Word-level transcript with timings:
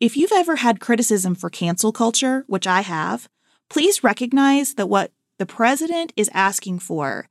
If 0.00 0.16
you've 0.16 0.32
ever 0.32 0.56
had 0.56 0.78
criticism 0.78 1.34
for 1.34 1.50
cancel 1.50 1.90
culture, 1.90 2.44
which 2.46 2.68
I 2.68 2.82
have, 2.82 3.28
please 3.68 4.04
recognize 4.04 4.74
that 4.74 4.88
what 4.88 5.10
the 5.38 5.46
president 5.46 6.12
is 6.16 6.30
asking 6.32 6.78
for 6.78 7.28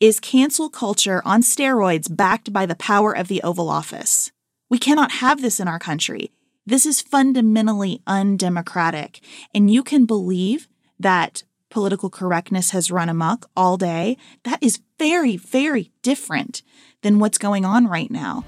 is 0.00 0.20
cancel 0.20 0.68
culture 0.68 1.22
on 1.24 1.40
steroids 1.40 2.14
backed 2.14 2.52
by 2.52 2.66
the 2.66 2.74
power 2.74 3.16
of 3.16 3.28
the 3.28 3.42
Oval 3.42 3.70
Office. 3.70 4.32
We 4.68 4.78
cannot 4.78 5.12
have 5.12 5.40
this 5.40 5.60
in 5.60 5.66
our 5.66 5.78
country. 5.78 6.30
This 6.66 6.84
is 6.84 7.00
fundamentally 7.00 8.02
undemocratic. 8.06 9.20
And 9.54 9.70
you 9.70 9.82
can 9.82 10.04
believe 10.04 10.68
that 10.98 11.42
political 11.70 12.10
correctness 12.10 12.72
has 12.72 12.90
run 12.90 13.08
amok 13.08 13.48
all 13.56 13.78
day. 13.78 14.18
That 14.44 14.62
is 14.62 14.82
very, 14.98 15.38
very 15.38 15.90
different 16.02 16.62
than 17.00 17.18
what's 17.18 17.38
going 17.38 17.64
on 17.64 17.86
right 17.86 18.10
now. 18.10 18.44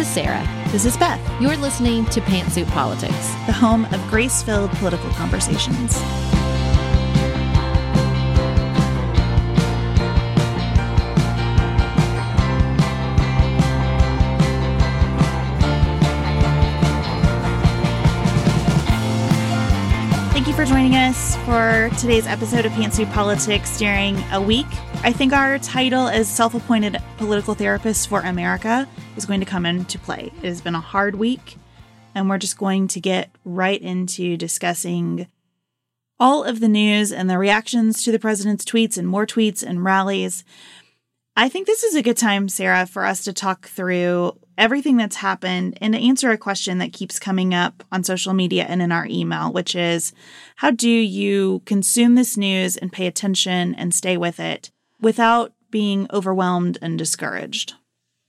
This 0.00 0.08
is 0.08 0.14
Sarah. 0.14 0.64
This 0.68 0.86
is 0.86 0.96
Beth, 0.96 1.42
You're 1.42 1.58
listening 1.58 2.06
to 2.06 2.22
Pantsuit 2.22 2.66
Politics. 2.68 3.34
the 3.44 3.52
home 3.52 3.84
of 3.92 4.00
grace 4.08 4.42
filled 4.42 4.70
political 4.78 5.10
conversations. 5.10 5.98
Thank 20.32 20.46
you 20.46 20.54
for 20.54 20.64
joining 20.64 20.94
us 20.94 21.36
for 21.44 21.90
today's 21.98 22.26
episode 22.26 22.64
of 22.64 22.72
Pantsuit 22.72 23.12
Politics 23.12 23.76
during 23.76 24.16
a 24.32 24.40
week. 24.40 24.66
I 25.02 25.12
think 25.12 25.32
our 25.32 25.58
title 25.58 26.08
as 26.08 26.28
self 26.28 26.52
appointed 26.54 26.98
political 27.16 27.54
therapist 27.54 28.06
for 28.06 28.20
America 28.20 28.86
is 29.16 29.24
going 29.24 29.40
to 29.40 29.46
come 29.46 29.64
into 29.64 29.98
play. 29.98 30.30
It 30.42 30.48
has 30.48 30.60
been 30.60 30.74
a 30.74 30.80
hard 30.80 31.14
week, 31.14 31.56
and 32.14 32.28
we're 32.28 32.36
just 32.36 32.58
going 32.58 32.86
to 32.88 33.00
get 33.00 33.30
right 33.42 33.80
into 33.80 34.36
discussing 34.36 35.26
all 36.18 36.44
of 36.44 36.60
the 36.60 36.68
news 36.68 37.12
and 37.12 37.30
the 37.30 37.38
reactions 37.38 38.02
to 38.02 38.12
the 38.12 38.18
president's 38.18 38.62
tweets 38.62 38.98
and 38.98 39.08
more 39.08 39.26
tweets 39.26 39.62
and 39.62 39.82
rallies. 39.82 40.44
I 41.34 41.48
think 41.48 41.66
this 41.66 41.82
is 41.82 41.94
a 41.94 42.02
good 42.02 42.18
time, 42.18 42.50
Sarah, 42.50 42.84
for 42.84 43.06
us 43.06 43.24
to 43.24 43.32
talk 43.32 43.68
through 43.68 44.38
everything 44.58 44.98
that's 44.98 45.16
happened 45.16 45.78
and 45.80 45.94
to 45.94 46.00
answer 46.00 46.30
a 46.30 46.36
question 46.36 46.76
that 46.76 46.92
keeps 46.92 47.18
coming 47.18 47.54
up 47.54 47.82
on 47.90 48.04
social 48.04 48.34
media 48.34 48.66
and 48.68 48.82
in 48.82 48.92
our 48.92 49.06
email, 49.06 49.50
which 49.50 49.74
is 49.74 50.12
how 50.56 50.70
do 50.70 50.90
you 50.90 51.62
consume 51.64 52.16
this 52.16 52.36
news 52.36 52.76
and 52.76 52.92
pay 52.92 53.06
attention 53.06 53.74
and 53.76 53.94
stay 53.94 54.18
with 54.18 54.38
it 54.38 54.70
without 55.00 55.52
being 55.70 56.06
overwhelmed 56.12 56.78
and 56.82 56.98
discouraged? 56.98 57.74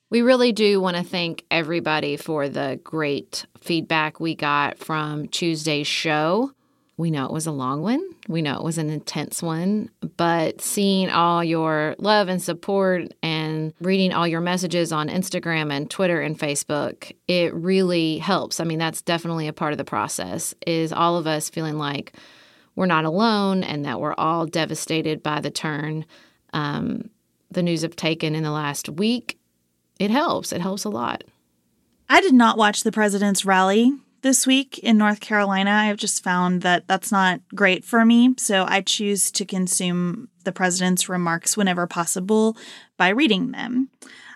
We 0.10 0.22
really 0.22 0.52
do 0.52 0.82
want 0.82 0.98
to 0.98 1.04
thank 1.04 1.46
everybody 1.50 2.18
for 2.18 2.50
the 2.50 2.80
great 2.84 3.46
feedback 3.62 4.20
we 4.20 4.36
got 4.36 4.78
from 4.78 5.28
Tuesday's 5.30 5.88
show. 5.88 6.52
We 6.98 7.10
know 7.10 7.26
it 7.26 7.32
was 7.32 7.48
a 7.48 7.52
long 7.52 7.82
one. 7.82 8.04
We 8.28 8.42
know 8.42 8.58
it 8.58 8.64
was 8.64 8.78
an 8.78 8.90
intense 8.90 9.42
one, 9.42 9.90
but 10.18 10.62
seeing 10.62 11.10
all 11.10 11.44
your 11.44 11.96
love 11.98 12.28
and 12.28 12.42
support 12.42 13.14
and 13.24 13.74
reading 13.80 14.14
all 14.14 14.28
your 14.28 14.42
messages 14.42 14.92
on 14.92 15.08
Instagram 15.08 15.72
and 15.72 15.90
Twitter 15.90 16.22
and 16.22 16.38
Facebook, 16.38 17.12
it 17.28 17.54
really 17.54 18.18
helps. 18.18 18.60
I 18.60 18.66
mean, 18.66 18.80
that's 18.80 19.02
definitely 19.02 19.48
a 19.48 19.54
part 19.54 19.72
of 19.72 19.78
the 19.78 19.86
process 19.86 20.54
is 20.68 20.92
all 20.92 21.18
of 21.18 21.26
us 21.26 21.50
feeling 21.50 21.78
like 21.78 22.16
we're 22.76 22.86
not 22.86 23.06
alone 23.06 23.64
and 23.64 23.86
that 23.86 24.00
we're 24.00 24.14
all 24.14 24.46
devastated 24.46 25.24
by 25.24 25.40
the 25.40 25.52
turn 25.52 26.06
um, 26.54 27.10
the 27.50 27.64
news 27.64 27.82
have 27.82 27.96
taken 27.96 28.36
in 28.36 28.44
the 28.44 28.52
last 28.52 28.90
week. 28.90 29.38
It 30.00 30.12
helps. 30.12 30.52
It 30.52 30.62
helps 30.62 30.84
a 30.84 30.90
lot. 30.90 31.24
I 32.10 32.22
did 32.22 32.34
not 32.34 32.58
watch 32.58 32.84
the 32.84 32.92
president's 32.92 33.46
rally 33.46 33.94
this 34.22 34.46
week 34.46 34.80
in 34.80 34.98
North 34.98 35.20
Carolina. 35.20 35.72
I've 35.72 35.98
just 35.98 36.24
found 36.24 36.62
that 36.62 36.88
that's 36.88 37.12
not 37.12 37.42
great 37.56 37.84
for 37.84 38.06
me. 38.06 38.34
So 38.38 38.66
I 38.68 38.82
choose 38.82 39.32
to 39.32 39.46
consume 39.46 40.30
the 40.44 40.52
president's 40.52 41.10
remarks 41.10 41.56
whenever 41.56 41.88
possible 41.88 42.58
by 42.98 43.10
reading 43.10 43.52
them. 43.52 43.90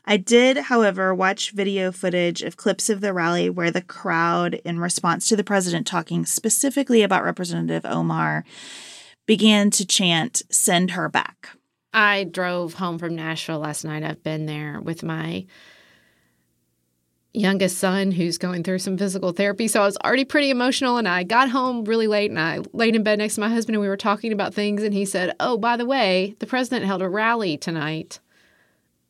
I 0.06 0.18
did, 0.18 0.58
however, 0.58 1.16
watch 1.16 1.52
video 1.52 1.92
footage 1.92 2.44
of 2.44 2.58
clips 2.58 2.90
of 2.90 3.02
the 3.02 3.12
rally 3.12 3.50
where 3.50 3.72
the 3.72 3.82
crowd, 3.82 4.56
in 4.64 4.80
response 4.80 5.28
to 5.30 5.36
the 5.36 5.44
president 5.44 5.88
talking 5.88 6.26
specifically 6.26 7.02
about 7.02 7.24
Representative 7.24 7.86
Omar, 7.86 8.46
began 9.26 9.72
to 9.72 9.86
chant, 9.86 10.44
Send 10.52 10.92
her 10.92 11.10
back. 11.10 11.50
I 11.96 12.26
drove 12.26 12.74
home 12.74 13.00
from 13.00 13.16
Nashville 13.16 13.60
last 13.60 13.86
night. 13.86 14.04
I've 14.04 14.22
been 14.22 14.46
there 14.46 14.82
with 14.82 15.02
my 15.02 15.46
youngest 17.34 17.78
son 17.78 18.12
who's 18.12 18.38
going 18.38 18.64
through 18.64 18.80
some 18.80 18.98
physical 18.98 19.32
therapy. 19.32 19.70
So 19.70 19.82
I 19.82 19.86
was 19.86 19.98
already 20.04 20.26
pretty 20.26 20.50
emotional 20.50 20.98
and 20.98 21.08
I 21.08 21.24
got 21.24 21.50
home 21.50 21.86
really 21.86 22.08
late 22.08 22.30
and 22.30 22.40
I 22.40 22.60
laid 22.74 22.98
in 22.98 23.04
bed 23.04 23.20
next 23.20 23.36
to 23.36 23.42
my 23.42 23.50
husband 23.50 23.76
and 23.76 23.82
we 23.82 23.88
were 23.88 23.96
talking 23.96 24.34
about 24.34 24.54
things 24.54 24.84
and 24.84 24.94
he 24.94 25.06
said, 25.06 25.36
"Oh, 25.40 25.58
by 25.58 25.78
the 25.78 25.86
way, 25.86 26.36
the 26.40 26.46
president 26.46 26.86
held 26.86 27.02
a 27.02 27.08
rally 27.08 27.58
tonight 27.58 28.20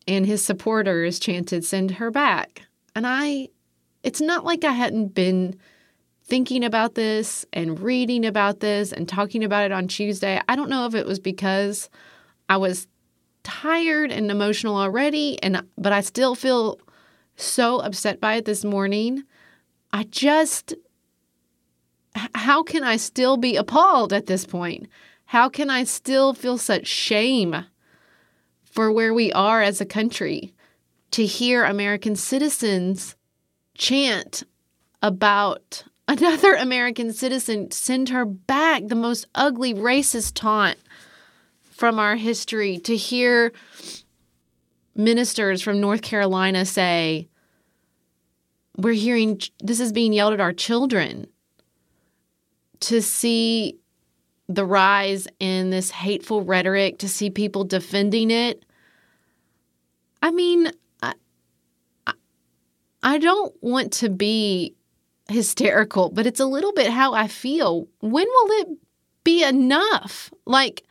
and 0.08 0.28
his 0.28 0.46
supporters 0.46 1.18
chanted 1.18 1.66
send 1.66 1.92
her 1.92 2.12
back." 2.12 2.62
And 2.96 3.08
I 3.08 3.50
it's 4.04 4.22
not 4.22 4.46
like 4.46 4.64
I 4.64 4.74
hadn't 4.74 5.16
been 5.16 5.56
thinking 6.24 6.64
about 6.64 6.94
this 6.94 7.46
and 7.52 7.80
reading 7.80 8.26
about 8.26 8.60
this 8.60 8.92
and 8.92 9.10
talking 9.10 9.44
about 9.44 9.66
it 9.66 9.72
on 9.72 9.88
Tuesday. 9.88 10.40
I 10.48 10.56
don't 10.56 10.70
know 10.70 10.86
if 10.86 10.94
it 10.94 11.08
was 11.08 11.20
because 11.20 11.90
I 12.50 12.58
was 12.58 12.88
tired 13.44 14.12
and 14.12 14.32
emotional 14.32 14.76
already 14.76 15.42
and 15.44 15.64
but 15.78 15.94
I 15.94 16.02
still 16.02 16.36
feel 16.36 16.80
so 17.36 17.80
upset 17.80 18.20
by 18.20 18.36
it 18.36 18.46
this 18.46 18.64
morning. 18.64 19.24
I 19.92 20.04
just, 20.04 20.74
how 22.34 22.64
can 22.64 22.84
I 22.84 22.98
still 22.98 23.38
be 23.38 23.56
appalled 23.56 24.14
at 24.14 24.26
this 24.26 24.46
point? 24.46 24.88
How 25.26 25.50
can 25.50 25.70
I 25.70 25.84
still 25.84 26.34
feel 26.34 26.58
such 26.58 26.88
shame 26.88 27.66
for 28.64 28.92
where 28.92 29.14
we 29.14 29.32
are 29.34 29.62
as 29.62 29.80
a 29.80 29.86
country 29.86 30.54
to 31.12 31.26
hear 31.26 31.64
American 31.64 32.16
citizens 32.16 33.16
chant 33.78 34.44
about 35.02 35.84
another 36.08 36.54
American 36.54 37.12
citizen, 37.14 37.72
send 37.72 38.10
her 38.10 38.26
back, 38.26 38.88
the 38.88 38.96
most 38.96 39.26
ugly 39.34 39.74
racist 39.74 40.34
taunt 40.36 40.78
from 41.76 42.00
our 42.00 42.16
history, 42.16 42.78
to 42.80 42.96
hear 42.96 43.52
ministers 44.96 45.62
from 45.62 45.82
North 45.82 46.02
Carolina 46.02 46.66
say, 46.66 47.28
We're 48.78 48.94
hearing 48.94 49.42
this 49.60 49.82
is 49.82 49.92
being 49.92 50.14
yelled 50.14 50.34
at 50.34 50.40
our 50.40 50.54
children. 50.54 51.28
To 52.82 53.02
see 53.02 53.78
the 54.48 54.66
rise 54.66 55.28
in 55.40 55.70
this 55.70 55.92
hateful 55.92 56.44
rhetoric, 56.44 57.00
to 57.00 57.10
see 57.10 57.30
people 57.30 57.64
defending 57.64 58.32
it. 58.32 58.64
I 60.22 60.32
mean, 60.32 60.72
I, 61.02 61.14
I 63.04 63.18
don't 63.18 63.54
want 63.62 63.92
to 63.94 64.10
be 64.10 64.76
hysterical, 65.28 66.10
but 66.10 66.26
it's 66.26 66.40
a 66.40 66.46
little 66.46 66.74
bit 66.74 66.90
how 66.92 67.14
I 67.14 67.28
feel. 67.28 67.88
When 68.00 68.28
will 68.28 68.62
it 68.62 68.68
be 69.24 69.44
enough? 69.44 70.32
Like, 70.46 70.85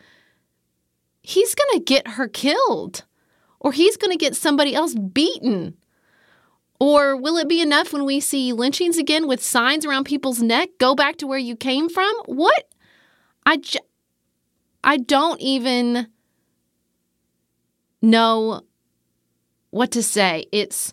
he's 1.25 1.55
going 1.55 1.79
to 1.79 1.85
get 1.85 2.07
her 2.07 2.29
killed 2.29 3.05
or 3.59 3.73
he's 3.73 3.97
going 3.97 4.11
to 4.11 4.23
get 4.23 4.37
somebody 4.37 4.75
else 4.75 4.95
beaten. 4.95 5.75
Or 6.79 7.17
will 7.17 7.39
it 7.39 7.49
be 7.49 7.63
enough 7.63 7.95
when 7.95 8.05
we 8.05 8.21
see 8.21 8.53
lynchings 8.53 8.99
again 8.99 9.27
with 9.27 9.43
signs 9.43 9.87
around 9.87 10.05
people's 10.05 10.43
neck? 10.43 10.69
Go 10.79 10.95
back 10.95 11.17
to 11.17 11.27
where 11.27 11.39
you 11.39 11.57
came 11.57 11.89
from? 11.89 12.13
What? 12.27 12.69
I, 13.47 13.57
j- 13.57 13.81
I 14.83 14.99
don't 14.99 15.41
even 15.41 16.09
know 18.03 18.61
what 19.71 19.93
to 19.93 20.03
say. 20.03 20.45
It's 20.53 20.93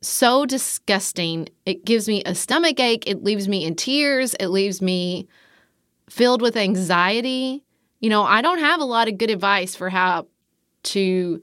so 0.00 0.46
disgusting. 0.46 1.48
It 1.66 1.84
gives 1.84 2.06
me 2.06 2.22
a 2.24 2.36
stomach 2.36 2.78
ache. 2.78 3.08
It 3.08 3.24
leaves 3.24 3.48
me 3.48 3.64
in 3.64 3.74
tears. 3.74 4.34
It 4.38 4.48
leaves 4.48 4.80
me 4.80 5.26
filled 6.08 6.42
with 6.42 6.56
anxiety. 6.56 7.64
You 8.00 8.10
know, 8.10 8.22
I 8.22 8.42
don't 8.42 8.58
have 8.58 8.80
a 8.80 8.84
lot 8.84 9.08
of 9.08 9.18
good 9.18 9.30
advice 9.30 9.74
for 9.74 9.90
how 9.90 10.26
to 10.82 11.40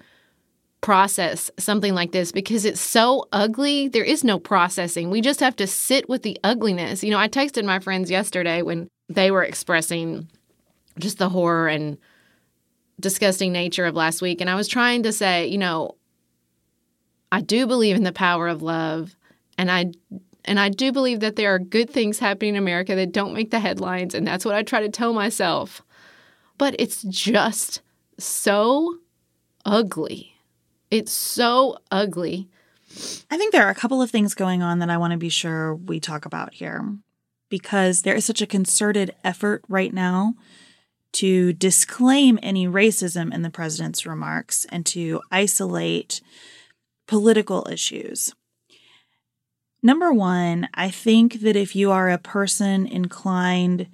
process 0.82 1.50
something 1.58 1.94
like 1.94 2.12
this 2.12 2.32
because 2.32 2.66
it's 2.66 2.82
so 2.82 3.28
ugly. 3.32 3.88
There 3.88 4.04
is 4.04 4.24
no 4.24 4.40
processing. 4.40 5.10
We 5.10 5.22
just 5.22 5.40
have 5.40 5.56
to 5.58 5.68
sit 5.68 6.08
with 6.08 6.24
the 6.24 6.40
ugliness. 6.44 7.04
You 7.04 7.12
know, 7.12 7.20
I 7.20 7.28
texted 7.28 7.66
my 7.66 7.80
friends 7.80 8.10
yesterday 8.10 8.62
when 8.62 8.88
they 9.10 9.32
were 9.32 9.44
expressing 9.44 10.28
just 11.00 11.18
the 11.18 11.30
horror 11.30 11.68
and 11.68 11.98
disgusting 13.00 13.52
nature 13.52 13.86
of 13.86 13.96
last 13.96 14.22
week. 14.22 14.42
And 14.42 14.50
I 14.50 14.56
was 14.56 14.68
trying 14.68 15.04
to 15.04 15.12
say, 15.12 15.48
you 15.48 15.58
know, 15.58 15.96
I 17.32 17.42
do 17.42 17.68
believe 17.68 17.96
in 17.96 18.04
the 18.04 18.12
power 18.12 18.48
of 18.48 18.62
love. 18.62 19.16
And 19.58 19.70
I 19.72 19.92
and 20.46 20.60
I 20.60 20.70
do 20.70 20.94
believe 20.94 21.20
that 21.20 21.36
there 21.36 21.54
are 21.54 21.60
good 21.60 21.90
things 21.90 22.20
happening 22.20 22.56
in 22.56 22.64
America 22.64 22.96
that 22.96 23.12
don't 23.12 23.34
make 23.34 23.52
the 23.52 23.60
headlines. 23.60 24.16
And 24.16 24.26
that's 24.26 24.46
what 24.46 24.56
I 24.56 24.64
try 24.64 24.80
to 24.80 24.90
tell 24.90 25.12
myself. 25.12 25.84
But 26.58 26.76
it's 26.80 27.04
just 27.04 27.82
so 28.18 28.98
ugly. 29.66 30.34
It's 30.90 31.12
so 31.12 31.78
ugly. 31.92 32.50
I 33.30 33.38
think 33.38 33.52
there 33.52 33.66
are 33.66 33.72
a 33.72 33.76
couple 33.76 34.02
of 34.02 34.10
things 34.10 34.34
going 34.34 34.64
on 34.64 34.80
that 34.80 34.90
I 34.90 34.98
want 34.98 35.12
to 35.12 35.18
be 35.18 35.30
sure 35.30 35.76
we 35.76 36.00
talk 36.00 36.26
about 36.26 36.54
here 36.54 36.98
because 37.50 38.02
there 38.02 38.16
is 38.16 38.26
such 38.26 38.42
a 38.42 38.48
concerted 38.48 39.14
effort 39.24 39.64
right 39.68 39.94
now 39.94 40.36
to 41.14 41.54
disclaim 41.54 42.40
any 42.42 42.68
racism 42.68 43.34
in 43.34 43.42
the 43.42 43.50
president's 43.50 44.06
remarks 44.06 44.66
and 44.70 44.86
to 44.86 45.22
isolate 45.32 46.22
political 47.08 47.68
issues. 47.72 48.34
Number 49.82 50.12
one, 50.12 50.68
I 50.74 50.90
think 50.90 51.42
that 51.42 51.56
if 51.56 51.76
you 51.76 51.92
are 51.92 52.10
a 52.10 52.18
person 52.18 52.86
inclined 52.88 53.88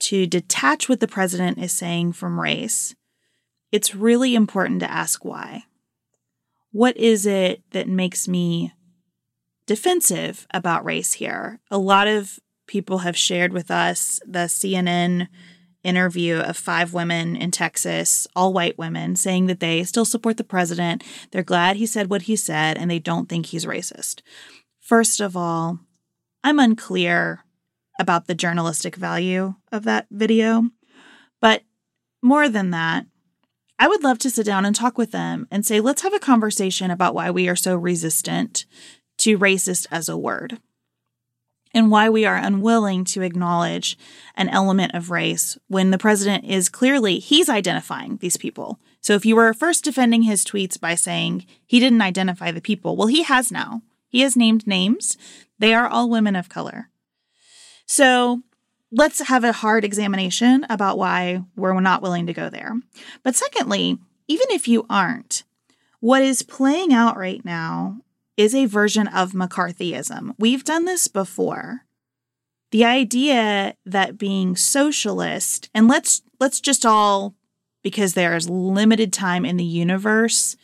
to 0.00 0.26
detach 0.26 0.88
what 0.88 1.00
the 1.00 1.08
president 1.08 1.58
is 1.58 1.72
saying 1.72 2.12
from 2.12 2.40
race, 2.40 2.94
it's 3.72 3.94
really 3.94 4.34
important 4.34 4.80
to 4.80 4.90
ask 4.90 5.24
why. 5.24 5.64
What 6.72 6.96
is 6.96 7.26
it 7.26 7.62
that 7.70 7.88
makes 7.88 8.26
me 8.28 8.72
defensive 9.66 10.46
about 10.52 10.84
race 10.84 11.14
here? 11.14 11.60
A 11.70 11.78
lot 11.78 12.08
of 12.08 12.38
people 12.66 12.98
have 12.98 13.16
shared 13.16 13.52
with 13.52 13.70
us 13.70 14.20
the 14.26 14.46
CNN 14.46 15.28
interview 15.82 16.36
of 16.36 16.56
five 16.56 16.92
women 16.92 17.36
in 17.36 17.50
Texas, 17.50 18.26
all 18.36 18.52
white 18.52 18.78
women, 18.78 19.16
saying 19.16 19.46
that 19.46 19.60
they 19.60 19.82
still 19.82 20.04
support 20.04 20.36
the 20.36 20.44
president. 20.44 21.02
They're 21.30 21.42
glad 21.42 21.76
he 21.76 21.86
said 21.86 22.10
what 22.10 22.22
he 22.22 22.36
said 22.36 22.76
and 22.76 22.90
they 22.90 22.98
don't 22.98 23.28
think 23.28 23.46
he's 23.46 23.66
racist. 23.66 24.20
First 24.78 25.20
of 25.20 25.36
all, 25.36 25.80
I'm 26.44 26.58
unclear 26.58 27.44
about 28.00 28.26
the 28.26 28.34
journalistic 28.34 28.96
value 28.96 29.54
of 29.70 29.84
that 29.84 30.06
video. 30.10 30.70
But 31.40 31.62
more 32.22 32.48
than 32.48 32.70
that, 32.70 33.06
I 33.78 33.88
would 33.88 34.02
love 34.02 34.18
to 34.20 34.30
sit 34.30 34.44
down 34.44 34.64
and 34.66 34.74
talk 34.74 34.98
with 34.98 35.12
them 35.12 35.46
and 35.50 35.64
say, 35.64 35.80
let's 35.80 36.02
have 36.02 36.14
a 36.14 36.18
conversation 36.18 36.90
about 36.90 37.14
why 37.14 37.30
we 37.30 37.48
are 37.48 37.56
so 37.56 37.76
resistant 37.76 38.66
to 39.18 39.38
racist 39.38 39.86
as 39.90 40.08
a 40.08 40.18
word 40.18 40.58
and 41.72 41.90
why 41.90 42.08
we 42.08 42.24
are 42.24 42.36
unwilling 42.36 43.04
to 43.04 43.22
acknowledge 43.22 43.96
an 44.34 44.48
element 44.48 44.94
of 44.94 45.10
race 45.10 45.56
when 45.68 45.90
the 45.90 45.98
president 45.98 46.44
is 46.44 46.68
clearly 46.68 47.18
he's 47.18 47.48
identifying 47.48 48.16
these 48.16 48.36
people. 48.36 48.80
So 49.00 49.14
if 49.14 49.24
you 49.24 49.36
were 49.36 49.54
first 49.54 49.84
defending 49.84 50.22
his 50.22 50.44
tweets 50.44 50.78
by 50.78 50.94
saying 50.94 51.46
he 51.64 51.78
didn't 51.80 52.02
identify 52.02 52.50
the 52.50 52.60
people, 52.60 52.96
well 52.96 53.06
he 53.06 53.22
has 53.22 53.52
now. 53.52 53.82
He 54.08 54.22
has 54.22 54.36
named 54.36 54.66
names. 54.66 55.16
They 55.58 55.72
are 55.72 55.86
all 55.86 56.10
women 56.10 56.34
of 56.34 56.48
color. 56.48 56.88
So 57.90 58.42
let's 58.92 59.18
have 59.18 59.42
a 59.42 59.50
hard 59.50 59.84
examination 59.84 60.64
about 60.70 60.96
why 60.96 61.42
we're 61.56 61.80
not 61.80 62.02
willing 62.02 62.28
to 62.28 62.32
go 62.32 62.48
there. 62.48 62.74
But 63.24 63.34
secondly, 63.34 63.98
even 64.28 64.46
if 64.50 64.68
you 64.68 64.86
aren't, 64.88 65.42
what 65.98 66.22
is 66.22 66.44
playing 66.44 66.92
out 66.92 67.16
right 67.16 67.44
now 67.44 67.98
is 68.36 68.54
a 68.54 68.66
version 68.66 69.08
of 69.08 69.32
McCarthyism. 69.32 70.36
We've 70.38 70.62
done 70.62 70.84
this 70.84 71.08
before. 71.08 71.80
The 72.70 72.84
idea 72.84 73.74
that 73.84 74.16
being 74.16 74.54
socialist, 74.54 75.68
and 75.74 75.88
let's 75.88 76.22
let's 76.38 76.60
just 76.60 76.86
all 76.86 77.34
because 77.82 78.14
there's 78.14 78.48
limited 78.48 79.12
time 79.12 79.44
in 79.44 79.56
the 79.56 79.64
universe 79.64 80.54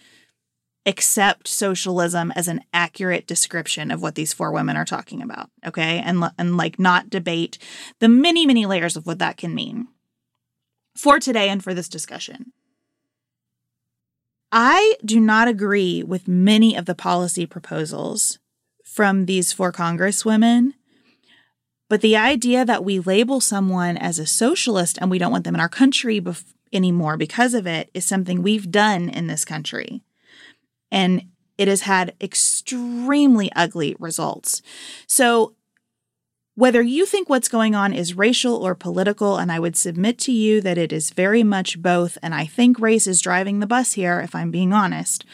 accept 0.87 1.49
socialism 1.49 2.33
as 2.37 2.47
an 2.47 2.63
accurate 2.73 3.27
description 3.27 3.91
of 3.91 4.01
what 4.01 4.15
these 4.15 4.33
four 4.33 4.53
women 4.53 4.77
are 4.77 4.85
talking 4.85 5.21
about, 5.21 5.51
okay? 5.67 5.99
And 5.99 6.25
and 6.39 6.57
like 6.57 6.79
not 6.79 7.11
debate 7.11 7.59
the 7.99 8.09
many 8.09 8.47
many 8.47 8.65
layers 8.65 8.97
of 8.97 9.07
what 9.07 9.19
that 9.19 9.37
can 9.37 9.55
mean. 9.55 9.89
For 10.97 11.19
today 11.19 11.49
and 11.49 11.63
for 11.63 11.75
this 11.75 11.89
discussion. 11.89 12.53
I 14.53 14.95
do 15.05 15.21
not 15.21 15.49
agree 15.49 16.03
with 16.03 16.29
many 16.29 16.77
of 16.77 16.87
the 16.87 16.95
policy 16.95 17.45
proposals 17.45 18.39
from 18.85 19.27
these 19.27 19.53
four 19.53 19.73
congresswomen. 19.73 20.73
But 21.89 22.01
the 22.01 22.17
idea 22.17 22.65
that 22.65 22.85
we 22.85 22.99
label 22.99 23.41
someone 23.41 23.97
as 23.97 24.19
a 24.19 24.27
socialist 24.27 24.99
and 25.01 25.11
we 25.11 25.19
don't 25.19 25.33
want 25.33 25.45
them 25.45 25.55
in 25.55 25.61
our 25.61 25.69
country 25.69 26.21
bef- 26.21 26.55
anymore 26.73 27.17
because 27.17 27.55
of 27.55 27.67
it 27.67 27.91
is 27.93 28.05
something 28.05 28.43
we've 28.43 28.71
done 28.71 29.09
in 29.09 29.27
this 29.27 29.45
country 29.45 30.03
and 30.97 31.29
it 31.59 31.69
has 31.69 31.83
had 31.83 32.15
extremely 32.23 33.53
ugly 33.55 33.95
results. 33.99 34.63
So, 35.07 35.55
whether 36.55 36.81
you 36.81 37.05
think 37.05 37.29
what's 37.29 37.51
going 37.51 37.75
on 37.75 37.93
is 37.93 38.17
racial 38.17 38.55
or 38.55 38.75
political, 38.75 39.37
and 39.37 39.53
I 39.53 39.61
would 39.61 39.77
submit 39.77 40.19
to 40.21 40.33
you 40.33 40.63
that 40.63 40.79
it 40.79 40.91
is 40.95 41.11
very 41.11 41.43
much 41.43 41.83
both, 41.83 42.17
and 42.23 42.35
I 42.35 42.47
think 42.47 42.81
race 42.81 43.07
is 43.07 43.21
driving 43.21 43.61
the 43.61 43.67
bus 43.67 43.93
here, 43.93 44.21
if 44.21 44.35
I'm 44.35 44.51
being 44.51 44.73
honest. 44.73 45.27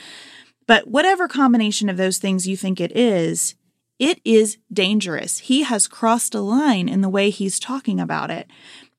But 0.66 0.88
whatever 0.88 1.28
combination 1.28 1.88
of 1.88 1.96
those 1.96 2.18
things 2.18 2.48
you 2.48 2.56
think 2.56 2.80
it 2.80 2.96
is, 2.96 3.54
it 4.00 4.20
is 4.24 4.58
dangerous. 4.72 5.38
He 5.38 5.62
has 5.62 5.86
crossed 5.86 6.34
a 6.34 6.40
line 6.40 6.88
in 6.88 7.02
the 7.02 7.08
way 7.08 7.30
he's 7.30 7.60
talking 7.60 8.00
about 8.00 8.32
it. 8.32 8.48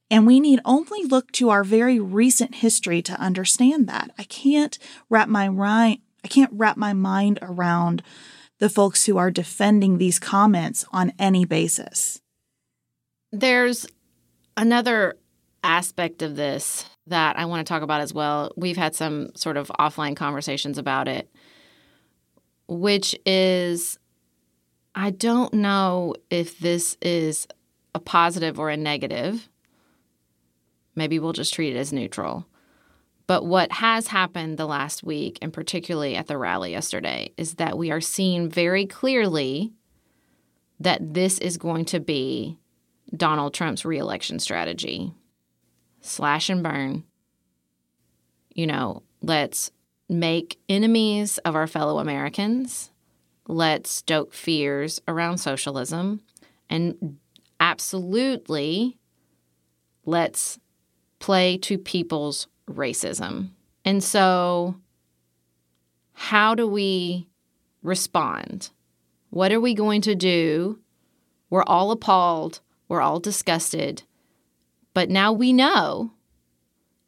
And 0.10 0.25
we 0.25 0.39
need 0.39 0.62
only 0.63 1.03
look 1.03 1.29
to 1.34 1.50
our 1.50 1.65
very 1.65 2.00
recent 2.00 2.55
history 2.55 3.01
to 3.01 3.20
understand 3.20 3.86
that. 3.88 4.12
I 4.17 4.24
can't 4.24 4.77
wrap 5.10 5.27
my 5.27 5.50
right 5.50 6.00
I 6.24 6.27
can't 6.27 6.51
wrap 6.53 6.77
my 6.77 6.94
mind 6.94 7.39
around 7.42 8.01
the 8.60 8.70
folks 8.70 9.06
who 9.06 9.18
are 9.18 9.32
defending 9.32 9.98
these 9.98 10.20
comments 10.20 10.86
on 10.92 11.12
any 11.20 11.46
basis. 11.46 12.22
There's 13.32 13.86
another 14.56 15.15
aspect 15.63 16.22
of 16.22 16.36
this 16.36 16.86
that 17.08 17.38
I 17.38 17.46
want 17.46 17.65
to 17.65 17.72
talk 17.72 17.82
about 17.82 18.01
as 18.01 18.13
well. 18.13 18.51
We've 18.56 18.77
had 18.77 18.96
some 18.96 19.36
sort 19.36 19.58
of 19.58 19.72
offline 19.80 20.15
conversations 20.15 20.77
about 20.77 21.08
it, 21.08 21.30
which 22.68 23.15
is 23.25 23.98
I 24.96 25.10
don't 25.10 25.53
know 25.53 26.15
if 26.30 26.60
this 26.60 26.98
is 27.01 27.48
a 27.96 28.00
positive 28.00 28.60
or 28.60 28.70
a 28.70 28.77
negative. 28.77 29.50
Maybe 30.96 31.18
we'll 31.18 31.34
just 31.34 31.53
treat 31.53 31.75
it 31.75 31.80
as 31.80 31.92
neutral. 31.92 32.46
But 33.25 33.46
what 33.46 33.72
has 33.72 34.08
happened 34.08 34.58
the 34.58 34.65
last 34.65 35.03
week, 35.03 35.39
and 35.42 35.53
particularly 35.53 36.15
at 36.15 36.27
the 36.27 36.38
rally 36.38 36.72
yesterday, 36.72 37.32
is 37.38 37.56
that 37.56 37.77
we 37.77 37.89
are 37.92 38.01
seeing 38.01 38.50
very 38.50 38.86
clearly 38.86 39.74
that 40.80 41.13
this 41.13 41.39
is 41.39 41.58
going 41.58 41.86
to 41.86 42.00
be 42.00 42.58
Donald 43.15 43.53
Trump's 43.53 43.86
reelection 43.86 44.39
strategy 44.39 45.13
slash 46.01 46.50
and 46.50 46.62
burn. 46.62 47.03
You 48.53 48.68
know, 48.68 49.03
let's 49.22 49.72
make 50.10 50.60
enemies 50.68 51.38
of 51.39 51.56
our 51.56 51.68
fellow 51.68 52.00
Americans. 52.00 52.92
Let's 53.48 53.89
stoke 53.89 54.34
fears 54.34 55.01
around 55.08 55.38
socialism. 55.38 56.22
And 56.70 57.18
absolutely, 57.60 58.98
let's 60.06 60.60
play 61.20 61.58
to 61.60 61.77
people's 61.77 62.48
racism. 62.70 63.50
And 63.86 64.03
so, 64.03 64.75
how 66.13 66.55
do 66.55 66.67
we 66.67 67.27
respond? 67.82 68.70
What 69.29 69.51
are 69.51 69.60
we 69.60 69.74
going 69.74 70.01
to 70.01 70.15
do? 70.15 70.79
We're 71.50 71.63
all 71.63 71.91
appalled, 71.91 72.62
we're 72.88 73.01
all 73.01 73.20
disgusted, 73.20 74.03
but 74.93 75.10
now 75.10 75.32
we 75.32 75.53
know 75.53 76.12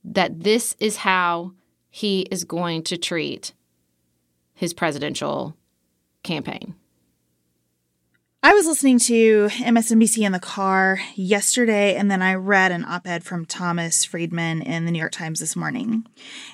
that 0.04 0.44
this 0.44 0.76
is 0.80 0.98
how 0.98 1.54
he 1.90 2.22
is 2.32 2.44
going 2.44 2.84
to 2.84 2.98
treat 2.98 3.54
his 4.54 4.74
presidential 4.74 5.56
campaign. 6.24 6.76
I 8.46 8.54
was 8.54 8.68
listening 8.68 9.00
to 9.00 9.48
MSNBC 9.48 10.24
in 10.24 10.32
the 10.32 10.40
car 10.40 11.00
yesterday, 11.16 11.96
and 11.96 12.12
then 12.12 12.22
I 12.22 12.36
read 12.36 12.72
an 12.72 12.86
op 12.86 13.08
ed 13.08 13.24
from 13.24 13.48
Thomas 13.48 14.06
Friedman 14.06 14.62
in 14.62 14.86
the 14.86 14.92
New 14.92 15.00
York 15.00 15.14
Times 15.14 15.40
this 15.40 15.56
morning. 15.56 16.06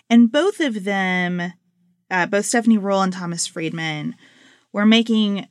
And 0.10 0.31
both 0.31 0.62
of 0.62 0.86
them, 0.86 1.51
uh, 2.10 2.27
both 2.27 2.45
Stephanie 2.45 2.77
Ruhle 2.77 3.03
and 3.03 3.12
Thomas 3.12 3.45
Friedman, 3.45 4.15
were 4.71 4.86
making 4.86 5.50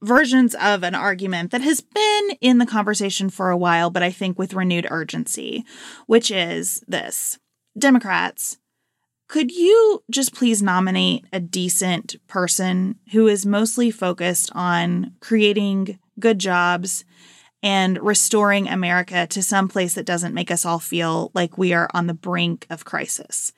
versions 0.00 0.54
of 0.54 0.82
an 0.82 0.94
argument 0.94 1.50
that 1.50 1.60
has 1.60 1.82
been 1.82 2.30
in 2.40 2.56
the 2.56 2.64
conversation 2.64 3.28
for 3.28 3.50
a 3.50 3.56
while, 3.58 3.90
but 3.90 4.02
I 4.02 4.10
think 4.10 4.38
with 4.38 4.54
renewed 4.54 4.86
urgency, 4.90 5.62
which 6.06 6.30
is 6.30 6.82
this 6.88 7.38
Democrats 7.78 8.56
could 9.28 9.50
you 9.50 10.02
just 10.10 10.34
please 10.34 10.62
nominate 10.62 11.24
a 11.32 11.40
decent 11.40 12.16
person 12.28 12.96
who 13.12 13.26
is 13.26 13.44
mostly 13.44 13.90
focused 13.90 14.50
on 14.54 15.14
creating 15.20 15.98
good 16.20 16.38
jobs 16.38 17.04
and 17.62 17.98
restoring 18.00 18.68
America 18.68 19.26
to 19.26 19.42
some 19.42 19.68
place 19.68 19.94
that 19.94 20.06
doesn't 20.06 20.34
make 20.34 20.50
us 20.50 20.64
all 20.64 20.78
feel 20.78 21.30
like 21.34 21.58
we 21.58 21.72
are 21.72 21.88
on 21.92 22.06
the 22.06 22.14
brink 22.14 22.66
of 22.70 22.84
crisis? 22.84 23.52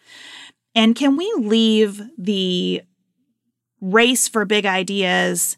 And 0.75 0.97
can 0.97 1.17
we 1.17 1.31
leave 1.37 2.01
the 2.17 2.83
race 3.81 4.29
for 4.29 4.45
big 4.45 4.65
ideas 4.65 5.57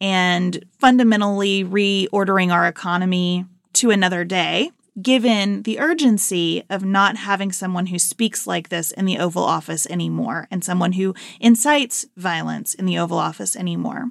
and 0.00 0.64
fundamentally 0.80 1.64
reordering 1.64 2.52
our 2.52 2.66
economy 2.66 3.46
to 3.74 3.90
another 3.90 4.24
day 4.24 4.70
given 5.00 5.62
the 5.62 5.78
urgency 5.78 6.64
of 6.68 6.84
not 6.84 7.16
having 7.16 7.50
someone 7.50 7.86
who 7.86 7.98
speaks 7.98 8.46
like 8.46 8.68
this 8.68 8.90
in 8.90 9.06
the 9.06 9.18
Oval 9.18 9.44
Office 9.44 9.86
anymore 9.86 10.48
and 10.50 10.62
someone 10.62 10.92
who 10.92 11.14
incites 11.40 12.04
violence 12.16 12.74
in 12.74 12.84
the 12.84 12.98
Oval 12.98 13.18
Office 13.18 13.56
anymore. 13.56 14.10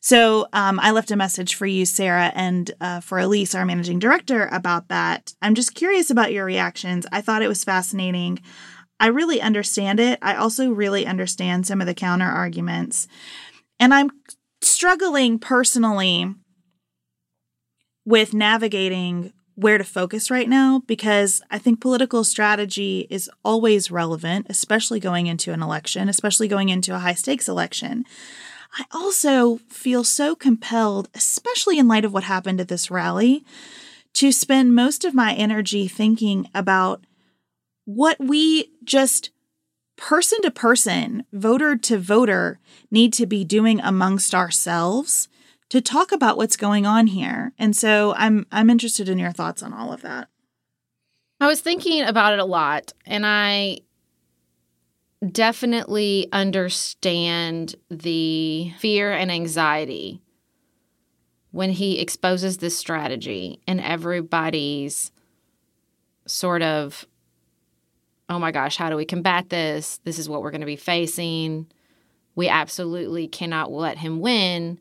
So 0.00 0.48
um, 0.52 0.80
I 0.80 0.90
left 0.90 1.12
a 1.12 1.16
message 1.16 1.54
for 1.54 1.66
you, 1.66 1.86
Sarah, 1.86 2.32
and 2.34 2.72
uh, 2.80 2.98
for 2.98 3.20
Elise, 3.20 3.54
our 3.54 3.64
managing 3.64 4.00
director, 4.00 4.48
about 4.50 4.88
that. 4.88 5.32
I'm 5.40 5.54
just 5.54 5.76
curious 5.76 6.10
about 6.10 6.32
your 6.32 6.44
reactions. 6.44 7.06
I 7.12 7.20
thought 7.20 7.42
it 7.42 7.48
was 7.48 7.62
fascinating. 7.62 8.40
I 8.98 9.06
really 9.06 9.40
understand 9.40 10.00
it. 10.00 10.18
I 10.20 10.34
also 10.34 10.72
really 10.72 11.06
understand 11.06 11.68
some 11.68 11.80
of 11.80 11.86
the 11.86 11.94
counter 11.94 12.26
arguments. 12.26 13.06
And 13.78 13.94
I'm 13.94 14.10
struggling 14.60 15.38
personally 15.38 16.34
with 18.04 18.34
navigating 18.34 19.32
where 19.54 19.78
to 19.78 19.84
focus 19.84 20.30
right 20.30 20.48
now 20.48 20.82
because 20.86 21.42
I 21.50 21.58
think 21.58 21.80
political 21.80 22.24
strategy 22.24 23.06
is 23.10 23.30
always 23.44 23.90
relevant, 23.90 24.46
especially 24.48 25.00
going 25.00 25.26
into 25.26 25.52
an 25.52 25.62
election, 25.62 26.08
especially 26.08 26.48
going 26.48 26.68
into 26.68 26.94
a 26.94 26.98
high 26.98 27.14
stakes 27.14 27.48
election. 27.48 28.04
I 28.78 28.84
also 28.90 29.58
feel 29.68 30.02
so 30.04 30.34
compelled, 30.34 31.08
especially 31.14 31.78
in 31.78 31.88
light 31.88 32.04
of 32.04 32.12
what 32.14 32.24
happened 32.24 32.60
at 32.60 32.68
this 32.68 32.90
rally, 32.90 33.44
to 34.14 34.32
spend 34.32 34.74
most 34.74 35.04
of 35.04 35.14
my 35.14 35.34
energy 35.34 35.88
thinking 35.88 36.48
about 36.54 37.04
what 37.84 38.18
we 38.18 38.70
just 38.84 39.30
person 39.96 40.40
to 40.42 40.50
person, 40.50 41.24
voter 41.32 41.76
to 41.76 41.98
voter, 41.98 42.58
need 42.90 43.12
to 43.12 43.26
be 43.26 43.44
doing 43.44 43.80
amongst 43.80 44.34
ourselves 44.34 45.28
to 45.72 45.80
talk 45.80 46.12
about 46.12 46.36
what's 46.36 46.58
going 46.58 46.84
on 46.84 47.06
here. 47.06 47.54
And 47.58 47.74
so 47.74 48.12
I'm 48.18 48.46
I'm 48.52 48.68
interested 48.68 49.08
in 49.08 49.18
your 49.18 49.32
thoughts 49.32 49.62
on 49.62 49.72
all 49.72 49.90
of 49.90 50.02
that. 50.02 50.28
I 51.40 51.46
was 51.46 51.62
thinking 51.62 52.02
about 52.02 52.34
it 52.34 52.40
a 52.40 52.44
lot 52.44 52.92
and 53.06 53.24
I 53.24 53.78
definitely 55.26 56.28
understand 56.30 57.74
the 57.88 58.70
fear 58.80 59.12
and 59.12 59.32
anxiety 59.32 60.20
when 61.52 61.70
he 61.70 62.00
exposes 62.00 62.58
this 62.58 62.76
strategy 62.76 63.62
and 63.66 63.80
everybody's 63.80 65.10
sort 66.26 66.60
of 66.60 67.06
oh 68.28 68.38
my 68.38 68.52
gosh, 68.52 68.76
how 68.76 68.90
do 68.90 68.96
we 68.96 69.06
combat 69.06 69.48
this? 69.48 70.00
This 70.04 70.18
is 70.18 70.28
what 70.28 70.42
we're 70.42 70.50
going 70.50 70.60
to 70.60 70.66
be 70.66 70.76
facing. 70.76 71.66
We 72.34 72.48
absolutely 72.48 73.26
cannot 73.26 73.72
let 73.72 73.96
him 73.96 74.20
win 74.20 74.78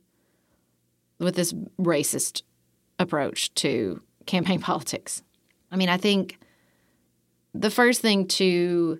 with 1.21 1.35
this 1.35 1.53
racist 1.79 2.41
approach 2.99 3.53
to 3.55 4.01
campaign 4.25 4.59
politics. 4.61 5.23
I 5.71 5.77
mean, 5.77 5.89
I 5.89 5.97
think 5.97 6.39
the 7.53 7.71
first 7.71 8.01
thing 8.01 8.27
to 8.27 8.99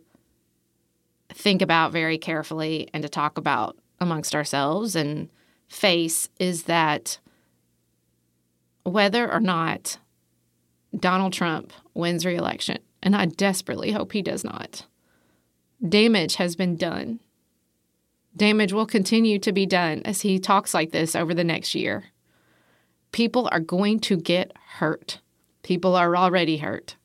think 1.34 1.62
about 1.62 1.92
very 1.92 2.18
carefully 2.18 2.90
and 2.94 3.04
to 3.04 3.10
talk 3.10 3.38
about 3.38 3.78
amongst 4.00 4.36
ourselves 4.36 4.96
and 4.96 5.30
face 5.70 6.30
is 6.40 6.64
that 6.64 7.20
whether 8.84 9.32
or 9.32 9.40
not 9.40 9.98
Donald 10.98 11.34
Trump 11.34 11.72
wins 11.94 12.26
reelection, 12.26 12.80
and 13.02 13.16
I 13.16 13.26
desperately 13.26 13.92
hope 13.92 14.12
he 14.12 14.22
does 14.22 14.44
not, 14.44 14.86
damage 15.88 16.36
has 16.36 16.56
been 16.56 16.76
done 16.76 17.20
Damage 18.36 18.72
will 18.72 18.86
continue 18.86 19.40
to 19.40 19.52
be 19.52 19.66
done 19.66 20.02
as 20.06 20.22
he 20.22 20.40
talks 20.40 20.74
like 20.74 20.92
this 20.92 21.16
over 21.16 21.34
the 21.34 21.44
next 21.44 21.76
year. 21.76 22.06
People 23.12 23.50
are 23.52 23.60
going 23.60 24.00
to 24.02 24.18
get 24.18 24.52
hurt. 24.78 25.20
People 25.64 25.96
are 25.96 26.16
already 26.16 26.58
hurt. 26.58 26.96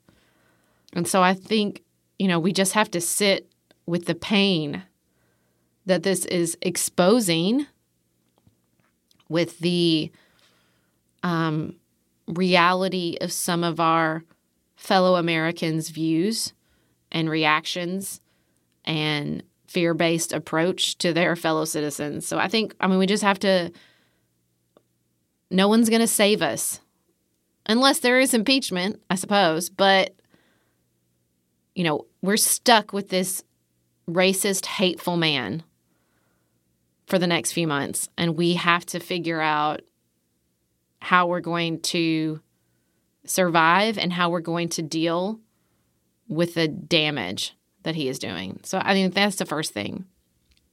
And 0.92 1.06
so 1.06 1.22
I 1.22 1.34
think, 1.34 1.82
you 2.18 2.28
know, 2.28 2.38
we 2.38 2.52
just 2.52 2.72
have 2.72 2.90
to 2.92 3.00
sit 3.00 3.50
with 3.86 4.06
the 4.06 4.14
pain 4.14 4.82
that 5.84 6.02
this 6.02 6.24
is 6.24 6.56
exposing 6.62 7.66
with 9.28 9.58
the 9.58 10.10
um, 11.22 11.76
reality 12.26 13.16
of 13.20 13.32
some 13.32 13.64
of 13.64 13.80
our 13.80 14.24
fellow 14.76 15.16
Americans' 15.16 15.90
views 15.90 16.52
and 17.10 17.30
reactions 17.30 18.20
and 18.84 19.42
fear 19.66 19.94
based 19.94 20.32
approach 20.32 20.96
to 20.98 21.12
their 21.12 21.34
fellow 21.36 21.64
citizens. 21.64 22.26
So 22.26 22.38
I 22.38 22.48
think, 22.48 22.74
I 22.80 22.86
mean, 22.86 22.98
we 22.98 23.06
just 23.06 23.22
have 23.22 23.38
to, 23.40 23.72
no 25.50 25.68
one's 25.68 25.88
going 25.88 26.00
to 26.00 26.06
save 26.06 26.42
us 26.42 26.80
unless 27.66 28.00
there 28.00 28.20
is 28.20 28.34
impeachment, 28.34 29.02
I 29.10 29.14
suppose. 29.14 29.68
But, 29.70 30.14
you 31.74 31.84
know, 31.84 32.06
we're 32.22 32.36
stuck 32.36 32.92
with 32.92 33.08
this 33.08 33.42
racist, 34.08 34.66
hateful 34.66 35.16
man 35.16 35.62
for 37.06 37.18
the 37.18 37.26
next 37.26 37.52
few 37.52 37.66
months. 37.66 38.08
And 38.16 38.36
we 38.36 38.54
have 38.54 38.86
to 38.86 39.00
figure 39.00 39.40
out 39.40 39.82
how 41.00 41.26
we're 41.26 41.40
going 41.40 41.80
to 41.80 42.40
survive 43.24 43.98
and 43.98 44.12
how 44.12 44.30
we're 44.30 44.40
going 44.40 44.68
to 44.70 44.82
deal 44.82 45.40
with 46.28 46.54
the 46.54 46.68
damage 46.68 47.54
that 47.82 47.94
he 47.94 48.08
is 48.08 48.18
doing. 48.18 48.60
So 48.64 48.80
I 48.82 48.94
think 48.94 49.14
that's 49.14 49.36
the 49.36 49.46
first 49.46 49.72
thing. 49.72 50.06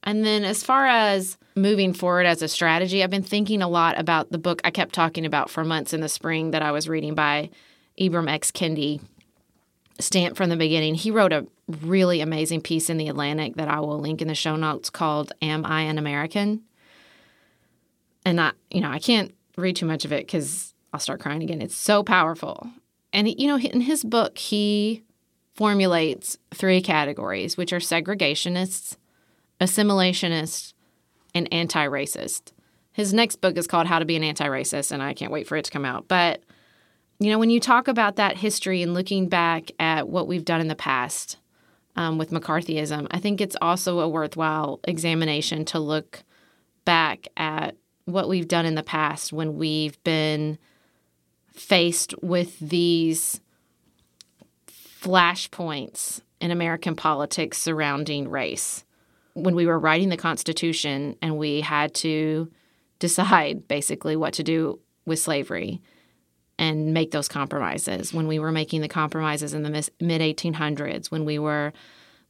And 0.04 0.24
then 0.24 0.44
as 0.44 0.62
far 0.62 0.86
as 0.86 1.38
moving 1.56 1.94
forward 1.94 2.26
as 2.26 2.42
a 2.42 2.48
strategy, 2.48 3.02
I've 3.02 3.10
been 3.10 3.22
thinking 3.22 3.62
a 3.62 3.68
lot 3.68 3.98
about 3.98 4.30
the 4.30 4.38
book 4.38 4.60
I 4.62 4.70
kept 4.70 4.94
talking 4.94 5.24
about 5.24 5.50
for 5.50 5.64
months 5.64 5.92
in 5.92 6.00
the 6.00 6.08
spring 6.08 6.50
that 6.50 6.62
I 6.62 6.72
was 6.72 6.88
reading 6.88 7.14
by 7.14 7.50
Ibram 7.98 8.28
X. 8.28 8.50
Kendi, 8.50 9.00
Stamp 9.98 10.36
from 10.36 10.50
the 10.50 10.56
Beginning. 10.56 10.94
He 10.94 11.10
wrote 11.10 11.32
a 11.32 11.46
really 11.68 12.20
amazing 12.20 12.60
piece 12.60 12.90
in 12.90 12.98
The 12.98 13.08
Atlantic 13.08 13.54
that 13.56 13.68
I 13.68 13.80
will 13.80 13.98
link 13.98 14.20
in 14.20 14.28
the 14.28 14.34
show 14.34 14.56
notes 14.56 14.90
called 14.90 15.32
Am 15.40 15.64
I 15.64 15.82
an 15.82 15.98
American? 15.98 16.62
And 18.26 18.40
I, 18.40 18.52
you 18.70 18.80
know, 18.80 18.90
I 18.90 18.98
can't 18.98 19.34
read 19.56 19.76
too 19.76 19.86
much 19.86 20.04
of 20.04 20.12
it 20.12 20.26
because 20.26 20.74
I'll 20.92 21.00
start 21.00 21.20
crying 21.20 21.42
again. 21.42 21.62
It's 21.62 21.76
so 21.76 22.02
powerful. 22.02 22.68
And, 23.12 23.28
you 23.28 23.46
know, 23.46 23.58
in 23.58 23.82
his 23.82 24.04
book, 24.04 24.36
he 24.38 25.02
formulates 25.54 26.36
three 26.52 26.82
categories, 26.82 27.56
which 27.56 27.72
are 27.72 27.78
segregationists, 27.78 28.96
assimilationists, 29.60 30.74
and 31.34 31.52
anti 31.52 31.86
racist. 31.86 32.52
His 32.92 33.12
next 33.12 33.36
book 33.36 33.56
is 33.56 33.66
called 33.66 33.88
How 33.88 33.98
to 33.98 34.04
Be 34.04 34.16
an 34.16 34.22
Anti 34.22 34.46
Racist, 34.46 34.92
and 34.92 35.02
I 35.02 35.14
can't 35.14 35.32
wait 35.32 35.48
for 35.48 35.56
it 35.56 35.64
to 35.64 35.70
come 35.70 35.84
out. 35.84 36.06
But, 36.06 36.42
you 37.18 37.28
know, 37.28 37.40
when 37.40 37.50
you 37.50 37.58
talk 37.58 37.88
about 37.88 38.16
that 38.16 38.36
history 38.36 38.82
and 38.82 38.94
looking 38.94 39.28
back 39.28 39.72
at 39.80 40.08
what 40.08 40.28
we've 40.28 40.44
done 40.44 40.60
in 40.60 40.68
the 40.68 40.76
past 40.76 41.38
um, 41.96 42.18
with 42.18 42.30
McCarthyism, 42.30 43.08
I 43.10 43.18
think 43.18 43.40
it's 43.40 43.56
also 43.60 43.98
a 43.98 44.08
worthwhile 44.08 44.78
examination 44.84 45.64
to 45.66 45.80
look 45.80 46.22
back 46.84 47.26
at 47.36 47.76
what 48.04 48.28
we've 48.28 48.48
done 48.48 48.66
in 48.66 48.76
the 48.76 48.82
past 48.82 49.32
when 49.32 49.56
we've 49.56 50.02
been 50.04 50.58
faced 51.52 52.14
with 52.22 52.58
these 52.60 53.40
flashpoints 54.68 56.20
in 56.40 56.50
American 56.50 56.94
politics 56.94 57.58
surrounding 57.58 58.28
race. 58.28 58.83
When 59.34 59.54
we 59.54 59.66
were 59.66 59.78
writing 59.78 60.08
the 60.08 60.16
Constitution 60.16 61.16
and 61.20 61.36
we 61.36 61.60
had 61.60 61.94
to 61.96 62.50
decide 62.98 63.68
basically 63.68 64.16
what 64.16 64.34
to 64.34 64.42
do 64.42 64.78
with 65.04 65.18
slavery 65.18 65.82
and 66.58 66.94
make 66.94 67.10
those 67.10 67.28
compromises, 67.28 68.14
when 68.14 68.28
we 68.28 68.38
were 68.38 68.52
making 68.52 68.80
the 68.80 68.88
compromises 68.88 69.54
in 69.54 69.62
the 69.62 69.70
mid 70.00 70.20
1800s, 70.20 71.10
when 71.10 71.24
we 71.24 71.38
were 71.38 71.72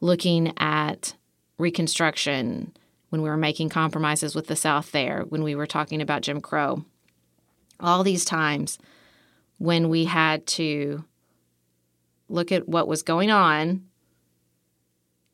looking 0.01 0.53
at 0.59 1.15
Reconstruction, 1.59 2.73
when 3.11 3.23
we 3.23 3.29
were 3.29 3.37
making 3.37 3.69
compromises 3.69 4.35
with 4.35 4.49
the 4.49 4.57
South 4.57 4.91
there, 4.91 5.25
when 5.29 5.45
we 5.45 5.55
were 5.55 5.67
talking 5.67 6.01
about 6.01 6.23
Jim 6.23 6.41
Crow, 6.41 6.85
all 7.79 8.03
these 8.03 8.25
times 8.25 8.79
when 9.59 9.89
we 9.89 10.05
had 10.05 10.47
to 10.47 11.05
look 12.29 12.51
at 12.51 12.69
what 12.69 12.89
was 12.89 13.03
going 13.03 13.31
on 13.31 13.85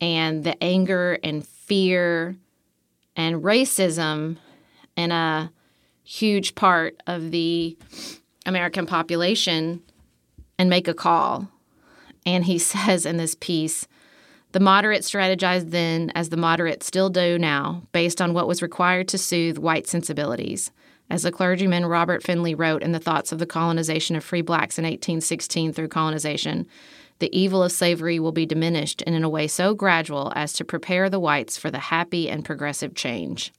and 0.01 0.45
the 0.45 0.63
anger 0.63 1.19
and 1.23 1.47
fear 1.71 2.35
and 3.15 3.45
racism 3.45 4.37
in 4.97 5.13
a 5.13 5.53
huge 6.03 6.57
part 6.57 7.01
of 7.07 7.31
the 7.31 7.79
American 8.45 8.87
population 8.87 9.81
and 10.59 10.69
make 10.69 10.89
a 10.89 10.95
call. 10.95 11.49
And 12.27 12.45
he 12.45 12.59
says 12.73 13.07
in 13.07 13.19
this 13.19 13.37
piece, 13.37 13.87
the 14.51 14.59
moderates 14.59 15.09
strategized 15.09 15.71
then, 15.71 16.11
as 16.17 16.31
the 16.31 16.37
moderates 16.37 16.87
still 16.87 17.09
do 17.09 17.39
now, 17.39 17.85
based 17.93 18.21
on 18.21 18.35
what 18.35 18.49
was 18.49 18.63
required 18.63 19.07
to 19.07 19.19
soothe 19.19 19.57
white 19.57 19.87
sensibilities. 19.87 20.73
As 21.09 21.23
the 21.23 21.31
clergyman 21.31 21.87
Robert 21.87 22.25
Finley 22.25 22.57
wrote 22.57 22.83
in 22.83 22.91
The 22.91 22.99
Thoughts 22.99 23.31
of 23.31 23.39
the 23.39 23.47
Colonization 23.47 24.17
of 24.17 24.25
Free 24.25 24.43
Blacks 24.43 24.77
in 24.77 24.83
1816 24.83 25.73
through 25.73 25.87
colonization, 25.87 26.67
the 27.21 27.39
evil 27.39 27.63
of 27.63 27.71
slavery 27.71 28.19
will 28.19 28.33
be 28.33 28.47
diminished 28.47 29.03
and 29.07 29.15
in 29.15 29.23
a 29.25 29.29
way 29.29 29.47
so 29.47 29.75
gradual 29.75 30.33
as 30.35 30.53
to 30.55 30.65
prepare 30.65 31.09
the 31.09 31.21
whites 31.21 31.57
for 31.57 31.71
the 31.71 31.79
happy 31.79 32.29
and 32.29 32.45
progressive 32.45 32.95
change. 32.95 33.53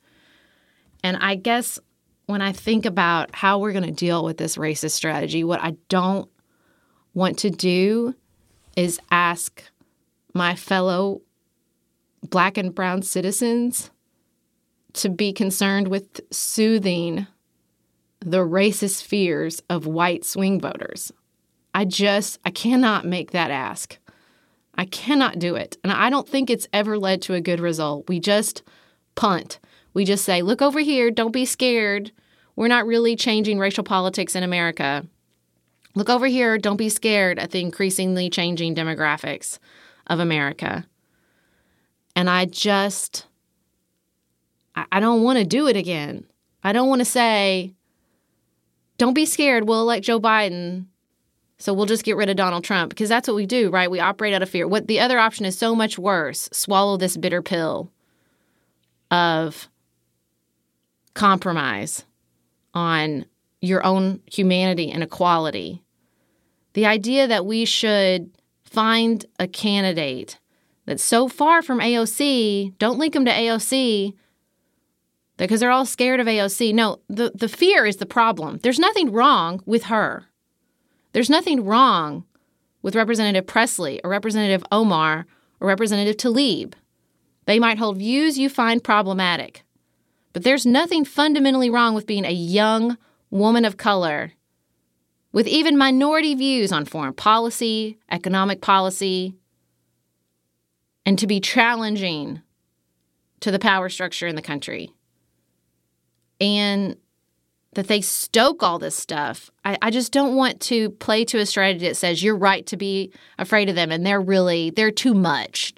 And 1.04 1.18
I 1.18 1.36
guess 1.36 1.80
when 2.26 2.42
I 2.42 2.52
think 2.52 2.86
about 2.86 3.34
how 3.36 3.60
we're 3.60 3.72
going 3.72 3.86
to 3.86 3.92
deal 3.92 4.24
with 4.24 4.38
this 4.38 4.58
racist 4.58 4.92
strategy, 4.92 5.44
what 5.44 5.62
I 5.62 5.76
don't 5.90 6.30
want 7.14 7.40
to 7.40 7.50
do 7.50 8.16
is 8.76 9.00
ask 9.12 9.64
my 10.34 10.56
fellow 10.56 11.22
black 12.30 12.58
and 12.58 12.74
brown 12.74 13.02
citizens 13.02 13.92
to 14.94 15.10
be 15.10 15.34
concerned 15.34 15.88
with 15.88 16.22
soothing 16.32 17.28
the 18.20 18.40
racist 18.40 19.04
fears 19.04 19.62
of 19.70 19.86
white 19.86 20.24
swing 20.24 20.60
voters. 20.60 21.12
I 21.74 21.86
just, 21.86 22.40
I 22.46 22.50
cannot 22.50 23.06
make 23.06 23.32
that 23.32 23.52
ask. 23.52 23.98
I 24.76 24.86
cannot 24.86 25.40
do 25.40 25.56
it. 25.56 25.78
And 25.84 25.92
I 25.92 26.10
don't 26.10 26.28
think 26.28 26.50
it's 26.50 26.68
ever 26.74 26.98
led 26.98 27.22
to 27.24 27.34
a 27.34 27.42
good 27.42 27.60
result. 27.60 28.08
We 28.08 28.20
just 28.20 28.64
punt. 29.16 29.60
We 29.94 30.06
just 30.06 30.26
say, 30.26 30.42
look 30.42 30.62
over 30.62 30.80
here, 30.80 31.12
don't 31.12 31.32
be 31.32 31.46
scared. 31.46 32.12
We're 32.56 32.68
not 32.68 32.86
really 32.86 33.16
changing 33.16 33.60
racial 33.60 33.84
politics 33.84 34.36
in 34.36 34.44
America. 34.44 35.06
Look 35.96 36.10
over 36.10 36.28
here, 36.28 36.58
don't 36.58 36.78
be 36.78 36.90
scared 36.90 37.38
at 37.40 37.52
the 37.52 37.60
increasingly 37.60 38.30
changing 38.30 38.76
demographics 38.76 39.60
of 40.08 40.20
America. 40.20 40.86
And 42.16 42.30
I 42.30 42.46
just, 42.46 43.26
I 44.76 45.00
don't 45.00 45.24
want 45.24 45.40
to 45.40 45.46
do 45.46 45.68
it 45.68 45.76
again. 45.76 46.26
I 46.64 46.72
don't 46.72 46.88
want 46.88 47.00
to 47.00 47.06
say, 47.06 47.74
don't 48.98 49.14
be 49.14 49.26
scared. 49.26 49.68
We'll 49.68 49.82
elect 49.82 50.06
Joe 50.06 50.20
Biden. 50.20 50.86
So 51.62 51.76
we'll 51.76 51.86
just 51.86 52.04
get 52.04 52.18
rid 52.18 52.28
of 52.28 52.38
Donald 52.38 52.64
Trump 52.64 52.90
because 52.90 53.08
that's 53.08 53.28
what 53.28 53.36
we 53.36 53.46
do, 53.46 53.70
right? 53.70 53.92
We 53.92 54.00
operate 54.00 54.34
out 54.34 54.42
of 54.42 54.50
fear. 54.50 54.68
What 54.68 54.88
the 54.88 55.00
other 55.00 55.20
option 55.20 55.46
is 55.46 55.56
so 55.56 55.76
much 55.76 56.00
worse. 56.00 56.50
Swallow 56.52 56.98
this 56.98 57.16
bitter 57.16 57.44
pill 57.44 57.92
of 59.12 59.70
compromise 61.14 62.04
on 62.74 63.26
your 63.62 63.86
own 63.86 64.22
humanity 64.26 64.90
and 64.90 65.04
equality. 65.04 65.84
The 66.74 66.88
idea 66.88 67.28
that 67.28 67.46
we 67.46 67.66
should 67.66 68.32
find 68.64 69.24
a 69.38 69.48
candidate 69.48 70.40
that's 70.88 71.04
so 71.04 71.28
far 71.28 71.62
from 71.62 71.80
AOC, 71.80 72.76
don't 72.80 72.98
link 72.98 73.14
them 73.14 73.26
to 73.26 73.32
AOC, 73.32 74.16
because 75.38 75.60
they're 75.60 75.70
all 75.70 75.86
scared 75.86 76.20
of 76.20 76.26
AOC. 76.26 76.74
No, 76.74 77.02
the, 77.08 77.32
the 77.36 77.48
fear 77.48 77.86
is 77.86 77.98
the 77.98 78.08
problem. 78.08 78.58
There's 78.64 78.80
nothing 78.80 79.12
wrong 79.12 79.62
with 79.68 79.84
her. 79.84 80.26
There's 81.14 81.30
nothing 81.30 81.66
wrong 81.66 82.26
with 82.82 82.96
Representative 82.96 83.46
Pressley 83.48 84.02
or 84.04 84.10
Representative 84.10 84.64
Omar 84.72 85.26
or 85.60 85.68
Representative 85.68 86.18
Tlaib. 86.18 86.74
They 87.46 87.60
might 87.60 87.80
hold 87.80 87.98
views 87.98 88.38
you 88.38 88.50
find 88.50 88.84
problematic. 88.84 89.64
But 90.34 90.44
there's 90.44 90.66
nothing 90.66 91.04
fundamentally 91.04 91.70
wrong 91.70 91.94
with 91.94 92.08
being 92.08 92.26
a 92.26 92.32
young 92.32 92.98
woman 93.30 93.66
of 93.66 93.78
color 93.78 94.34
with 95.34 95.48
even 95.48 95.78
minority 95.78 96.36
views 96.36 96.72
on 96.72 96.86
foreign 96.86 97.14
policy, 97.14 97.98
economic 98.10 98.62
policy, 98.62 99.36
and 101.06 101.18
to 101.18 101.28
be 101.28 101.40
challenging 101.40 102.42
to 103.40 103.52
the 103.52 103.60
power 103.60 103.90
structure 103.90 104.28
in 104.28 104.36
the 104.36 104.42
country 104.42 104.94
and 106.40 106.98
that 107.74 107.88
they 107.88 108.02
stoke 108.02 108.64
all 108.64 108.80
this 108.80 108.96
stuff. 108.96 109.50
I, 109.64 109.78
I, 109.82 109.92
just 109.92 110.12
don't 110.12 110.36
want 110.36 110.60
to 110.62 110.90
play 110.90 111.24
to 111.26 111.40
a 111.40 111.46
strategy 111.46 111.88
that 111.88 111.96
says 111.96 112.22
you're 112.22 112.36
right 112.36 112.66
to 112.68 112.76
be 112.76 113.14
afraid 113.40 113.70
of 113.70 113.76
them 113.76 113.92
and 113.92 114.06
they're 114.06 114.20
really, 114.20 114.72
they're 114.72 114.92
too 114.92 115.14
much. 115.14 115.74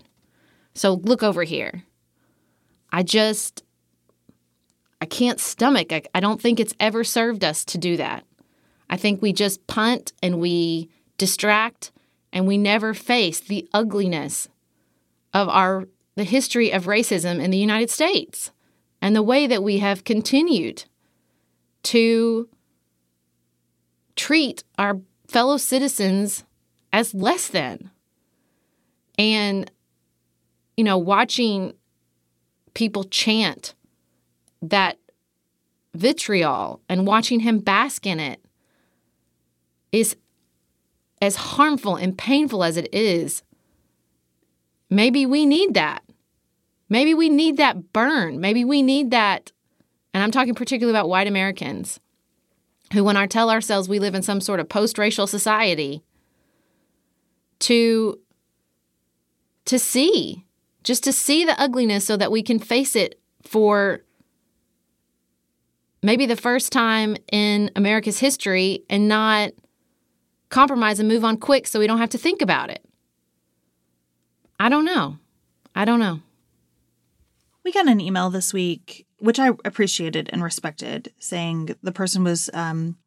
So 0.73 0.95
look 0.95 1.21
over 1.21 1.43
here. 1.43 1.83
I 2.91 3.03
just, 3.03 3.63
I 5.01 5.05
can't 5.05 5.39
stomach. 5.39 5.91
I, 5.91 6.03
I 6.15 6.19
don't 6.19 6.41
think 6.41 6.59
it's 6.59 6.73
ever 6.79 7.03
served 7.03 7.43
us 7.43 7.63
to 7.65 7.77
do 7.77 7.97
that. 7.97 8.25
I 8.89 8.97
think 8.97 9.21
we 9.21 9.33
just 9.33 9.65
punt 9.67 10.13
and 10.21 10.39
we 10.39 10.89
distract 11.17 11.91
and 12.31 12.47
we 12.47 12.57
never 12.57 12.93
face 12.93 13.39
the 13.39 13.67
ugliness 13.73 14.49
of 15.33 15.47
our 15.49 15.87
the 16.15 16.23
history 16.23 16.71
of 16.71 16.85
racism 16.85 17.41
in 17.41 17.49
the 17.49 17.57
United 17.57 17.89
States 17.89 18.51
and 19.01 19.15
the 19.15 19.23
way 19.23 19.47
that 19.47 19.63
we 19.63 19.79
have 19.79 20.03
continued 20.03 20.83
to 21.83 22.49
treat 24.15 24.63
our 24.77 24.99
fellow 25.27 25.57
citizens 25.57 26.43
as 26.91 27.13
less 27.13 27.47
than. 27.47 27.91
And, 29.17 29.69
you 30.77 30.83
know, 30.83 30.97
watching 30.97 31.73
people 32.73 33.03
chant 33.03 33.75
that 34.61 34.97
vitriol 35.93 36.81
and 36.89 37.05
watching 37.05 37.41
him 37.41 37.59
bask 37.59 38.05
in 38.05 38.19
it 38.19 38.43
is 39.91 40.15
as 41.21 41.35
harmful 41.35 41.95
and 41.95 42.17
painful 42.17 42.63
as 42.63 42.77
it 42.77 42.93
is. 42.93 43.43
Maybe 44.89 45.25
we 45.25 45.45
need 45.45 45.73
that. 45.75 46.03
Maybe 46.89 47.13
we 47.13 47.29
need 47.29 47.57
that 47.57 47.93
burn. 47.93 48.39
Maybe 48.39 48.65
we 48.65 48.81
need 48.81 49.11
that. 49.11 49.51
And 50.13 50.21
I'm 50.23 50.31
talking 50.31 50.53
particularly 50.53 50.97
about 50.97 51.09
white 51.09 51.27
Americans 51.27 51.99
who, 52.93 53.03
when 53.03 53.17
I 53.17 53.25
tell 53.25 53.49
ourselves 53.49 53.89
we 53.89 53.99
live 53.99 54.15
in 54.15 54.21
some 54.21 54.41
sort 54.41 54.59
of 54.59 54.69
post 54.69 54.97
racial 54.97 55.27
society, 55.27 56.03
to 57.59 58.19
to 59.65 59.79
see 59.79 60.45
just 60.83 61.03
to 61.05 61.13
see 61.13 61.45
the 61.45 61.59
ugliness 61.59 62.05
so 62.05 62.17
that 62.17 62.31
we 62.31 62.43
can 62.43 62.59
face 62.59 62.95
it 62.95 63.19
for 63.41 64.01
maybe 66.01 66.25
the 66.25 66.35
first 66.35 66.71
time 66.71 67.15
in 67.31 67.71
America's 67.75 68.19
history 68.19 68.83
and 68.89 69.07
not 69.07 69.51
compromise 70.49 70.99
and 70.99 71.07
move 71.07 71.23
on 71.23 71.37
quick 71.37 71.65
so 71.65 71.79
we 71.79 71.87
don't 71.87 71.99
have 71.99 72.09
to 72.09 72.17
think 72.17 72.41
about 72.41 72.69
it. 72.69 72.85
I 74.59 74.69
don't 74.69 74.85
know. 74.85 75.17
I 75.73 75.85
don't 75.85 75.99
know. 75.99 76.19
We 77.63 77.71
got 77.71 77.87
an 77.87 78.01
email 78.01 78.29
this 78.29 78.53
week, 78.53 79.07
which 79.23 79.39
I 79.39 79.51
appreciated 79.63 80.29
and 80.33 80.43
respected, 80.43 81.13
saying 81.17 81.77
the 81.81 81.93
person 81.93 82.25
was 82.25 82.49
um, 82.53 82.97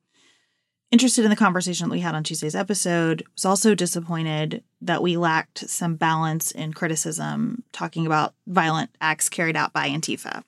interested 0.91 1.25
in 1.25 1.31
the 1.31 1.37
conversation 1.37 1.87
that 1.87 1.93
we 1.93 2.01
had 2.01 2.15
on 2.15 2.25
Tuesday's 2.25 2.55
episode, 2.55 3.23
was 3.35 3.45
also 3.45 3.75
disappointed 3.75 4.65
that 4.81 5.03
we 5.03 5.19
lacked 5.19 5.69
some 5.69 5.97
balance 5.97 6.53
in 6.53 6.73
criticism, 6.73 7.65
talking 7.71 8.07
about 8.07 8.33
violent 8.47 8.89
acts 8.99 9.29
carried 9.29 9.57
out 9.57 9.75
by 9.75 9.91
Antifa. 9.91 10.43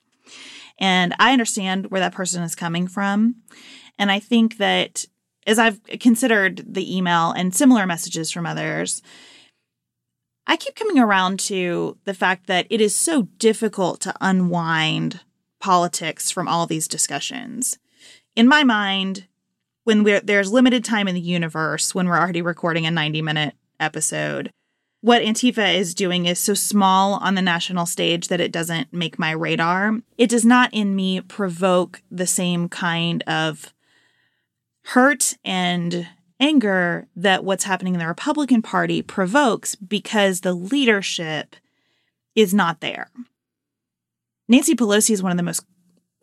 And 0.79 1.13
I 1.19 1.33
understand 1.33 1.91
where 1.91 2.01
that 2.01 2.13
person 2.13 2.41
is 2.41 2.55
coming 2.55 2.87
from. 2.87 3.35
And 3.99 4.11
I 4.11 4.19
think 4.19 4.57
that 4.57 5.05
as 5.45 5.59
I've 5.59 5.83
considered 5.99 6.65
the 6.67 6.97
email 6.97 7.29
and 7.31 7.53
similar 7.53 7.85
messages 7.85 8.31
from 8.31 8.47
others, 8.47 9.03
I 10.47 10.57
keep 10.57 10.73
coming 10.73 10.97
around 10.97 11.39
to 11.41 11.99
the 12.05 12.15
fact 12.15 12.47
that 12.47 12.65
it 12.71 12.81
is 12.81 12.95
so 12.95 13.27
difficult 13.37 14.01
to 14.01 14.15
unwind 14.19 15.19
politics 15.59 16.31
from 16.31 16.47
all 16.47 16.65
these 16.65 16.87
discussions. 16.87 17.77
In 18.35 18.47
my 18.47 18.63
mind, 18.63 19.27
when 19.83 20.03
there's 20.23 20.51
limited 20.51 20.85
time 20.85 21.07
in 21.07 21.15
the 21.15 21.21
universe, 21.21 21.95
when 21.95 22.07
we're 22.07 22.19
already 22.19 22.41
recording 22.41 22.85
a 22.85 22.91
90 22.91 23.21
minute 23.21 23.55
episode, 23.79 24.51
what 25.01 25.21
Antifa 25.21 25.73
is 25.75 25.95
doing 25.95 26.25
is 26.25 26.39
so 26.39 26.53
small 26.53 27.13
on 27.13 27.35
the 27.35 27.41
national 27.41 27.85
stage 27.85 28.27
that 28.27 28.41
it 28.41 28.51
doesn't 28.51 28.91
make 28.91 29.17
my 29.17 29.31
radar. 29.31 29.99
It 30.17 30.29
does 30.29 30.45
not 30.45 30.73
in 30.73 30.95
me 30.95 31.21
provoke 31.21 32.01
the 32.11 32.27
same 32.27 32.67
kind 32.67 33.23
of 33.23 33.73
hurt 34.83 35.37
and 35.45 36.07
anger 36.39 37.07
that 37.15 37.43
what's 37.43 37.63
happening 37.63 37.93
in 37.93 37.99
the 37.99 38.07
Republican 38.07 38.61
Party 38.61 39.01
provokes 39.01 39.75
because 39.75 40.41
the 40.41 40.53
leadership 40.53 41.55
is 42.35 42.53
not 42.53 42.81
there. 42.81 43.09
Nancy 44.49 44.75
Pelosi 44.75 45.11
is 45.11 45.23
one 45.23 45.31
of 45.31 45.37
the 45.37 45.43
most 45.43 45.63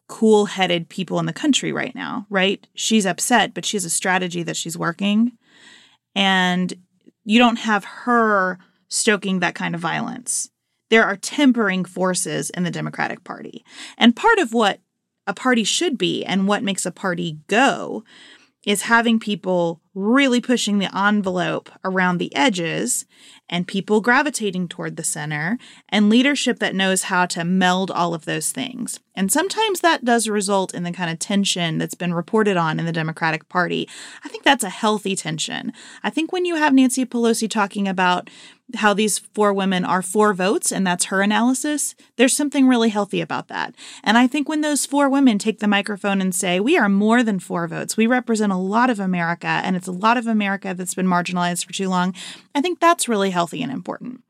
cool 0.08 0.46
headed 0.46 0.88
people 0.88 1.18
in 1.18 1.26
the 1.26 1.32
country 1.32 1.72
right 1.72 1.94
now, 1.94 2.26
right? 2.28 2.66
She's 2.74 3.06
upset, 3.06 3.54
but 3.54 3.64
she 3.64 3.76
has 3.76 3.84
a 3.84 3.90
strategy 3.90 4.42
that 4.42 4.56
she's 4.56 4.76
working. 4.76 5.32
And 6.14 6.74
you 7.24 7.38
don't 7.38 7.60
have 7.60 7.84
her 7.84 8.58
stoking 8.88 9.40
that 9.40 9.54
kind 9.54 9.74
of 9.74 9.80
violence. 9.80 10.50
There 10.90 11.04
are 11.04 11.16
tempering 11.16 11.84
forces 11.84 12.50
in 12.50 12.64
the 12.64 12.70
Democratic 12.70 13.24
Party. 13.24 13.64
And 13.96 14.14
part 14.14 14.38
of 14.38 14.52
what 14.52 14.80
a 15.26 15.34
party 15.34 15.64
should 15.64 15.96
be 15.96 16.24
and 16.24 16.46
what 16.46 16.62
makes 16.62 16.86
a 16.86 16.92
party 16.92 17.38
go 17.48 18.04
is 18.64 18.82
having 18.82 19.20
people 19.20 19.80
really 19.94 20.40
pushing 20.40 20.78
the 20.78 20.96
envelope 20.96 21.70
around 21.84 22.18
the 22.18 22.34
edges 22.34 23.06
and 23.48 23.68
people 23.68 24.00
gravitating 24.00 24.68
toward 24.68 24.96
the 24.96 25.04
center 25.04 25.58
and 25.88 26.10
leadership 26.10 26.58
that 26.58 26.74
knows 26.74 27.04
how 27.04 27.26
to 27.26 27.44
meld 27.44 27.90
all 27.90 28.14
of 28.14 28.24
those 28.24 28.50
things. 28.50 29.00
And 29.14 29.32
sometimes 29.32 29.80
that 29.80 30.04
does 30.04 30.28
result 30.28 30.74
in 30.74 30.82
the 30.82 30.92
kind 30.92 31.10
of 31.10 31.18
tension 31.18 31.78
that's 31.78 31.94
been 31.94 32.12
reported 32.12 32.56
on 32.56 32.78
in 32.78 32.84
the 32.84 32.92
Democratic 32.92 33.48
Party. 33.48 33.88
I 34.24 34.28
think 34.28 34.44
that's 34.44 34.64
a 34.64 34.68
healthy 34.68 35.16
tension. 35.16 35.72
I 36.02 36.10
think 36.10 36.32
when 36.32 36.44
you 36.44 36.56
have 36.56 36.74
Nancy 36.74 37.06
Pelosi 37.06 37.48
talking 37.48 37.88
about 37.88 38.28
how 38.74 38.92
these 38.92 39.18
four 39.18 39.52
women 39.52 39.84
are 39.84 40.02
four 40.02 40.34
votes, 40.34 40.72
and 40.72 40.86
that's 40.86 41.06
her 41.06 41.22
analysis, 41.22 41.94
there's 42.16 42.36
something 42.36 42.66
really 42.66 42.88
healthy 42.88 43.20
about 43.20 43.48
that. 43.48 43.74
And 44.02 44.18
I 44.18 44.26
think 44.26 44.48
when 44.48 44.60
those 44.60 44.84
four 44.84 45.08
women 45.08 45.38
take 45.38 45.60
the 45.60 45.68
microphone 45.68 46.20
and 46.20 46.34
say, 46.34 46.58
We 46.58 46.76
are 46.76 46.88
more 46.88 47.22
than 47.22 47.38
four 47.38 47.68
votes, 47.68 47.96
we 47.96 48.06
represent 48.06 48.52
a 48.52 48.56
lot 48.56 48.90
of 48.90 48.98
America, 48.98 49.46
and 49.46 49.76
it's 49.76 49.86
a 49.86 49.92
lot 49.92 50.16
of 50.16 50.26
America 50.26 50.74
that's 50.74 50.94
been 50.94 51.06
marginalized 51.06 51.64
for 51.64 51.72
too 51.72 51.88
long, 51.88 52.14
I 52.54 52.60
think 52.60 52.80
that's 52.80 53.08
really 53.08 53.30
healthy 53.30 53.62
and 53.62 53.70
important. 53.70 54.22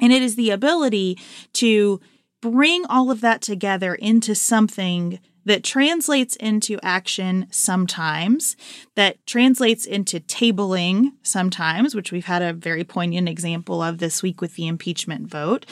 And 0.00 0.12
it 0.12 0.22
is 0.22 0.34
the 0.34 0.50
ability 0.50 1.18
to 1.54 2.00
bring 2.40 2.84
all 2.86 3.10
of 3.10 3.20
that 3.20 3.40
together 3.42 3.94
into 3.94 4.34
something 4.34 5.20
that 5.44 5.64
translates 5.64 6.36
into 6.36 6.78
action 6.82 7.46
sometimes, 7.50 8.56
that 8.94 9.24
translates 9.26 9.84
into 9.84 10.20
tabling 10.20 11.12
sometimes, 11.22 11.94
which 11.94 12.12
we've 12.12 12.26
had 12.26 12.42
a 12.42 12.52
very 12.52 12.84
poignant 12.84 13.28
example 13.28 13.82
of 13.82 13.98
this 13.98 14.22
week 14.22 14.40
with 14.40 14.54
the 14.54 14.68
impeachment 14.68 15.28
vote, 15.28 15.66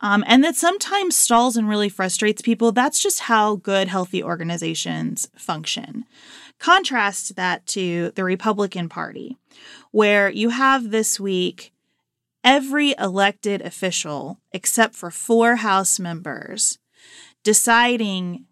um, 0.00 0.24
and 0.26 0.44
that 0.44 0.56
sometimes 0.56 1.16
stalls 1.16 1.56
and 1.56 1.68
really 1.68 1.88
frustrates 1.88 2.42
people. 2.42 2.72
That's 2.72 3.02
just 3.02 3.20
how 3.20 3.56
good, 3.56 3.88
healthy 3.88 4.22
organizations 4.22 5.28
function. 5.36 6.04
Contrast 6.58 7.36
that 7.36 7.66
to 7.68 8.12
the 8.14 8.24
Republican 8.24 8.88
Party, 8.88 9.36
where 9.90 10.28
you 10.30 10.50
have 10.50 10.90
this 10.90 11.20
week 11.20 11.72
every 12.44 12.94
elected 12.98 13.60
official, 13.62 14.40
except 14.52 14.94
for 14.94 15.10
four 15.10 15.56
House 15.56 15.98
members, 15.98 16.78
deciding 17.44 18.44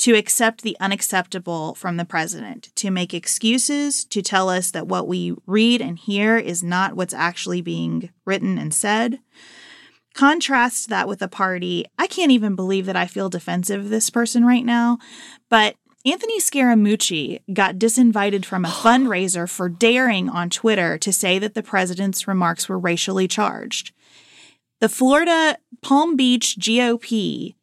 to 0.00 0.14
accept 0.14 0.62
the 0.62 0.78
unacceptable 0.80 1.74
from 1.74 1.98
the 1.98 2.06
president, 2.06 2.74
to 2.74 2.90
make 2.90 3.12
excuses, 3.12 4.02
to 4.06 4.22
tell 4.22 4.48
us 4.48 4.70
that 4.70 4.88
what 4.88 5.06
we 5.06 5.34
read 5.46 5.82
and 5.82 5.98
hear 5.98 6.38
is 6.38 6.62
not 6.62 6.96
what's 6.96 7.12
actually 7.12 7.60
being 7.60 8.08
written 8.24 8.56
and 8.56 8.72
said. 8.72 9.20
Contrast 10.14 10.88
that 10.88 11.06
with 11.06 11.20
a 11.20 11.28
party. 11.28 11.84
I 11.98 12.06
can't 12.06 12.32
even 12.32 12.56
believe 12.56 12.86
that 12.86 12.96
I 12.96 13.06
feel 13.06 13.28
defensive 13.28 13.84
of 13.84 13.90
this 13.90 14.08
person 14.08 14.46
right 14.46 14.64
now, 14.64 14.96
but 15.50 15.76
Anthony 16.06 16.40
Scaramucci 16.40 17.40
got 17.52 17.76
disinvited 17.76 18.46
from 18.46 18.64
a 18.64 18.68
fundraiser 18.70 19.46
for 19.46 19.68
daring 19.68 20.30
on 20.30 20.48
Twitter 20.48 20.96
to 20.96 21.12
say 21.12 21.38
that 21.38 21.52
the 21.52 21.62
president's 21.62 22.26
remarks 22.26 22.70
were 22.70 22.78
racially 22.78 23.28
charged. 23.28 23.92
The 24.80 24.88
Florida 24.88 25.58
Palm 25.82 26.16
Beach 26.16 26.56
GOP 26.58 27.54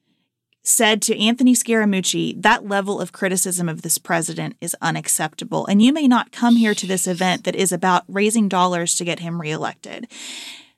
said 0.67 1.01
to 1.01 1.17
Anthony 1.17 1.53
Scaramucci, 1.53 2.41
that 2.41 2.67
level 2.67 2.99
of 2.99 3.13
criticism 3.13 3.69
of 3.69 3.83
this 3.83 3.97
president 3.97 4.57
is 4.59 4.75
unacceptable. 4.81 5.65
And 5.65 5.81
you 5.81 5.93
may 5.93 6.09
not 6.09 6.33
come 6.33 6.57
here 6.57 6.75
to 6.75 6.85
this 6.85 7.07
event 7.07 7.45
that 7.45 7.55
is 7.55 7.71
about 7.71 8.03
raising 8.09 8.49
dollars 8.49 8.95
to 8.95 9.05
get 9.05 9.19
him 9.19 9.39
reelected. 9.39 10.07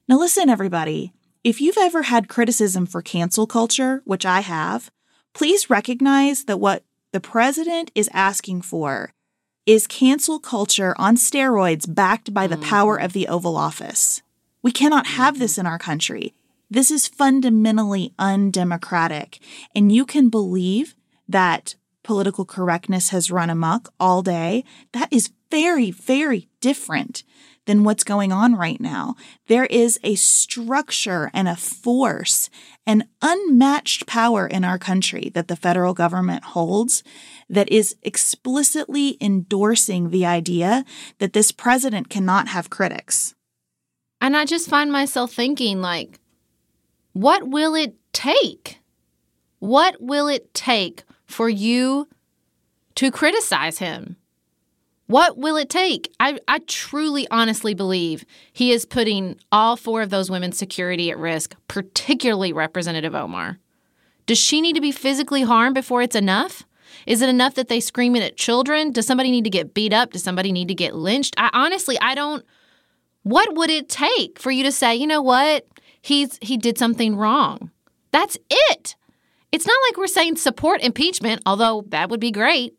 Now, 0.07 0.19
listen, 0.19 0.47
everybody. 0.47 1.11
If 1.43 1.59
you've 1.59 1.77
ever 1.77 2.03
had 2.03 2.29
criticism 2.29 2.85
for 2.85 3.01
cancel 3.01 3.47
culture, 3.47 4.03
which 4.05 4.27
I 4.27 4.41
have, 4.41 4.91
please 5.33 5.71
recognize 5.71 6.43
that 6.43 6.59
what 6.59 6.83
the 7.11 7.19
president 7.19 7.91
is 7.95 8.11
asking 8.13 8.61
for 8.61 9.11
is 9.65 9.87
cancel 9.87 10.39
culture 10.39 10.93
on 10.99 11.15
steroids 11.15 11.91
backed 11.91 12.31
by 12.31 12.45
the 12.45 12.57
power 12.57 12.97
mm-hmm. 12.97 13.05
of 13.05 13.13
the 13.13 13.27
Oval 13.27 13.57
Office. 13.57 14.21
We 14.61 14.71
cannot 14.71 15.07
have 15.07 15.33
mm-hmm. 15.33 15.41
this 15.41 15.57
in 15.57 15.65
our 15.65 15.79
country. 15.79 16.35
This 16.69 16.91
is 16.91 17.07
fundamentally 17.07 18.13
undemocratic. 18.19 19.39
And 19.75 19.91
you 19.91 20.05
can 20.05 20.29
believe 20.29 20.95
that 21.27 21.75
political 22.03 22.45
correctness 22.45 23.09
has 23.09 23.31
run 23.31 23.49
amok 23.49 23.93
all 23.99 24.21
day. 24.21 24.63
That 24.93 25.11
is 25.11 25.31
very, 25.51 25.91
very 25.91 26.47
different 26.61 27.23
than 27.65 27.83
what's 27.83 28.03
going 28.03 28.31
on 28.31 28.55
right 28.55 28.79
now. 28.81 29.15
There 29.47 29.65
is 29.65 29.99
a 30.03 30.15
structure 30.15 31.29
and 31.33 31.47
a 31.47 31.55
force 31.55 32.49
an 32.89 33.07
unmatched 33.21 34.07
power 34.07 34.47
in 34.47 34.65
our 34.65 34.79
country 34.79 35.29
that 35.35 35.47
the 35.47 35.55
federal 35.55 35.93
government 35.93 36.43
holds 36.43 37.03
that 37.47 37.69
is 37.71 37.95
explicitly 38.01 39.15
endorsing 39.21 40.09
the 40.09 40.25
idea 40.25 40.83
that 41.19 41.33
this 41.33 41.51
president 41.51 42.09
cannot 42.09 42.47
have 42.47 42.71
critics. 42.71 43.35
And 44.19 44.35
I 44.35 44.45
just 44.45 44.67
find 44.67 44.91
myself 44.91 45.31
thinking, 45.31 45.81
like, 45.81 46.19
what 47.13 47.47
will 47.47 47.75
it 47.75 47.95
take? 48.13 48.79
What 49.59 49.97
will 49.99 50.27
it 50.27 50.53
take 50.53 51.03
for 51.25 51.49
you 51.49 52.07
to 52.95 53.11
criticize 53.11 53.79
him? 53.79 54.15
What 55.07 55.37
will 55.37 55.57
it 55.57 55.69
take? 55.69 56.13
I, 56.19 56.37
I 56.47 56.59
truly, 56.67 57.27
honestly 57.31 57.73
believe 57.73 58.25
he 58.53 58.71
is 58.71 58.85
putting 58.85 59.39
all 59.51 59.75
four 59.75 60.03
of 60.03 60.11
those 60.11 60.29
women's 60.29 60.57
security 60.57 61.09
at 61.09 61.17
risk, 61.17 61.55
particularly 61.67 62.53
Representative 62.53 63.15
Omar. 63.15 63.57
Does 64.27 64.37
she 64.37 64.61
need 64.61 64.75
to 64.75 64.81
be 64.81 64.91
physically 64.91 65.41
harmed 65.41 65.73
before 65.73 66.03
it's 66.03 66.15
enough? 66.15 66.63
Is 67.07 67.23
it 67.23 67.29
enough 67.29 67.55
that 67.55 67.69
they 67.69 67.79
scream 67.79 68.15
it 68.15 68.21
at 68.21 68.37
children? 68.37 68.91
Does 68.91 69.07
somebody 69.07 69.31
need 69.31 69.45
to 69.45 69.49
get 69.49 69.73
beat 69.73 69.93
up? 69.93 70.11
Does 70.11 70.23
somebody 70.23 70.51
need 70.51 70.67
to 70.67 70.75
get 70.75 70.93
lynched? 70.93 71.33
I 71.39 71.49
honestly, 71.53 71.99
I 71.99 72.13
don't. 72.13 72.45
What 73.23 73.55
would 73.55 73.71
it 73.71 73.89
take 73.89 74.37
for 74.37 74.51
you 74.51 74.63
to 74.63 74.71
say, 74.71 74.95
you 74.95 75.07
know 75.07 75.23
what? 75.23 75.65
He's 76.01 76.37
he 76.41 76.57
did 76.57 76.77
something 76.77 77.15
wrong. 77.15 77.71
That's 78.11 78.37
it. 78.49 78.95
It's 79.51 79.65
not 79.65 79.77
like 79.87 79.97
we're 79.97 80.07
saying 80.07 80.35
support 80.35 80.81
impeachment, 80.81 81.41
although 81.45 81.83
that 81.89 82.09
would 82.09 82.19
be 82.19 82.31
great. 82.31 82.75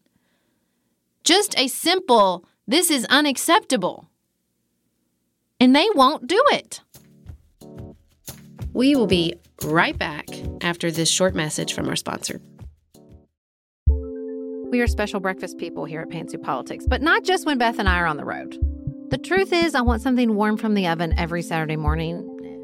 Just 1.24 1.58
a 1.58 1.68
simple, 1.68 2.44
this 2.66 2.90
is 2.90 3.04
unacceptable. 3.06 4.08
And 5.58 5.74
they 5.74 5.88
won't 5.94 6.26
do 6.26 6.42
it. 6.52 6.80
We 8.72 8.94
will 8.94 9.08
be 9.08 9.34
right 9.64 9.98
back 9.98 10.26
after 10.62 10.90
this 10.90 11.10
short 11.10 11.34
message 11.34 11.74
from 11.74 11.88
our 11.88 11.96
sponsor. 11.96 12.40
We 14.70 14.80
are 14.80 14.86
special 14.86 15.18
breakfast 15.18 15.58
people 15.58 15.84
here 15.84 16.00
at 16.00 16.08
Pantsuit 16.08 16.42
Politics, 16.42 16.86
but 16.88 17.02
not 17.02 17.24
just 17.24 17.44
when 17.44 17.58
Beth 17.58 17.80
and 17.80 17.88
I 17.88 17.98
are 17.98 18.06
on 18.06 18.16
the 18.16 18.24
road. 18.24 18.56
The 19.10 19.18
truth 19.18 19.52
is, 19.52 19.74
I 19.74 19.80
want 19.80 20.00
something 20.02 20.36
warm 20.36 20.56
from 20.56 20.74
the 20.74 20.86
oven 20.86 21.12
every 21.18 21.42
Saturday 21.42 21.76
morning 21.76 22.29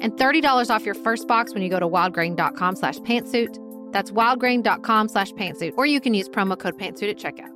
and 0.00 0.12
$30 0.12 0.70
off 0.70 0.84
your 0.84 0.94
first 0.94 1.28
box 1.28 1.54
when 1.54 1.62
you 1.62 1.68
go 1.68 1.80
to 1.80 1.88
wildgrain.com 1.88 2.76
slash 2.76 2.98
pantsuit. 2.98 3.58
That's 3.92 4.10
wildgrain.com 4.10 5.08
slash 5.08 5.32
pantsuit, 5.32 5.74
or 5.76 5.86
you 5.86 6.00
can 6.00 6.14
use 6.14 6.28
promo 6.28 6.58
code 6.58 6.78
pantsuit 6.78 7.10
at 7.10 7.16
checkout. 7.16 7.50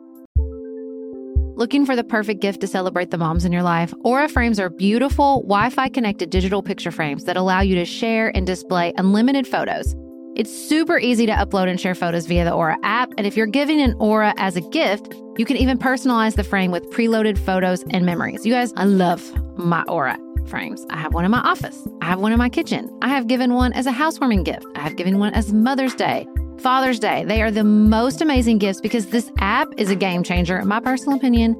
Looking 1.58 1.84
for 1.84 1.96
the 1.96 2.04
perfect 2.04 2.40
gift 2.40 2.60
to 2.60 2.68
celebrate 2.68 3.10
the 3.10 3.18
moms 3.18 3.44
in 3.44 3.50
your 3.50 3.64
life? 3.64 3.92
Aura 4.04 4.28
frames 4.28 4.60
are 4.60 4.70
beautiful, 4.70 5.42
Wi 5.42 5.70
Fi 5.70 5.88
connected 5.88 6.30
digital 6.30 6.62
picture 6.62 6.92
frames 6.92 7.24
that 7.24 7.36
allow 7.36 7.60
you 7.60 7.74
to 7.74 7.84
share 7.84 8.30
and 8.36 8.46
display 8.46 8.92
unlimited 8.96 9.44
photos. 9.44 9.96
It's 10.36 10.56
super 10.56 11.00
easy 11.00 11.26
to 11.26 11.32
upload 11.32 11.68
and 11.68 11.80
share 11.80 11.96
photos 11.96 12.26
via 12.26 12.44
the 12.44 12.52
Aura 12.52 12.78
app, 12.84 13.12
and 13.18 13.26
if 13.26 13.36
you're 13.36 13.46
giving 13.46 13.80
an 13.80 13.94
Aura 13.94 14.34
as 14.36 14.54
a 14.54 14.60
gift, 14.60 15.12
you 15.36 15.44
can 15.44 15.56
even 15.56 15.78
personalize 15.78 16.36
the 16.36 16.44
frame 16.44 16.70
with 16.70 16.88
preloaded 16.90 17.36
photos 17.36 17.82
and 17.90 18.06
memories. 18.06 18.46
You 18.46 18.52
guys, 18.52 18.72
I 18.76 18.84
love 18.84 19.34
my 19.58 19.82
Aura 19.88 20.16
frames. 20.48 20.86
I 20.90 20.96
have 20.96 21.14
one 21.14 21.24
in 21.24 21.30
my 21.30 21.40
office. 21.40 21.86
I 22.00 22.06
have 22.06 22.20
one 22.20 22.32
in 22.32 22.38
my 22.38 22.48
kitchen. 22.48 22.90
I 23.02 23.08
have 23.08 23.26
given 23.26 23.54
one 23.54 23.72
as 23.72 23.86
a 23.86 23.92
housewarming 23.92 24.44
gift. 24.44 24.66
I 24.74 24.80
have 24.80 24.96
given 24.96 25.18
one 25.18 25.34
as 25.34 25.52
Mother's 25.52 25.94
Day, 25.94 26.26
Father's 26.58 26.98
Day. 26.98 27.24
They 27.24 27.42
are 27.42 27.50
the 27.50 27.64
most 27.64 28.20
amazing 28.20 28.58
gifts 28.58 28.80
because 28.80 29.06
this 29.06 29.30
app 29.38 29.68
is 29.76 29.90
a 29.90 29.96
game 29.96 30.22
changer, 30.22 30.58
in 30.58 30.68
my 30.68 30.80
personal 30.80 31.16
opinion, 31.16 31.56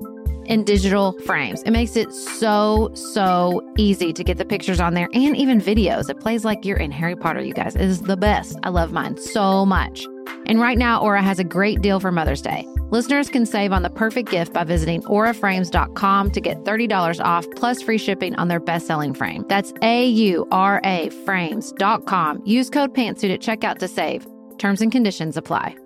in 0.47 0.65
digital 0.65 1.13
frames. 1.21 1.63
It 1.63 1.71
makes 1.71 1.95
it 1.95 2.13
so, 2.13 2.91
so 2.95 3.63
easy 3.77 4.13
to 4.13 4.25
get 4.25 4.39
the 4.39 4.45
pictures 4.45 4.81
on 4.81 4.95
there 4.95 5.09
and 5.13 5.37
even 5.37 5.61
videos. 5.61 6.09
It 6.09 6.21
plays 6.21 6.45
like 6.45 6.65
you're 6.65 6.79
in 6.79 6.91
Harry 6.91 7.17
Potter, 7.17 7.41
you 7.41 7.53
guys. 7.53 7.77
It 7.77 7.83
is 7.83 8.01
the 8.01 8.17
best. 8.17 8.59
I 8.63 8.71
love 8.71 8.93
mine 8.93 9.19
so 9.19 9.67
much. 9.67 10.07
And 10.47 10.61
right 10.61 10.79
now, 10.79 11.01
Aura 11.01 11.23
has 11.23 11.39
a 11.39 11.45
great 11.45 11.83
deal 11.83 12.01
for 12.01 12.11
Mother's 12.11 12.43
Day. 12.43 12.67
Listeners 12.91 13.29
can 13.29 13.45
save 13.45 13.73
on 13.73 13.83
the 13.83 13.91
perfect 13.91 14.31
gift 14.31 14.53
by 14.55 14.65
visiting 14.65 15.03
auraframes.com 15.03 16.31
to 16.31 16.41
get 16.41 16.65
$30 16.65 17.25
off 17.25 17.47
plus 17.57 17.83
free 17.83 17.99
shipping 17.99 18.35
on 18.37 18.49
their 18.49 18.61
best 18.61 18.87
selling 18.87 19.13
frame. 19.13 19.45
That's 19.49 19.73
A 19.83 20.07
U 20.07 20.47
R 20.51 20.81
A 20.85 21.11
frames.com. 21.27 22.43
Use 22.47 22.71
code 22.71 22.95
PANTSUIT 22.95 23.35
at 23.35 23.41
checkout 23.41 23.79
to 23.79 23.89
save. 23.89 24.27
Terms 24.59 24.81
and 24.81 24.91
conditions 24.91 25.37
apply. 25.37 25.77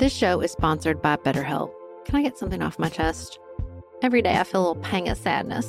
This 0.00 0.16
show 0.16 0.40
is 0.40 0.50
sponsored 0.50 1.02
by 1.02 1.16
BetterHelp. 1.16 1.70
Can 2.06 2.16
I 2.16 2.22
get 2.22 2.38
something 2.38 2.62
off 2.62 2.78
my 2.78 2.88
chest? 2.88 3.38
Every 4.02 4.22
day 4.22 4.38
I 4.38 4.44
feel 4.44 4.62
a 4.62 4.66
little 4.68 4.82
pang 4.82 5.08
of 5.10 5.18
sadness 5.18 5.68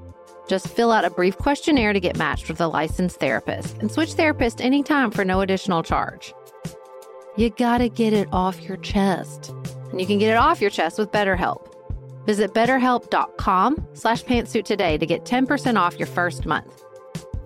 Just 0.51 0.67
fill 0.67 0.91
out 0.91 1.05
a 1.05 1.09
brief 1.09 1.37
questionnaire 1.37 1.93
to 1.93 1.99
get 2.01 2.17
matched 2.17 2.49
with 2.49 2.59
a 2.59 2.67
licensed 2.67 3.21
therapist 3.21 3.77
and 3.77 3.89
switch 3.89 4.15
therapist 4.15 4.59
anytime 4.59 5.09
for 5.09 5.23
no 5.23 5.39
additional 5.39 5.81
charge. 5.81 6.33
You 7.37 7.51
gotta 7.51 7.87
get 7.87 8.11
it 8.11 8.27
off 8.33 8.61
your 8.61 8.75
chest. 8.75 9.53
And 9.91 10.01
you 10.01 10.05
can 10.05 10.17
get 10.17 10.29
it 10.29 10.35
off 10.35 10.59
your 10.59 10.69
chest 10.69 10.99
with 10.99 11.09
BetterHelp. 11.09 11.73
Visit 12.25 12.53
betterhelp.com 12.53 13.87
slash 13.93 14.25
pantsuit 14.25 14.65
today 14.65 14.97
to 14.97 15.05
get 15.05 15.23
10% 15.23 15.77
off 15.77 15.97
your 15.97 16.07
first 16.07 16.45
month. 16.45 16.83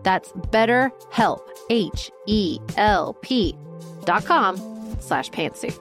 That's 0.01 0.31
betterhelp, 0.49 1.47
H-E-L-P 1.69 3.57
dot 4.05 4.25
com 4.25 4.97
slash 4.99 5.29
pantsuit. 5.29 5.79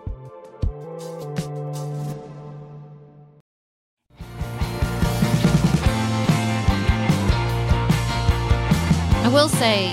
I 9.25 9.29
will 9.29 9.49
say, 9.49 9.89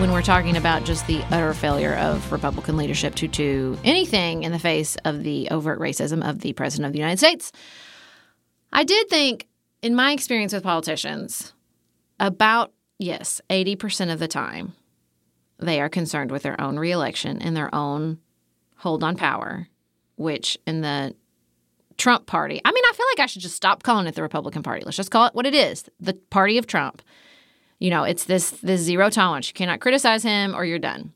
when 0.00 0.12
we're 0.12 0.20
talking 0.20 0.54
about 0.54 0.84
just 0.84 1.06
the 1.06 1.22
utter 1.30 1.54
failure 1.54 1.94
of 1.94 2.30
Republican 2.30 2.76
leadership 2.76 3.14
to 3.14 3.26
do 3.26 3.78
anything 3.84 4.42
in 4.42 4.52
the 4.52 4.58
face 4.58 4.96
of 5.06 5.22
the 5.22 5.48
overt 5.50 5.80
racism 5.80 6.22
of 6.28 6.40
the 6.40 6.52
President 6.52 6.86
of 6.86 6.92
the 6.92 6.98
United 6.98 7.16
States, 7.16 7.52
I 8.70 8.84
did 8.84 9.08
think, 9.08 9.48
in 9.80 9.94
my 9.94 10.12
experience 10.12 10.52
with 10.52 10.62
politicians, 10.62 11.54
about, 12.20 12.74
yes, 12.98 13.40
80% 13.48 14.12
of 14.12 14.18
the 14.18 14.28
time, 14.28 14.74
they 15.58 15.80
are 15.80 15.88
concerned 15.88 16.30
with 16.30 16.42
their 16.42 16.60
own 16.60 16.78
reelection 16.78 17.40
and 17.40 17.56
their 17.56 17.74
own 17.74 18.18
hold 18.76 19.02
on 19.02 19.16
power, 19.16 19.68
which 20.16 20.58
in 20.66 20.82
the 20.82 21.14
Trump 21.96 22.26
party, 22.26 22.60
I 22.62 22.72
mean, 22.72 22.84
I 22.84 22.92
feel 22.94 23.06
like 23.14 23.20
I 23.20 23.26
should 23.26 23.42
just 23.42 23.56
stop 23.56 23.82
calling 23.82 24.06
it 24.06 24.14
the 24.14 24.22
Republican 24.22 24.62
Party. 24.62 24.84
Let's 24.84 24.98
just 24.98 25.10
call 25.10 25.26
it 25.26 25.34
what 25.34 25.46
it 25.46 25.54
is 25.54 25.88
the 25.98 26.12
party 26.12 26.58
of 26.58 26.66
Trump. 26.66 27.00
You 27.80 27.90
know, 27.90 28.04
it's 28.04 28.24
this, 28.24 28.50
this 28.50 28.80
zero 28.82 29.10
tolerance. 29.10 29.48
You 29.48 29.54
cannot 29.54 29.80
criticize 29.80 30.22
him 30.22 30.54
or 30.54 30.64
you're 30.64 30.78
done. 30.78 31.12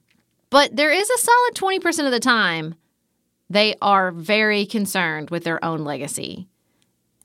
But 0.51 0.75
there 0.75 0.91
is 0.91 1.09
a 1.09 1.19
solid 1.19 1.55
20% 1.55 2.07
of 2.07 2.11
the 2.11 2.21
time 2.21 2.75
they 3.51 3.75
are 3.81 4.11
very 4.11 4.67
concerned 4.67 5.31
with 5.31 5.45
their 5.45 5.63
own 5.65 5.85
legacy. 5.85 6.49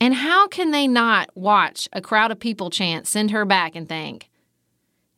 And 0.02 0.14
how 0.14 0.48
can 0.48 0.72
they 0.72 0.88
not 0.88 1.30
watch 1.36 1.90
a 1.94 2.02
crowd 2.02 2.32
of 2.32 2.40
people 2.40 2.70
chant, 2.70 3.08
send 3.08 3.32
her 3.32 3.46
back, 3.46 3.76
and 3.76 3.88
think, 3.88 4.30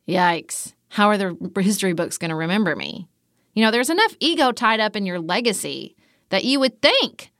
yikes, 0.08 0.74
how 0.88 1.08
are 1.08 1.18
the 1.18 1.36
history 1.60 1.92
books 1.92 2.18
going 2.18 2.30
to 2.30 2.36
remember 2.36 2.76
me? 2.76 3.08
You 3.54 3.64
know, 3.64 3.70
there's 3.70 3.90
enough 3.90 4.14
ego 4.20 4.52
tied 4.52 4.80
up 4.80 4.96
in 4.96 5.06
your 5.06 5.20
legacy 5.20 5.96
that 6.30 6.44
you 6.44 6.58
would 6.60 6.80
think 6.80 7.30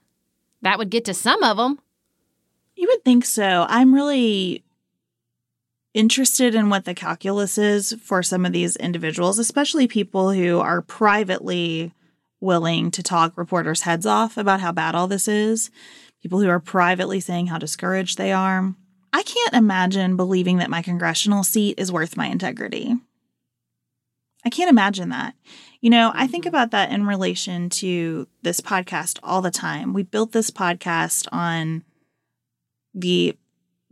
that 0.62 0.78
would 0.78 0.90
get 0.90 1.04
to 1.06 1.14
some 1.14 1.42
of 1.42 1.56
them. 1.56 1.78
You 2.76 2.88
would 2.88 3.04
think 3.04 3.24
so. 3.24 3.66
I'm 3.68 3.94
really 3.94 4.64
interested 5.94 6.54
in 6.54 6.70
what 6.70 6.84
the 6.84 6.94
calculus 6.94 7.58
is 7.58 7.94
for 8.02 8.22
some 8.22 8.46
of 8.46 8.52
these 8.52 8.76
individuals, 8.76 9.38
especially 9.38 9.86
people 9.86 10.32
who 10.32 10.58
are 10.60 10.82
privately 10.82 11.92
willing 12.40 12.90
to 12.90 13.02
talk 13.02 13.36
reporters' 13.36 13.82
heads 13.82 14.06
off 14.06 14.36
about 14.36 14.60
how 14.60 14.72
bad 14.72 14.94
all 14.94 15.06
this 15.06 15.28
is, 15.28 15.70
people 16.22 16.40
who 16.40 16.48
are 16.48 16.60
privately 16.60 17.20
saying 17.20 17.46
how 17.46 17.58
discouraged 17.58 18.18
they 18.18 18.32
are. 18.32 18.74
I 19.12 19.22
can't 19.22 19.54
imagine 19.54 20.16
believing 20.16 20.58
that 20.58 20.70
my 20.70 20.82
congressional 20.82 21.44
seat 21.44 21.78
is 21.78 21.92
worth 21.92 22.16
my 22.16 22.26
integrity. 22.26 22.96
I 24.44 24.50
can't 24.50 24.70
imagine 24.70 25.10
that. 25.10 25.34
You 25.80 25.90
know, 25.90 26.10
I 26.14 26.26
think 26.26 26.44
mm-hmm. 26.44 26.54
about 26.54 26.70
that 26.72 26.90
in 26.90 27.06
relation 27.06 27.68
to 27.70 28.26
this 28.42 28.60
podcast 28.60 29.18
all 29.22 29.42
the 29.42 29.50
time. 29.50 29.92
We 29.92 30.02
built 30.02 30.32
this 30.32 30.50
podcast 30.50 31.28
on 31.30 31.84
the 32.94 33.36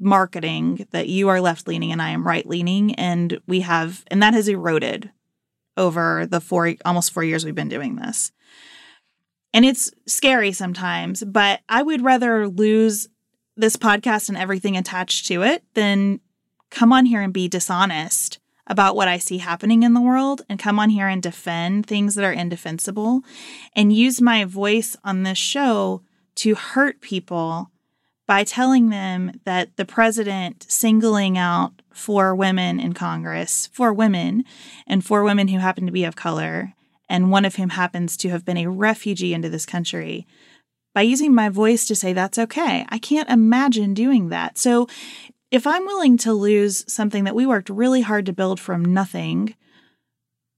marketing 0.01 0.87
that 0.91 1.09
you 1.09 1.29
are 1.29 1.41
left 1.41 1.69
leaning 1.69 1.93
and 1.93 2.01
I 2.01 2.11
am 2.11 2.27
right 2.27 2.47
leaning. 2.47 2.95
And 2.95 3.41
we 3.47 3.61
have, 3.61 4.05
and 4.09 4.23
that 4.23 4.35
has 4.35 4.49
eroded 4.49 5.11
over 5.77 6.27
the 6.27 6.41
four, 6.41 6.75
almost 6.85 7.13
four 7.13 7.23
years 7.23 7.45
we've 7.45 7.55
been 7.55 7.69
doing 7.69 7.97
this. 7.97 8.33
And 9.53 9.65
it's 9.65 9.91
scary 10.07 10.53
sometimes, 10.53 11.25
but 11.25 11.61
I 11.69 11.83
would 11.83 12.03
rather 12.03 12.49
lose 12.49 13.09
this 13.57 13.77
podcast 13.77 14.29
and 14.29 14.39
everything 14.39 14.77
attached 14.77 15.27
to 15.27 15.43
it 15.43 15.65
than 15.75 16.21
come 16.71 16.93
on 16.93 17.05
here 17.05 17.21
and 17.21 17.33
be 17.33 17.49
dishonest 17.49 18.39
about 18.67 18.95
what 18.95 19.09
I 19.09 19.19
see 19.19 19.39
happening 19.39 19.83
in 19.83 19.95
the 19.95 20.01
world 20.01 20.43
and 20.49 20.59
come 20.59 20.79
on 20.79 20.91
here 20.91 21.09
and 21.09 21.21
defend 21.21 21.87
things 21.87 22.15
that 22.15 22.25
are 22.25 22.33
indefensible 22.33 23.23
and 23.75 23.93
use 23.93 24.21
my 24.21 24.45
voice 24.45 24.97
on 25.03 25.25
this 25.25 25.39
show 25.39 26.03
to 26.37 26.55
hurt 26.55 27.01
people 27.01 27.71
by 28.31 28.45
telling 28.45 28.91
them 28.91 29.41
that 29.45 29.77
the 29.77 29.85
president 29.85 30.65
singling 30.69 31.37
out 31.37 31.73
four 31.93 32.33
women 32.33 32.79
in 32.79 32.93
Congress, 32.93 33.69
four 33.73 33.93
women, 33.93 34.45
and 34.87 35.05
four 35.05 35.25
women 35.25 35.49
who 35.49 35.59
happen 35.59 35.85
to 35.85 35.91
be 35.91 36.05
of 36.05 36.15
color, 36.15 36.73
and 37.09 37.33
one 37.33 37.45
of 37.45 37.57
whom 37.57 37.71
happens 37.71 38.17
to 38.17 38.29
have 38.29 38.45
been 38.45 38.57
a 38.57 38.69
refugee 38.69 39.35
into 39.35 39.49
this 39.49 39.67
country, 39.67 40.29
by 40.95 41.03
using 41.03 41.35
my 41.35 41.49
voice 41.49 41.85
to 41.89 41.97
say 41.97 42.13
that's 42.13 42.39
okay. 42.39 42.87
I 42.89 42.99
can't 42.99 43.29
imagine 43.29 43.95
doing 43.95 44.29
that. 44.29 44.59
So 44.59 44.87
if 45.51 45.67
I'm 45.67 45.85
willing 45.85 46.17
to 46.19 46.33
lose 46.33 46.85
something 46.87 47.25
that 47.25 47.35
we 47.35 47.47
worked 47.47 47.69
really 47.69 48.03
hard 48.03 48.27
to 48.27 48.33
build 48.33 48.61
from 48.61 48.85
nothing 48.85 49.57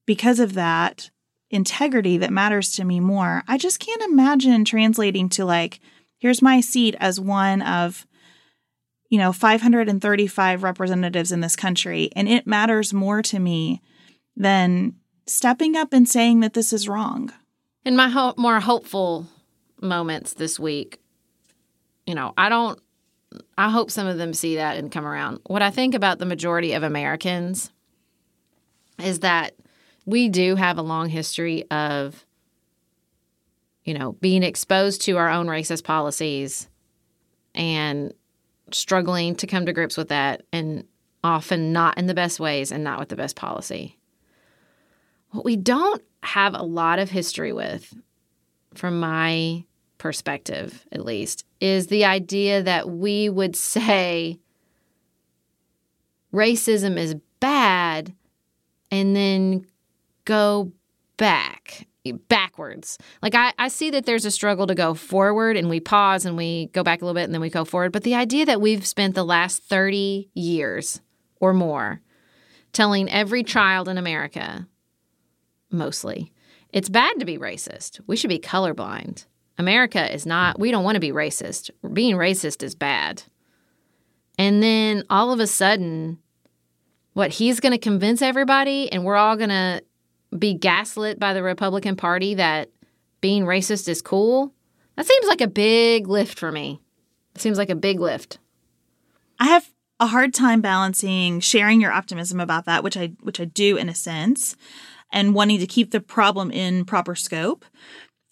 because 0.06 0.40
of 0.40 0.52
that 0.52 1.08
integrity 1.50 2.18
that 2.18 2.34
matters 2.34 2.72
to 2.72 2.84
me 2.84 3.00
more, 3.00 3.44
I 3.48 3.56
just 3.56 3.80
can't 3.80 4.02
imagine 4.02 4.66
translating 4.66 5.30
to 5.30 5.46
like, 5.46 5.80
here's 6.22 6.40
my 6.40 6.60
seat 6.60 6.94
as 7.00 7.18
one 7.18 7.60
of 7.62 8.06
you 9.10 9.18
know 9.18 9.32
535 9.32 10.62
representatives 10.62 11.32
in 11.32 11.40
this 11.40 11.56
country 11.56 12.10
and 12.14 12.28
it 12.28 12.46
matters 12.46 12.94
more 12.94 13.22
to 13.22 13.40
me 13.40 13.82
than 14.36 14.94
stepping 15.26 15.76
up 15.76 15.92
and 15.92 16.08
saying 16.08 16.40
that 16.40 16.54
this 16.54 16.72
is 16.72 16.88
wrong. 16.88 17.32
In 17.84 17.96
my 17.96 18.08
ho- 18.08 18.34
more 18.38 18.60
hopeful 18.60 19.26
moments 19.80 20.34
this 20.34 20.60
week 20.60 21.00
you 22.06 22.14
know 22.14 22.32
i 22.38 22.48
don't 22.48 22.78
i 23.58 23.68
hope 23.68 23.90
some 23.90 24.06
of 24.06 24.16
them 24.16 24.32
see 24.32 24.54
that 24.54 24.76
and 24.76 24.92
come 24.92 25.04
around. 25.04 25.40
What 25.46 25.60
i 25.60 25.70
think 25.70 25.92
about 25.92 26.20
the 26.20 26.26
majority 26.26 26.72
of 26.72 26.84
americans 26.84 27.72
is 29.02 29.18
that 29.20 29.56
we 30.06 30.28
do 30.28 30.54
have 30.54 30.78
a 30.78 30.82
long 30.82 31.08
history 31.08 31.68
of 31.68 32.24
you 33.84 33.94
know, 33.94 34.12
being 34.12 34.42
exposed 34.42 35.02
to 35.02 35.16
our 35.18 35.28
own 35.28 35.46
racist 35.46 35.84
policies 35.84 36.68
and 37.54 38.12
struggling 38.70 39.34
to 39.36 39.46
come 39.46 39.66
to 39.66 39.72
grips 39.72 39.96
with 39.96 40.08
that 40.08 40.42
and 40.52 40.84
often 41.24 41.72
not 41.72 41.98
in 41.98 42.06
the 42.06 42.14
best 42.14 42.40
ways 42.40 42.72
and 42.72 42.82
not 42.82 42.98
with 42.98 43.08
the 43.08 43.16
best 43.16 43.36
policy. 43.36 43.98
What 45.30 45.44
we 45.44 45.56
don't 45.56 46.02
have 46.22 46.54
a 46.54 46.62
lot 46.62 46.98
of 46.98 47.10
history 47.10 47.52
with, 47.52 47.94
from 48.74 49.00
my 49.00 49.64
perspective 49.98 50.86
at 50.92 51.04
least, 51.04 51.44
is 51.60 51.88
the 51.88 52.04
idea 52.04 52.62
that 52.62 52.88
we 52.88 53.28
would 53.28 53.56
say 53.56 54.38
racism 56.32 56.96
is 56.96 57.14
bad 57.40 58.14
and 58.90 59.14
then 59.16 59.66
go 60.24 60.72
back 61.16 61.86
backwards. 62.10 62.98
Like 63.22 63.34
I, 63.34 63.52
I 63.58 63.68
see 63.68 63.90
that 63.90 64.06
there's 64.06 64.24
a 64.24 64.30
struggle 64.30 64.66
to 64.66 64.74
go 64.74 64.94
forward 64.94 65.56
and 65.56 65.68
we 65.68 65.78
pause 65.78 66.26
and 66.26 66.36
we 66.36 66.66
go 66.72 66.82
back 66.82 67.00
a 67.00 67.04
little 67.04 67.14
bit 67.14 67.24
and 67.24 67.34
then 67.34 67.40
we 67.40 67.50
go 67.50 67.64
forward. 67.64 67.92
But 67.92 68.02
the 68.02 68.14
idea 68.14 68.44
that 68.46 68.60
we've 68.60 68.86
spent 68.86 69.14
the 69.14 69.24
last 69.24 69.62
30 69.62 70.30
years 70.34 71.00
or 71.40 71.52
more 71.52 72.00
telling 72.72 73.08
every 73.10 73.44
child 73.44 73.88
in 73.88 73.98
America, 73.98 74.66
mostly, 75.70 76.32
it's 76.72 76.88
bad 76.88 77.20
to 77.20 77.24
be 77.24 77.38
racist. 77.38 78.00
We 78.06 78.16
should 78.16 78.30
be 78.30 78.38
colorblind. 78.38 79.26
America 79.58 80.12
is 80.12 80.26
not, 80.26 80.58
we 80.58 80.70
don't 80.70 80.84
want 80.84 80.96
to 80.96 81.00
be 81.00 81.12
racist. 81.12 81.70
Being 81.92 82.16
racist 82.16 82.62
is 82.62 82.74
bad. 82.74 83.22
And 84.38 84.62
then 84.62 85.04
all 85.10 85.32
of 85.32 85.40
a 85.40 85.46
sudden, 85.46 86.18
what 87.12 87.30
he's 87.32 87.60
going 87.60 87.72
to 87.72 87.78
convince 87.78 88.22
everybody 88.22 88.90
and 88.90 89.04
we're 89.04 89.16
all 89.16 89.36
going 89.36 89.50
to 89.50 89.82
be 90.36 90.54
gaslit 90.54 91.18
by 91.18 91.34
the 91.34 91.42
Republican 91.42 91.96
Party 91.96 92.34
that 92.34 92.70
being 93.20 93.44
racist 93.44 93.88
is 93.88 94.02
cool, 94.02 94.52
that 94.96 95.06
seems 95.06 95.26
like 95.26 95.40
a 95.40 95.48
big 95.48 96.08
lift 96.08 96.38
for 96.38 96.52
me. 96.52 96.80
It 97.34 97.40
seems 97.40 97.58
like 97.58 97.70
a 97.70 97.74
big 97.74 98.00
lift. 98.00 98.38
I 99.38 99.46
have 99.46 99.70
a 100.00 100.06
hard 100.06 100.34
time 100.34 100.60
balancing 100.60 101.40
sharing 101.40 101.80
your 101.80 101.92
optimism 101.92 102.40
about 102.40 102.64
that, 102.66 102.82
which 102.82 102.96
I 102.96 103.12
which 103.20 103.40
I 103.40 103.44
do 103.44 103.76
in 103.76 103.88
a 103.88 103.94
sense, 103.94 104.56
and 105.12 105.34
wanting 105.34 105.60
to 105.60 105.66
keep 105.66 105.90
the 105.90 106.00
problem 106.00 106.50
in 106.50 106.84
proper 106.84 107.14
scope, 107.14 107.64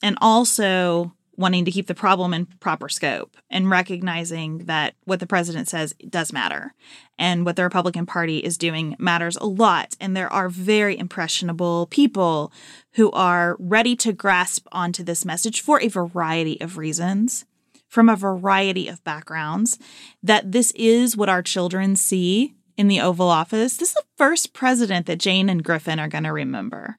and 0.03 0.19
also 0.21 1.15
wanting 1.41 1.65
to 1.65 1.71
keep 1.71 1.87
the 1.87 1.95
problem 1.95 2.35
in 2.35 2.45
proper 2.61 2.89
scope 2.89 3.37
and 3.49 3.71
recognizing 3.71 4.59
that 4.67 4.95
what 5.05 5.21
the 5.21 5.27
president 5.27 5.69
says 5.69 5.95
does 6.09 6.33
matter 6.35 6.75
and 7.19 7.47
what 7.47 7.57
the 7.57 7.65
Republican 7.65 8.05
Party 8.05 8.39
is 8.39 8.59
doing 8.59 8.95
matters 8.99 9.37
a 9.37 9.47
lot. 9.47 9.97
And 9.99 10.15
there 10.15 10.31
are 10.31 10.51
very 10.51 10.99
impressionable 10.99 11.87
people 11.87 12.53
who 12.93 13.11
are 13.13 13.57
ready 13.59 13.97
to 13.97 14.13
grasp 14.13 14.67
onto 14.71 15.03
this 15.03 15.25
message 15.25 15.63
for 15.63 15.81
a 15.81 15.89
variety 15.89 16.61
of 16.61 16.77
reasons, 16.77 17.47
from 17.89 18.11
a 18.11 18.17
variety 18.17 18.87
of 18.87 19.03
backgrounds, 19.03 19.79
that 20.23 20.53
this 20.53 20.73
is 20.73 21.17
what 21.17 21.31
our 21.31 21.43
children 21.43 21.97
see 21.97 22.55
in 22.77 22.87
the 22.87 23.01
Oval 23.01 23.29
Office. 23.29 23.79
This 23.79 23.89
is 23.89 23.95
the 23.95 24.05
first 24.19 24.53
president 24.53 25.07
that 25.07 25.19
Jane 25.19 25.49
and 25.49 25.65
Griffin 25.65 25.99
are 25.99 26.09
going 26.09 26.25
to 26.25 26.33
remember. 26.33 26.97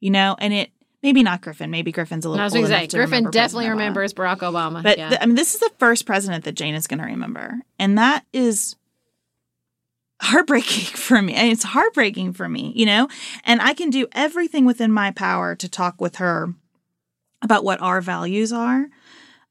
You 0.00 0.10
know, 0.10 0.36
and 0.40 0.52
it 0.52 0.70
maybe 1.02 1.22
not 1.22 1.40
Griffin. 1.40 1.70
Maybe 1.70 1.92
Griffin's 1.92 2.24
a 2.24 2.28
little. 2.28 2.40
I 2.40 2.44
was 2.44 2.52
going 2.52 2.66
to 2.66 2.70
say 2.70 2.86
Griffin 2.86 3.30
definitely 3.30 3.68
remembers 3.68 4.12
Barack 4.14 4.38
Obama. 4.38 4.82
But 4.82 4.98
yeah. 4.98 5.10
th- 5.10 5.20
I 5.22 5.26
mean, 5.26 5.36
this 5.36 5.54
is 5.54 5.60
the 5.60 5.70
first 5.78 6.06
president 6.06 6.44
that 6.44 6.52
Jane 6.52 6.74
is 6.74 6.86
going 6.86 7.00
to 7.00 7.06
remember, 7.06 7.60
and 7.78 7.98
that 7.98 8.24
is 8.32 8.76
heartbreaking 10.20 10.84
for 10.96 11.22
me. 11.22 11.34
And 11.34 11.50
it's 11.50 11.64
heartbreaking 11.64 12.32
for 12.32 12.48
me, 12.48 12.72
you 12.74 12.86
know. 12.86 13.08
And 13.44 13.60
I 13.60 13.74
can 13.74 13.90
do 13.90 14.06
everything 14.12 14.64
within 14.64 14.92
my 14.92 15.10
power 15.10 15.54
to 15.54 15.68
talk 15.68 16.00
with 16.00 16.16
her 16.16 16.54
about 17.42 17.64
what 17.64 17.80
our 17.80 18.00
values 18.00 18.52
are. 18.52 18.88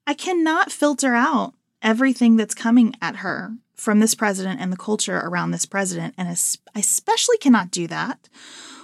I 0.08 0.14
cannot 0.14 0.72
filter 0.72 1.16
out 1.16 1.54
everything 1.82 2.36
that's 2.36 2.56
coming 2.56 2.96
at 3.02 3.18
her 3.18 3.54
from 3.76 4.00
this 4.00 4.16
president 4.16 4.60
and 4.60 4.72
the 4.72 4.78
culture 4.78 5.18
around 5.18 5.52
this 5.52 5.66
president, 5.66 6.16
and 6.18 6.28
I 6.28 6.80
especially 6.80 7.38
cannot 7.38 7.72
do 7.72 7.88
that 7.88 8.30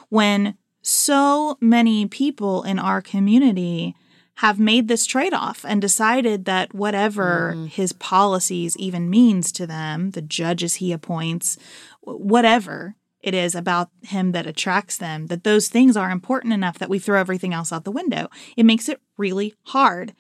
when 0.10 0.58
so 0.81 1.57
many 1.61 2.07
people 2.07 2.63
in 2.63 2.79
our 2.79 3.01
community 3.01 3.95
have 4.35 4.59
made 4.59 4.87
this 4.87 5.05
trade 5.05 5.33
off 5.33 5.63
and 5.67 5.81
decided 5.81 6.45
that 6.45 6.73
whatever 6.73 7.53
mm. 7.55 7.67
his 7.67 7.93
policies 7.93 8.75
even 8.77 9.09
means 9.09 9.51
to 9.51 9.67
them, 9.67 10.11
the 10.11 10.21
judges 10.21 10.75
he 10.75 10.91
appoints, 10.91 11.57
whatever 12.01 12.95
it 13.21 13.35
is 13.35 13.53
about 13.53 13.89
him 14.01 14.31
that 14.31 14.47
attracts 14.47 14.97
them, 14.97 15.27
that 15.27 15.43
those 15.43 15.67
things 15.67 15.95
are 15.95 16.09
important 16.09 16.53
enough 16.53 16.79
that 16.79 16.89
we 16.89 16.97
throw 16.97 17.19
everything 17.19 17.53
else 17.53 17.71
out 17.71 17.83
the 17.83 17.91
window. 17.91 18.29
It 18.57 18.65
makes 18.65 18.89
it 18.89 18.99
really 19.15 19.53
hard 19.65 20.15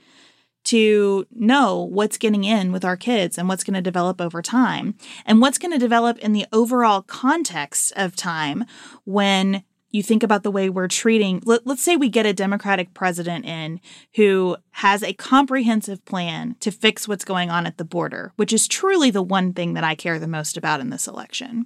to 0.65 1.25
know 1.31 1.81
what's 1.81 2.19
getting 2.19 2.43
in 2.43 2.71
with 2.71 2.85
our 2.85 2.95
kids 2.95 3.37
and 3.37 3.49
what's 3.49 3.63
going 3.63 3.73
to 3.73 3.81
develop 3.81 4.21
over 4.21 4.41
time 4.41 4.95
and 5.25 5.41
what's 5.41 5.57
going 5.57 5.71
to 5.71 5.79
develop 5.79 6.19
in 6.19 6.33
the 6.33 6.45
overall 6.53 7.01
context 7.01 7.91
of 7.95 8.15
time 8.15 8.65
when 9.03 9.63
you 9.91 10.01
think 10.01 10.23
about 10.23 10.43
the 10.43 10.51
way 10.51 10.69
we're 10.69 10.87
treating 10.87 11.41
let, 11.45 11.65
us 11.67 11.81
say 11.81 11.95
we 11.95 12.09
get 12.09 12.25
a 12.25 12.33
democratic 12.33 12.93
president 12.93 13.45
in 13.45 13.79
who 14.15 14.55
has 14.71 15.03
a 15.03 15.13
comprehensive 15.13 16.03
plan 16.05 16.55
to 16.59 16.71
fix 16.71 17.07
what's 17.07 17.25
going 17.25 17.49
on 17.49 17.65
at 17.65 17.77
the 17.77 17.85
border 17.85 18.31
which 18.37 18.53
is 18.53 18.67
truly 18.67 19.11
the 19.11 19.21
one 19.21 19.53
thing 19.53 19.73
that 19.73 19.83
i 19.83 19.95
care 19.95 20.19
the 20.19 20.27
most 20.27 20.57
about 20.57 20.79
in 20.79 20.89
this 20.89 21.07
election. 21.07 21.65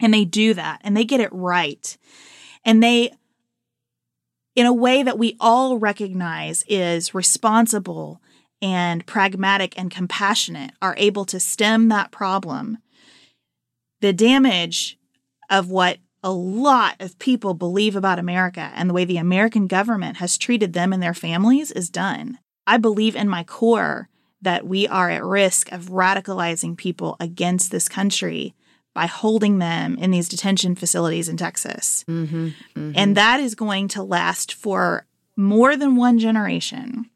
And 0.00 0.12
they 0.12 0.24
do 0.24 0.54
that 0.54 0.80
and 0.84 0.96
they 0.96 1.04
get 1.04 1.20
it 1.20 1.32
right. 1.32 1.96
And 2.64 2.82
they 2.82 3.12
in 4.54 4.66
a 4.66 4.72
way 4.72 5.02
that 5.02 5.18
we 5.18 5.36
all 5.38 5.78
recognize 5.78 6.64
is 6.68 7.14
responsible 7.14 8.20
and 8.62 9.04
pragmatic 9.06 9.78
and 9.78 9.90
compassionate 9.90 10.72
are 10.80 10.94
able 10.98 11.26
to 11.26 11.38
stem 11.38 11.88
that 11.88 12.10
problem. 12.10 12.78
The 14.00 14.12
damage 14.12 14.98
of 15.50 15.70
what 15.70 15.98
a 16.26 16.32
lot 16.32 16.96
of 16.98 17.20
people 17.20 17.54
believe 17.54 17.94
about 17.94 18.18
America 18.18 18.72
and 18.74 18.90
the 18.90 18.94
way 18.94 19.04
the 19.04 19.16
American 19.16 19.68
government 19.68 20.16
has 20.16 20.36
treated 20.36 20.72
them 20.72 20.92
and 20.92 21.00
their 21.00 21.14
families 21.14 21.70
is 21.70 21.88
done. 21.88 22.40
I 22.66 22.78
believe 22.78 23.14
in 23.14 23.28
my 23.28 23.44
core 23.44 24.08
that 24.42 24.66
we 24.66 24.88
are 24.88 25.08
at 25.08 25.24
risk 25.24 25.70
of 25.70 25.84
radicalizing 25.84 26.76
people 26.76 27.16
against 27.20 27.70
this 27.70 27.88
country 27.88 28.56
by 28.92 29.06
holding 29.06 29.60
them 29.60 29.96
in 29.98 30.10
these 30.10 30.28
detention 30.28 30.74
facilities 30.74 31.28
in 31.28 31.36
Texas. 31.36 32.04
Mm-hmm, 32.08 32.46
mm-hmm. 32.46 32.92
And 32.96 33.16
that 33.16 33.38
is 33.38 33.54
going 33.54 33.86
to 33.88 34.02
last 34.02 34.52
for 34.52 35.06
more 35.36 35.76
than 35.76 35.94
one 35.94 36.18
generation. 36.18 37.08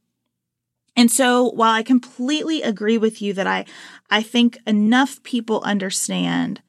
And 0.95 1.11
so 1.11 1.51
while 1.51 1.75
I 1.75 1.83
completely 1.83 2.63
agree 2.63 2.97
with 2.97 3.21
you 3.21 3.33
that 3.33 3.49
I 3.49 3.65
I 4.09 4.23
think 4.23 4.59
enough 4.69 5.21
people 5.25 5.63
understand 5.65 6.63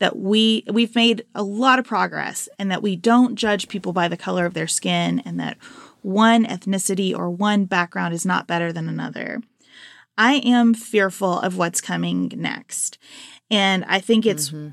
that 0.00 0.16
we 0.16 0.64
we've 0.70 0.94
made 0.94 1.24
a 1.34 1.42
lot 1.42 1.78
of 1.78 1.84
progress 1.84 2.48
and 2.58 2.70
that 2.70 2.82
we 2.82 2.96
don't 2.96 3.36
judge 3.36 3.68
people 3.68 3.92
by 3.92 4.08
the 4.08 4.16
color 4.16 4.46
of 4.46 4.54
their 4.54 4.66
skin 4.66 5.20
and 5.20 5.38
that 5.38 5.56
one 6.02 6.44
ethnicity 6.46 7.16
or 7.16 7.30
one 7.30 7.66
background 7.66 8.14
is 8.14 8.26
not 8.26 8.46
better 8.46 8.72
than 8.72 8.88
another. 8.88 9.40
I 10.18 10.34
am 10.44 10.74
fearful 10.74 11.40
of 11.40 11.56
what's 11.56 11.80
coming 11.80 12.32
next. 12.34 12.98
And 13.50 13.84
I 13.86 14.00
think 14.00 14.26
it's 14.26 14.50
mm-hmm. 14.50 14.70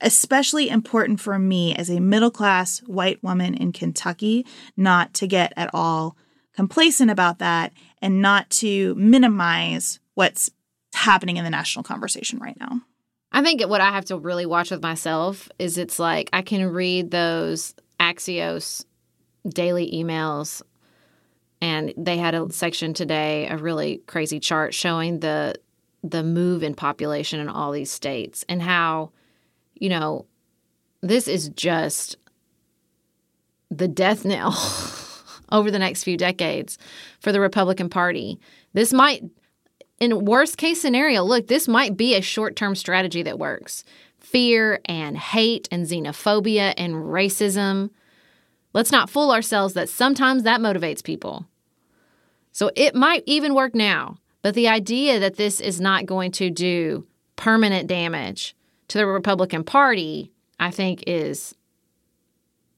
especially 0.00 0.68
important 0.68 1.20
for 1.20 1.38
me 1.38 1.74
as 1.74 1.90
a 1.90 2.00
middle 2.00 2.30
class 2.30 2.78
white 2.80 3.22
woman 3.22 3.54
in 3.54 3.72
Kentucky 3.72 4.46
not 4.76 5.14
to 5.14 5.26
get 5.26 5.52
at 5.56 5.70
all 5.72 6.16
complacent 6.54 7.10
about 7.10 7.38
that 7.38 7.72
and 8.00 8.20
not 8.20 8.50
to 8.50 8.94
minimize 8.96 9.98
what's 10.14 10.50
happening 10.94 11.36
in 11.36 11.44
the 11.44 11.50
national 11.50 11.82
conversation 11.82 12.38
right 12.38 12.58
now. 12.58 12.82
I 13.34 13.42
think 13.42 13.60
what 13.62 13.80
I 13.80 13.90
have 13.90 14.04
to 14.06 14.16
really 14.16 14.46
watch 14.46 14.70
with 14.70 14.80
myself 14.80 15.48
is 15.58 15.76
it's 15.76 15.98
like 15.98 16.30
I 16.32 16.40
can 16.40 16.72
read 16.72 17.10
those 17.10 17.74
Axios 17.98 18.84
daily 19.48 19.90
emails 19.92 20.62
and 21.60 21.92
they 21.96 22.16
had 22.16 22.36
a 22.36 22.52
section 22.52 22.94
today, 22.94 23.48
a 23.48 23.56
really 23.56 23.98
crazy 24.06 24.38
chart 24.38 24.72
showing 24.72 25.18
the 25.18 25.56
the 26.04 26.22
move 26.22 26.62
in 26.62 26.74
population 26.74 27.40
in 27.40 27.48
all 27.48 27.72
these 27.72 27.90
states 27.90 28.44
and 28.48 28.62
how 28.62 29.10
you 29.74 29.88
know 29.88 30.26
this 31.00 31.26
is 31.26 31.48
just 31.48 32.16
the 33.68 33.88
death 33.88 34.24
knell 34.24 34.56
over 35.50 35.72
the 35.72 35.78
next 35.80 36.04
few 36.04 36.16
decades 36.16 36.78
for 37.18 37.32
the 37.32 37.40
Republican 37.40 37.88
Party. 37.88 38.38
This 38.74 38.92
might 38.92 39.24
in 40.00 40.24
worst 40.24 40.58
case 40.58 40.80
scenario, 40.80 41.22
look, 41.22 41.46
this 41.46 41.68
might 41.68 41.96
be 41.96 42.14
a 42.14 42.20
short 42.20 42.56
term 42.56 42.74
strategy 42.74 43.22
that 43.22 43.38
works. 43.38 43.84
Fear 44.18 44.80
and 44.86 45.16
hate 45.16 45.68
and 45.70 45.86
xenophobia 45.86 46.74
and 46.76 46.94
racism. 46.94 47.90
Let's 48.72 48.90
not 48.90 49.10
fool 49.10 49.30
ourselves 49.30 49.74
that 49.74 49.88
sometimes 49.88 50.42
that 50.42 50.60
motivates 50.60 51.02
people. 51.02 51.46
So 52.50 52.70
it 52.76 52.94
might 52.94 53.22
even 53.26 53.54
work 53.54 53.74
now, 53.74 54.18
but 54.42 54.54
the 54.54 54.68
idea 54.68 55.18
that 55.20 55.36
this 55.36 55.60
is 55.60 55.80
not 55.80 56.06
going 56.06 56.32
to 56.32 56.50
do 56.50 57.06
permanent 57.36 57.88
damage 57.88 58.56
to 58.88 58.98
the 58.98 59.06
Republican 59.06 59.64
Party, 59.64 60.32
I 60.58 60.70
think, 60.70 61.04
is 61.06 61.54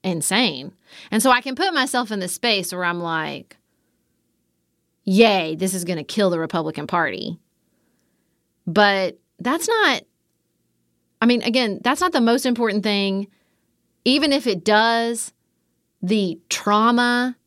insane. 0.03 0.73
And 1.11 1.21
so 1.21 1.31
I 1.31 1.41
can 1.41 1.55
put 1.55 1.73
myself 1.73 2.11
in 2.11 2.19
the 2.19 2.27
space 2.27 2.71
where 2.71 2.85
I'm 2.85 3.01
like, 3.01 3.57
yay, 5.07 5.55
this 5.55 5.73
is 5.73 5.85
going 5.85 5.97
to 5.97 6.03
kill 6.03 6.29
the 6.29 6.37
Republican 6.37 6.85
Party. 6.85 7.39
But 8.67 9.17
that's 9.39 9.67
not, 9.67 10.03
I 11.21 11.25
mean, 11.25 11.41
again, 11.41 11.79
that's 11.81 12.01
not 12.01 12.11
the 12.11 12.21
most 12.21 12.45
important 12.45 12.83
thing. 12.83 13.27
Even 14.03 14.33
if 14.33 14.45
it 14.45 14.65
does, 14.65 15.33
the 16.01 16.39
trauma 16.49 17.37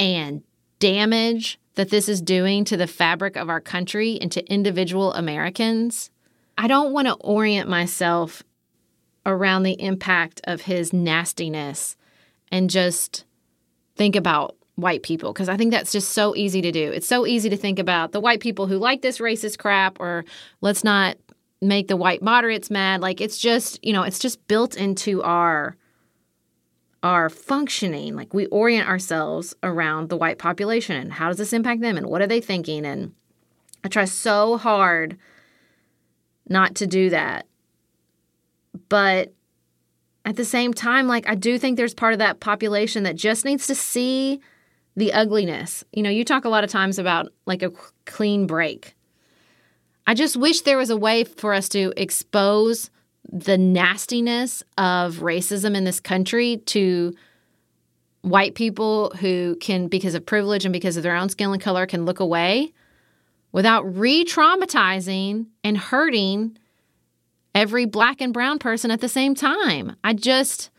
and 0.00 0.42
damage 0.80 1.60
that 1.76 1.90
this 1.90 2.08
is 2.08 2.20
doing 2.20 2.64
to 2.64 2.76
the 2.76 2.88
fabric 2.88 3.36
of 3.36 3.48
our 3.48 3.60
country 3.60 4.18
and 4.20 4.32
to 4.32 4.44
individual 4.52 5.12
Americans, 5.14 6.10
I 6.58 6.66
don't 6.66 6.92
want 6.92 7.06
to 7.06 7.14
orient 7.14 7.68
myself 7.68 8.42
around 9.24 9.62
the 9.62 9.80
impact 9.80 10.40
of 10.44 10.62
his 10.62 10.92
nastiness 10.92 11.96
and 12.50 12.68
just 12.68 13.24
think 13.94 14.16
about 14.16 14.56
white 14.76 15.02
people 15.02 15.32
because 15.32 15.48
I 15.48 15.56
think 15.56 15.72
that's 15.72 15.90
just 15.90 16.10
so 16.10 16.36
easy 16.36 16.60
to 16.62 16.70
do. 16.70 16.92
It's 16.92 17.08
so 17.08 17.26
easy 17.26 17.48
to 17.50 17.56
think 17.56 17.78
about 17.78 18.12
the 18.12 18.20
white 18.20 18.40
people 18.40 18.66
who 18.66 18.76
like 18.76 19.02
this 19.02 19.18
racist 19.18 19.58
crap 19.58 19.98
or 19.98 20.24
let's 20.60 20.84
not 20.84 21.16
make 21.62 21.88
the 21.88 21.96
white 21.96 22.22
moderates 22.22 22.70
mad. 22.70 23.00
Like 23.00 23.20
it's 23.20 23.38
just, 23.38 23.82
you 23.84 23.92
know, 23.92 24.02
it's 24.02 24.18
just 24.18 24.46
built 24.46 24.76
into 24.76 25.22
our 25.22 25.76
our 27.02 27.28
functioning. 27.30 28.16
Like 28.16 28.34
we 28.34 28.46
orient 28.46 28.88
ourselves 28.88 29.54
around 29.62 30.08
the 30.08 30.16
white 30.16 30.38
population 30.38 30.96
and 30.96 31.12
how 31.12 31.28
does 31.28 31.38
this 31.38 31.52
impact 31.52 31.80
them 31.80 31.96
and 31.96 32.06
what 32.06 32.20
are 32.20 32.26
they 32.26 32.40
thinking 32.40 32.84
and 32.84 33.14
I 33.84 33.88
try 33.88 34.04
so 34.04 34.56
hard 34.56 35.16
not 36.48 36.74
to 36.76 36.86
do 36.86 37.10
that. 37.10 37.46
But 38.88 39.32
at 40.24 40.36
the 40.36 40.44
same 40.44 40.74
time, 40.74 41.06
like 41.06 41.28
I 41.28 41.34
do 41.34 41.58
think 41.58 41.76
there's 41.76 41.94
part 41.94 42.12
of 42.12 42.18
that 42.18 42.40
population 42.40 43.04
that 43.04 43.16
just 43.16 43.44
needs 43.44 43.66
to 43.68 43.74
see 43.74 44.40
the 44.96 45.12
ugliness. 45.12 45.84
You 45.92 46.02
know, 46.02 46.10
you 46.10 46.24
talk 46.24 46.44
a 46.44 46.48
lot 46.48 46.64
of 46.64 46.70
times 46.70 46.98
about 46.98 47.32
like 47.46 47.62
a 47.62 47.72
clean 48.06 48.46
break. 48.46 48.94
I 50.06 50.14
just 50.14 50.36
wish 50.36 50.62
there 50.62 50.78
was 50.78 50.90
a 50.90 50.96
way 50.96 51.24
for 51.24 51.52
us 51.52 51.68
to 51.70 51.92
expose 51.96 52.90
the 53.30 53.58
nastiness 53.58 54.62
of 54.78 55.16
racism 55.16 55.76
in 55.76 55.84
this 55.84 56.00
country 56.00 56.58
to 56.66 57.12
white 58.22 58.54
people 58.54 59.10
who 59.20 59.56
can, 59.60 59.88
because 59.88 60.14
of 60.14 60.24
privilege 60.24 60.64
and 60.64 60.72
because 60.72 60.96
of 60.96 61.02
their 61.02 61.16
own 61.16 61.28
skin 61.28 61.50
and 61.50 61.60
color, 61.60 61.86
can 61.86 62.04
look 62.04 62.20
away 62.20 62.72
without 63.52 63.82
re 63.96 64.24
traumatizing 64.24 65.46
and 65.64 65.76
hurting 65.76 66.56
every 67.54 67.84
black 67.84 68.20
and 68.20 68.32
brown 68.32 68.58
person 68.58 68.90
at 68.90 69.00
the 69.00 69.08
same 69.08 69.34
time. 69.34 69.96
I 70.04 70.12
just 70.12 70.70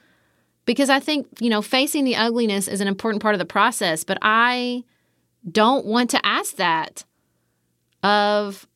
because 0.67 0.89
I 0.89 0.99
think, 0.99 1.27
you 1.39 1.49
know, 1.49 1.61
facing 1.61 2.03
the 2.03 2.17
ugliness 2.17 2.67
is 2.67 2.81
an 2.81 2.89
important 2.89 3.23
part 3.23 3.33
of 3.33 3.39
the 3.39 3.45
process, 3.45 4.03
but 4.03 4.17
I 4.21 4.83
don't 5.49 5.85
want 5.85 6.09
to 6.09 6.23
ask 6.25 6.57
that 6.57 7.05
of 8.03 8.67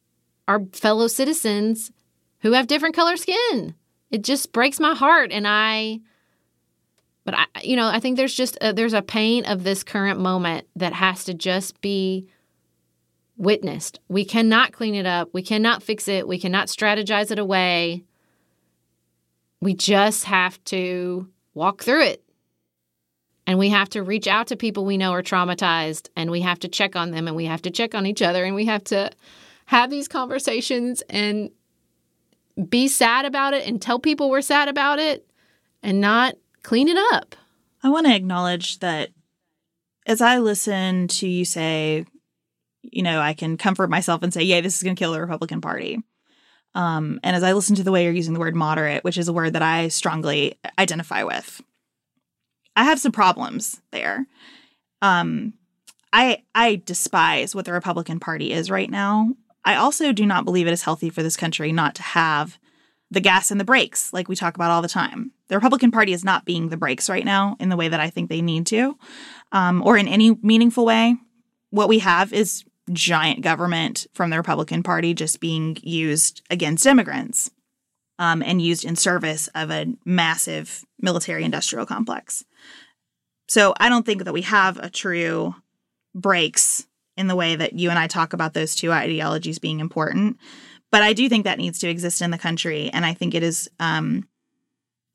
our 0.48 0.62
fellow 0.72 1.08
citizens 1.08 1.92
who 2.40 2.54
have 2.54 2.68
different 2.68 2.96
color 2.96 3.18
skin. 3.18 3.76
It 4.10 4.24
just 4.24 4.54
breaks 4.54 4.80
my 4.80 4.96
heart 4.96 5.32
and 5.32 5.46
I 5.48 6.00
but 7.26 7.36
I 7.36 7.46
you 7.62 7.76
know, 7.76 7.88
I 7.88 8.00
think 8.00 8.16
there's 8.16 8.34
just 8.34 8.58
a, 8.62 8.72
there's 8.72 8.94
a 8.94 9.02
pain 9.02 9.46
of 9.46 9.64
this 9.64 9.84
current 9.84 10.20
moment 10.20 10.68
that 10.78 10.94
has 10.94 11.26
to 11.26 11.34
just 11.34 11.82
be 11.82 12.26
witnessed. 13.36 14.00
We 14.08 14.24
cannot 14.24 14.72
clean 14.72 14.96
it 14.96 15.06
up. 15.06 15.30
We 15.34 15.44
cannot 15.44 15.84
fix 15.84 16.08
it. 16.08 16.26
We 16.26 16.40
cannot 16.40 16.68
strategize 16.68 17.32
it 17.32 17.40
away. 17.40 18.06
We 19.60 19.74
just 19.74 20.24
have 20.24 20.64
to 20.66 21.28
walk 21.54 21.84
through 21.84 22.04
it. 22.04 22.24
And 23.48 23.58
we 23.58 23.70
have 23.70 23.90
to 23.90 24.04
reach 24.04 24.28
out 24.28 24.48
to 24.48 24.56
people 24.56 24.86
we 24.86 24.98
know 24.98 25.12
are 25.12 25.24
traumatized 25.24 26.10
and 26.16 26.32
we 26.32 26.42
have 26.42 26.60
to 26.60 26.68
check 26.68 26.96
on 26.96 27.12
them 27.12 27.28
and 27.28 27.36
we 27.36 27.46
have 27.46 27.62
to 27.64 27.72
check 27.72 27.96
on 27.96 28.06
each 28.06 28.22
other 28.22 28.44
and 28.46 28.56
we 28.56 28.66
have 28.66 28.84
to 28.86 29.12
have 29.66 29.90
these 29.90 30.08
conversations 30.08 31.02
and 31.10 31.50
be 32.70 32.88
sad 32.88 33.26
about 33.26 33.54
it 33.54 33.68
and 33.68 33.82
tell 33.82 34.00
people 34.00 34.30
we're 34.30 34.42
sad 34.42 34.68
about 34.68 35.00
it 35.00 35.26
and 35.82 36.00
not 36.00 36.36
clean 36.64 36.88
it 36.88 36.98
up. 37.14 37.36
I 37.84 37.90
want 37.90 38.06
to 38.06 38.16
acknowledge 38.16 38.80
that 38.80 39.10
as 40.06 40.22
I 40.22 40.38
listen 40.40 41.08
to 41.08 41.28
you 41.28 41.46
say, 41.46 42.06
you 42.84 43.04
know, 43.04 43.20
I 43.20 43.34
can 43.34 43.58
comfort 43.58 43.90
myself 43.90 44.24
and 44.24 44.34
say, 44.34 44.44
yay, 44.44 44.62
this 44.62 44.78
is 44.78 44.84
going 44.84 44.96
to 44.96 45.00
kill 45.00 45.14
the 45.14 45.22
Republican 45.22 45.62
Party. 45.62 46.00
Um, 46.74 47.20
and 47.24 47.36
as 47.36 47.44
I 47.44 47.54
listen 47.54 47.76
to 47.76 47.84
the 47.84 47.92
way 47.92 48.04
you're 48.04 48.14
using 48.14 48.34
the 48.34 48.40
word 48.40 48.56
moderate, 48.56 49.04
which 49.04 49.18
is 49.18 49.28
a 49.28 49.34
word 49.34 49.54
that 49.54 49.62
I 49.62 49.90
strongly 49.90 50.58
identify 50.80 51.24
with, 51.24 51.62
I 52.76 52.86
have 52.86 53.00
some 53.00 53.12
problems 53.12 53.82
there. 53.92 54.26
Um, 55.02 55.54
I 56.14 56.44
I 56.56 56.82
despise 56.86 57.56
what 57.56 57.66
the 57.66 57.74
Republican 57.74 58.20
Party 58.20 58.54
is 58.54 58.72
right 58.72 58.90
now. 58.90 59.34
I 59.64 59.76
also 59.76 60.12
do 60.12 60.26
not 60.26 60.46
believe 60.46 60.68
it 60.68 60.74
is 60.74 60.84
healthy 60.84 61.10
for 61.10 61.24
this 61.24 61.38
country 61.38 61.72
not 61.72 61.96
to 61.96 62.02
have 62.02 62.58
the 63.12 63.20
gas 63.20 63.52
and 63.52 63.60
the 63.60 63.66
brakes 63.66 64.12
like 64.14 64.30
we 64.30 64.36
talk 64.36 64.56
about 64.56 64.72
all 64.72 64.82
the 64.82 64.88
time. 64.88 65.32
The 65.50 65.56
Republican 65.56 65.92
Party 65.92 66.14
is 66.14 66.24
not 66.24 66.46
being 66.46 66.70
the 66.70 66.78
brakes 66.78 67.10
right 67.10 67.26
now 67.26 67.58
in 67.60 67.70
the 67.70 67.76
way 67.76 67.90
that 67.90 68.00
I 68.00 68.10
think 68.10 68.30
they 68.30 68.42
need 68.42 68.66
to, 68.68 68.98
um, 69.52 69.84
or 69.86 69.98
in 69.98 70.08
any 70.08 70.36
meaningful 70.42 70.86
way. 70.86 71.18
What 71.70 71.90
we 71.90 72.00
have 72.00 72.34
is 72.34 72.64
giant 72.92 73.42
government 73.42 74.08
from 74.14 74.30
the 74.30 74.38
Republican 74.38 74.84
Party 74.84 75.14
just 75.14 75.40
being 75.40 75.78
used 75.82 76.42
against 76.50 76.86
immigrants 76.86 77.52
um, 78.20 78.42
and 78.44 78.62
used 78.62 78.86
in 78.86 78.96
service 78.96 79.50
of 79.56 79.72
a 79.72 79.94
massive 80.06 80.84
military 81.00 81.44
industrial 81.44 81.86
complex. 81.86 82.44
So 83.48 83.74
I 83.80 83.90
don't 83.90 84.06
think 84.06 84.24
that 84.24 84.34
we 84.34 84.44
have 84.44 84.78
a 84.78 84.90
true 84.90 85.56
brakes 86.16 86.88
in 87.18 87.28
the 87.28 87.36
way 87.36 87.56
that 87.56 87.74
you 87.74 87.90
and 87.90 88.00
I 88.00 88.08
talk 88.08 88.34
about 88.34 88.54
those 88.54 88.76
two 88.76 88.92
ideologies 88.92 89.60
being 89.60 89.80
important. 89.80 90.38
But 90.92 91.04
I 91.04 91.14
do 91.14 91.30
think 91.30 91.46
that 91.46 91.58
needs 91.58 91.80
to 91.80 91.90
exist 91.90 92.22
in 92.22 92.32
the 92.32 92.38
country. 92.38 92.90
And 92.92 93.06
I 93.06 93.14
think 93.14 93.34
it 93.34 93.44
is 93.44 93.70
um, 93.80 94.28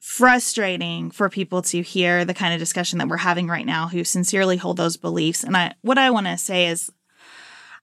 frustrating 0.00 1.10
for 1.10 1.28
people 1.28 1.62
to 1.62 1.82
hear 1.82 2.24
the 2.24 2.34
kind 2.34 2.54
of 2.54 2.60
discussion 2.60 2.98
that 2.98 3.08
we're 3.08 3.16
having 3.18 3.48
right 3.48 3.66
now 3.66 3.88
who 3.88 4.04
sincerely 4.04 4.56
hold 4.56 4.76
those 4.76 4.96
beliefs. 4.96 5.42
And 5.42 5.56
I 5.56 5.74
what 5.82 5.98
I 5.98 6.10
want 6.10 6.26
to 6.26 6.38
say 6.38 6.66
is 6.66 6.90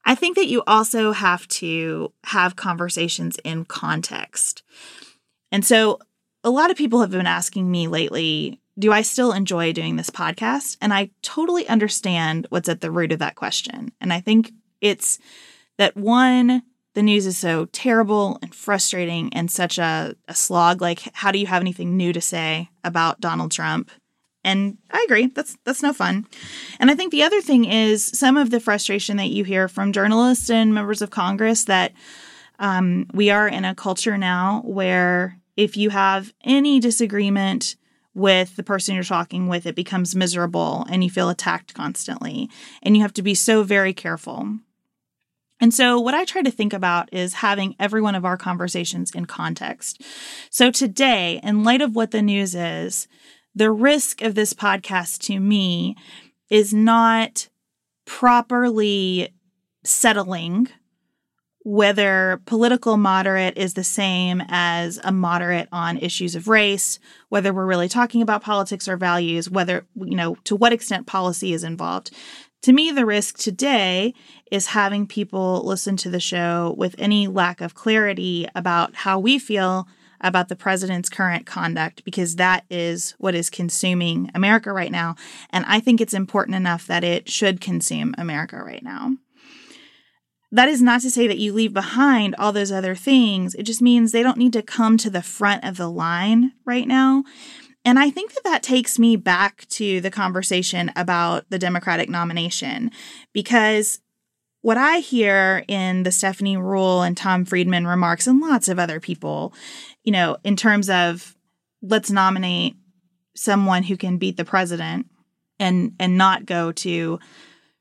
I 0.06 0.16
think 0.16 0.36
that 0.36 0.48
you 0.48 0.64
also 0.68 1.12
have 1.12 1.48
to 1.50 2.12
have 2.26 2.56
conversations 2.56 3.40
in 3.44 3.66
context. 3.66 4.64
And 5.52 5.66
so 5.66 6.00
a 6.44 6.50
lot 6.50 6.72
of 6.72 6.78
people 6.78 7.02
have 7.02 7.12
been 7.12 7.26
asking 7.26 7.70
me 7.72 7.88
lately, 7.88 8.60
do 8.78 8.92
I 8.92 9.02
still 9.02 9.32
enjoy 9.32 9.72
doing 9.72 9.96
this 9.96 10.10
podcast? 10.10 10.78
And 10.82 10.94
I 10.94 11.12
totally 11.22 11.68
understand 11.68 12.48
what's 12.50 12.70
at 12.70 12.82
the 12.82 12.92
root 12.92 13.12
of 13.12 13.20
that 13.20 13.36
question. 13.36 13.92
And 14.02 14.12
I 14.12 14.20
think 14.20 14.52
it's 14.82 15.20
that 15.78 15.96
one, 15.96 16.64
the 16.96 17.04
news 17.04 17.26
is 17.26 17.38
so 17.38 17.66
terrible 17.66 18.40
and 18.42 18.54
frustrating 18.54 19.34
and 19.34 19.50
such 19.50 19.78
a, 19.78 20.16
a 20.28 20.36
slog. 20.36 20.82
Like, 20.82 21.02
how 21.14 21.32
do 21.32 21.40
you 21.40 21.48
have 21.48 21.62
anything 21.62 21.96
new 21.96 22.14
to 22.14 22.22
say 22.22 22.70
about 22.84 23.22
Donald 23.22 23.52
Trump? 23.52 23.90
And 24.44 24.78
I 24.92 25.04
agree, 25.06 25.28
that's 25.28 25.58
that's 25.64 25.82
no 25.82 25.94
fun. 25.94 26.28
And 26.80 26.92
I 26.92 26.96
think 26.96 27.12
the 27.12 27.24
other 27.24 27.42
thing 27.42 27.66
is 27.66 28.06
some 28.06 28.36
of 28.36 28.50
the 28.50 28.60
frustration 28.60 29.18
that 29.18 29.30
you 29.30 29.44
hear 29.44 29.68
from 29.68 29.94
journalists 29.94 30.50
and 30.50 30.74
members 30.74 31.02
of 31.02 31.10
Congress 31.10 31.64
that 31.66 31.94
um, 32.60 33.08
we 33.14 33.30
are 33.30 33.48
in 33.48 33.66
a 33.66 33.76
culture 33.76 34.18
now 34.18 34.62
where 34.66 35.40
if 35.56 35.78
you 35.78 35.92
have 35.92 36.34
any 36.44 36.80
disagreement 36.80 37.76
with 38.14 38.56
the 38.56 38.64
person 38.64 38.96
you're 38.96 39.04
talking 39.04 39.48
with, 39.48 39.66
it 39.66 39.76
becomes 39.76 40.16
miserable 40.16 40.86
and 40.90 41.04
you 41.04 41.10
feel 41.10 41.30
attacked 41.30 41.74
constantly. 41.74 42.50
And 42.82 42.96
you 42.96 43.02
have 43.02 43.14
to 43.14 43.24
be 43.24 43.36
so 43.36 43.64
very 43.64 43.94
careful. 43.94 44.60
And 45.60 45.74
so, 45.74 46.00
what 46.00 46.14
I 46.14 46.26
try 46.26 46.42
to 46.42 46.52
think 46.52 46.74
about 46.74 47.08
is 47.14 47.36
having 47.36 47.76
every 47.80 48.02
one 48.02 48.16
of 48.16 48.26
our 48.26 48.38
conversations 48.38 49.12
in 49.12 49.26
context. 49.26 50.02
So, 50.50 50.72
today, 50.72 51.40
in 51.42 51.64
light 51.64 51.82
of 51.82 51.96
what 51.96 52.12
the 52.12 52.22
news 52.22 52.54
is, 52.54 53.08
the 53.56 53.72
risk 53.72 54.22
of 54.22 54.36
this 54.36 54.54
podcast 54.54 55.20
to 55.20 55.40
me 55.40 55.96
is 56.50 56.74
not 56.74 57.50
properly 58.06 59.34
settling 59.84 60.70
whether 61.66 62.42
political 62.46 62.98
moderate 62.98 63.58
is 63.58 63.74
the 63.74 63.84
same 63.84 64.44
as 64.50 65.00
a 65.04 65.12
moderate 65.12 65.70
on 65.72 65.98
issues 65.98 66.36
of 66.36 66.50
race, 66.50 67.00
whether 67.30 67.54
we're 67.54 67.66
really 67.66 67.88
talking 67.88 68.22
about 68.22 68.44
politics 68.44 68.88
or 68.88 68.98
values, 68.98 69.50
whether, 69.50 69.86
you 69.96 70.16
know, 70.16 70.36
to 70.44 70.58
what 70.58 70.74
extent 70.74 71.08
policy 71.08 71.54
is 71.54 71.64
involved. 71.64 72.12
To 72.64 72.74
me, 72.74 72.92
the 72.92 73.06
risk 73.06 73.38
today 73.38 74.14
is 74.52 74.68
having 74.68 75.08
people 75.08 75.66
listen 75.66 75.96
to 75.98 76.10
the 76.10 76.20
show 76.20 76.76
with 76.78 76.96
any 76.98 77.28
lack 77.28 77.62
of 77.62 77.76
clarity 77.76 78.46
about 78.56 78.96
how 78.96 79.20
we 79.20 79.40
feel 79.40 79.88
about 80.24 80.50
the 80.50 80.56
president's 80.56 81.10
current 81.10 81.46
conduct, 81.46 82.04
because 82.04 82.38
that 82.38 82.66
is 82.70 83.14
what 83.18 83.36
is 83.36 83.50
consuming 83.50 84.32
America 84.34 84.72
right 84.72 84.92
now. 84.92 85.16
And 85.50 85.66
I 85.68 85.80
think 85.80 86.02
it's 86.02 86.14
important 86.14 86.56
enough 86.56 86.88
that 86.88 87.04
it 87.04 87.30
should 87.30 87.62
consume 87.62 88.16
America 88.18 88.58
right 88.64 88.84
now. 88.84 89.18
That 90.52 90.70
is 90.70 90.82
not 90.82 91.02
to 91.02 91.10
say 91.10 91.28
that 91.28 91.40
you 91.40 91.52
leave 91.52 91.74
behind 91.74 92.36
all 92.36 92.52
those 92.52 92.72
other 92.72 92.96
things. 92.96 93.56
It 93.56 93.64
just 93.64 93.82
means 93.82 94.12
they 94.12 94.24
don't 94.24 94.38
need 94.38 94.54
to 94.54 94.62
come 94.62 94.98
to 94.98 95.10
the 95.10 95.24
front 95.24 95.64
of 95.64 95.78
the 95.78 95.90
line 95.90 96.54
right 96.64 96.88
now. 96.88 97.24
And 97.84 98.00
I 98.00 98.10
think 98.10 98.34
that 98.34 98.44
that 98.44 98.64
takes 98.64 98.98
me 98.98 99.16
back 99.16 99.68
to 99.70 100.00
the 100.00 100.12
conversation 100.12 100.92
about 100.96 101.50
the 101.50 101.60
Democratic 101.60 102.10
nomination 102.10 102.92
because 103.34 104.00
what 104.62 104.78
I 104.78 105.00
hear 105.00 105.66
in 105.68 106.04
the 106.04 106.12
Stephanie 106.12 106.56
Ruhle 106.56 107.06
and 107.06 107.18
Tom 107.18 107.44
Friedman 107.44 107.86
remarks 107.86 108.28
and 108.28 108.40
lots 108.40 108.70
of 108.70 108.80
other 108.80 109.02
people, 109.02 109.54
you 110.04 110.12
know, 110.12 110.38
in 110.44 110.56
terms 110.56 110.90
of 110.90 111.36
let's 111.82 112.12
nominate 112.12 112.76
someone 113.36 113.84
who 113.84 113.98
can 113.98 114.18
beat 114.18 114.38
the 114.38 114.46
president 114.46 115.08
and 115.60 115.94
and 116.00 116.18
not 116.18 116.46
go 116.46 116.72
to 116.72 117.20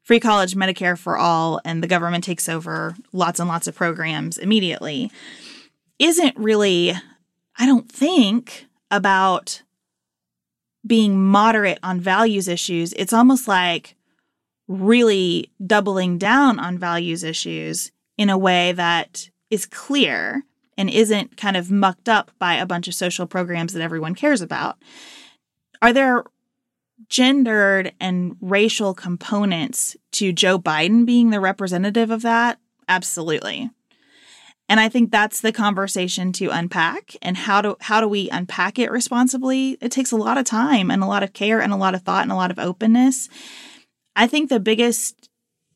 free 0.02 0.20
college, 0.20 0.54
Medicare 0.54 0.98
for 0.98 1.16
all, 1.16 1.60
and 1.64 1.82
the 1.82 1.88
government 1.88 2.24
takes 2.24 2.48
over 2.48 2.94
lots 3.12 3.40
and 3.40 3.48
lots 3.48 3.66
of 3.66 3.74
programs 3.74 4.38
immediately, 4.38 5.10
isn't 5.98 6.36
really, 6.36 6.92
I 7.58 7.66
don't 7.66 7.90
think, 7.90 8.66
about 8.90 9.62
being 10.86 11.24
moderate 11.24 11.78
on 11.82 12.00
values 12.00 12.48
issues. 12.48 12.92
It's 12.94 13.12
almost 13.12 13.46
like 13.46 13.94
really 14.66 15.50
doubling 15.64 16.18
down 16.18 16.58
on 16.58 16.78
values 16.78 17.22
issues 17.22 17.92
in 18.18 18.30
a 18.30 18.38
way 18.38 18.72
that 18.72 19.30
is 19.50 19.66
clear 19.66 20.42
and 20.82 20.90
isn't 20.90 21.36
kind 21.36 21.56
of 21.56 21.70
mucked 21.70 22.08
up 22.08 22.32
by 22.40 22.54
a 22.54 22.66
bunch 22.66 22.88
of 22.88 22.94
social 22.94 23.24
programs 23.24 23.72
that 23.72 23.80
everyone 23.80 24.16
cares 24.16 24.40
about. 24.40 24.78
Are 25.80 25.92
there 25.92 26.24
gendered 27.08 27.92
and 28.00 28.34
racial 28.40 28.92
components 28.92 29.96
to 30.10 30.32
Joe 30.32 30.58
Biden 30.58 31.06
being 31.06 31.30
the 31.30 31.38
representative 31.38 32.10
of 32.10 32.22
that? 32.22 32.58
Absolutely. 32.88 33.70
And 34.68 34.80
I 34.80 34.88
think 34.88 35.12
that's 35.12 35.40
the 35.40 35.52
conversation 35.52 36.32
to 36.32 36.50
unpack 36.50 37.14
and 37.22 37.36
how 37.36 37.62
do 37.62 37.76
how 37.80 38.00
do 38.00 38.08
we 38.08 38.28
unpack 38.30 38.76
it 38.80 38.90
responsibly? 38.90 39.78
It 39.80 39.92
takes 39.92 40.10
a 40.10 40.16
lot 40.16 40.36
of 40.36 40.44
time 40.44 40.90
and 40.90 41.00
a 41.00 41.06
lot 41.06 41.22
of 41.22 41.32
care 41.32 41.60
and 41.60 41.72
a 41.72 41.76
lot 41.76 41.94
of 41.94 42.02
thought 42.02 42.24
and 42.24 42.32
a 42.32 42.36
lot 42.36 42.50
of 42.50 42.58
openness. 42.58 43.28
I 44.16 44.26
think 44.26 44.48
the 44.48 44.58
biggest 44.58 45.21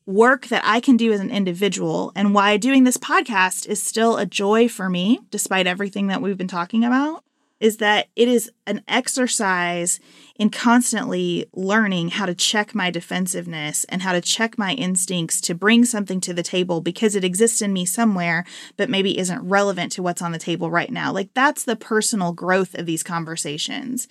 work 0.07 0.47
that 0.47 0.63
I 0.65 0.79
can 0.79 0.97
do 0.97 1.11
as 1.11 1.19
an 1.19 1.29
individual. 1.29 2.11
And 2.15 2.33
why 2.33 2.57
doing 2.57 2.85
this 2.85 2.97
podcast 2.97 3.67
is 3.67 3.83
still 3.83 4.17
a 4.17 4.25
joy 4.25 4.67
for 4.67 4.89
me 4.89 5.19
despite 5.29 5.67
everything 5.67 6.07
that 6.07 6.21
we've 6.21 6.37
been 6.37 6.47
talking 6.47 6.83
about 6.83 7.23
is 7.59 7.77
that 7.77 8.07
it 8.15 8.27
is 8.27 8.51
an 8.65 8.83
exercise 8.87 9.99
in 10.35 10.49
constantly 10.49 11.49
learning 11.53 12.09
how 12.09 12.25
to 12.25 12.35
check 12.35 12.75
my 12.75 12.91
defensiveness 12.91 13.83
and 13.85 14.03
how 14.03 14.11
to 14.11 14.21
check 14.21 14.57
my 14.57 14.73
instincts 14.73 15.41
to 15.41 15.55
bring 15.55 15.83
something 15.83 16.21
to 16.21 16.33
the 16.33 16.43
table 16.43 16.81
because 16.81 17.15
it 17.15 17.23
exists 17.23 17.61
in 17.61 17.73
me 17.73 17.85
somewhere, 17.85 18.45
but 18.75 18.89
maybe 18.89 19.17
isn't 19.17 19.47
relevant 19.47 19.91
to 19.91 20.03
what's 20.03 20.21
on 20.21 20.31
the 20.31 20.37
table 20.37 20.69
right 20.69 20.91
now. 20.91 21.11
Like 21.11 21.33
that's 21.33 21.63
the 21.63 21.75
personal 21.75 22.31
growth 22.31 22.75
of 22.75 22.85
these 22.85 23.03
conversations. 23.03 24.07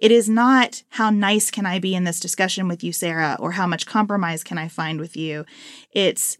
It 0.00 0.10
is 0.10 0.28
not 0.28 0.82
how 0.90 1.10
nice 1.10 1.50
can 1.50 1.66
I 1.66 1.78
be 1.78 1.94
in 1.94 2.04
this 2.04 2.20
discussion 2.20 2.66
with 2.66 2.82
you, 2.82 2.92
Sarah, 2.92 3.36
or 3.38 3.52
how 3.52 3.66
much 3.66 3.86
compromise 3.86 4.42
can 4.42 4.58
I 4.58 4.68
find 4.68 4.98
with 4.98 5.16
you. 5.16 5.44
It's 5.92 6.38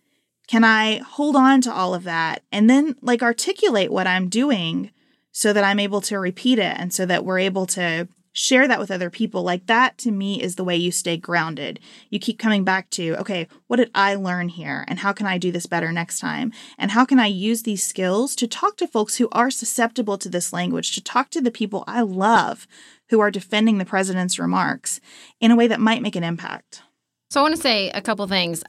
can 0.49 0.65
I 0.65 0.99
hold 0.99 1.37
on 1.37 1.61
to 1.61 1.73
all 1.73 1.95
of 1.95 2.05
that 2.05 2.43
and 2.51 2.69
then 2.69 2.97
like 3.03 3.23
articulate 3.23 3.93
what 3.93 4.07
I'm 4.07 4.29
doing 4.29 4.91
so 5.39 5.53
that 5.53 5.63
I'm 5.63 5.79
able 5.79 6.01
to 6.01 6.19
repeat 6.19 6.59
it 6.59 6.75
and 6.77 6.93
so 6.93 7.07
that 7.07 7.25
we're 7.25 7.39
able 7.39 7.65
to 7.67 8.09
share 8.33 8.67
that 8.67 8.81
with 8.81 8.91
other 8.91 9.09
people. 9.09 9.45
Like 9.45 9.67
that 9.67 9.97
to 9.99 10.11
me 10.11 10.43
is 10.43 10.57
the 10.57 10.65
way 10.65 10.75
you 10.75 10.91
stay 10.91 11.17
grounded. 11.17 11.79
You 12.11 12.19
keep 12.19 12.41
coming 12.41 12.65
back 12.65 12.91
to, 12.91 13.15
okay, 13.21 13.47
what 13.69 13.77
did 13.77 13.93
I 13.95 14.17
learn 14.17 14.49
here? 14.49 14.85
And 14.89 14.99
how 14.99 15.13
can 15.13 15.27
I 15.27 15.39
do 15.39 15.53
this 15.53 15.67
better 15.67 15.93
next 15.93 16.19
time? 16.19 16.53
And 16.77 16.91
how 16.91 17.05
can 17.05 17.21
I 17.21 17.27
use 17.27 17.63
these 17.63 17.85
skills 17.85 18.35
to 18.35 18.49
talk 18.49 18.77
to 18.79 18.89
folks 18.89 19.19
who 19.19 19.29
are 19.31 19.49
susceptible 19.49 20.19
to 20.19 20.29
this 20.29 20.53
language, 20.53 20.93
to 20.97 21.01
talk 21.01 21.31
to 21.31 21.41
the 21.41 21.53
people 21.53 21.85
I 21.87 22.01
love 22.01 22.67
who 23.11 23.21
are 23.21 23.31
defending 23.31 23.79
the 23.79 23.85
president's 23.85 24.41
remarks 24.41 25.01
in 25.41 25.53
a 25.53 25.57
way 25.57 25.69
that 25.69 25.79
might 25.79 26.03
make 26.03 26.17
an 26.17 26.25
impact? 26.25 26.83
So 27.31 27.39
I 27.39 27.45
want 27.45 27.55
to 27.55 27.63
say 27.63 27.91
a 27.91 28.03
couple 28.03 28.27
things. 28.27 28.65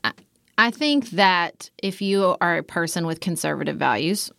I 0.60 0.70
think 0.70 1.10
that 1.12 1.72
if 1.82 2.00
you 2.00 2.38
are 2.40 2.58
a 2.58 2.64
person 2.64 3.08
with 3.08 3.22
conservative 3.22 3.78
values, 3.78 4.32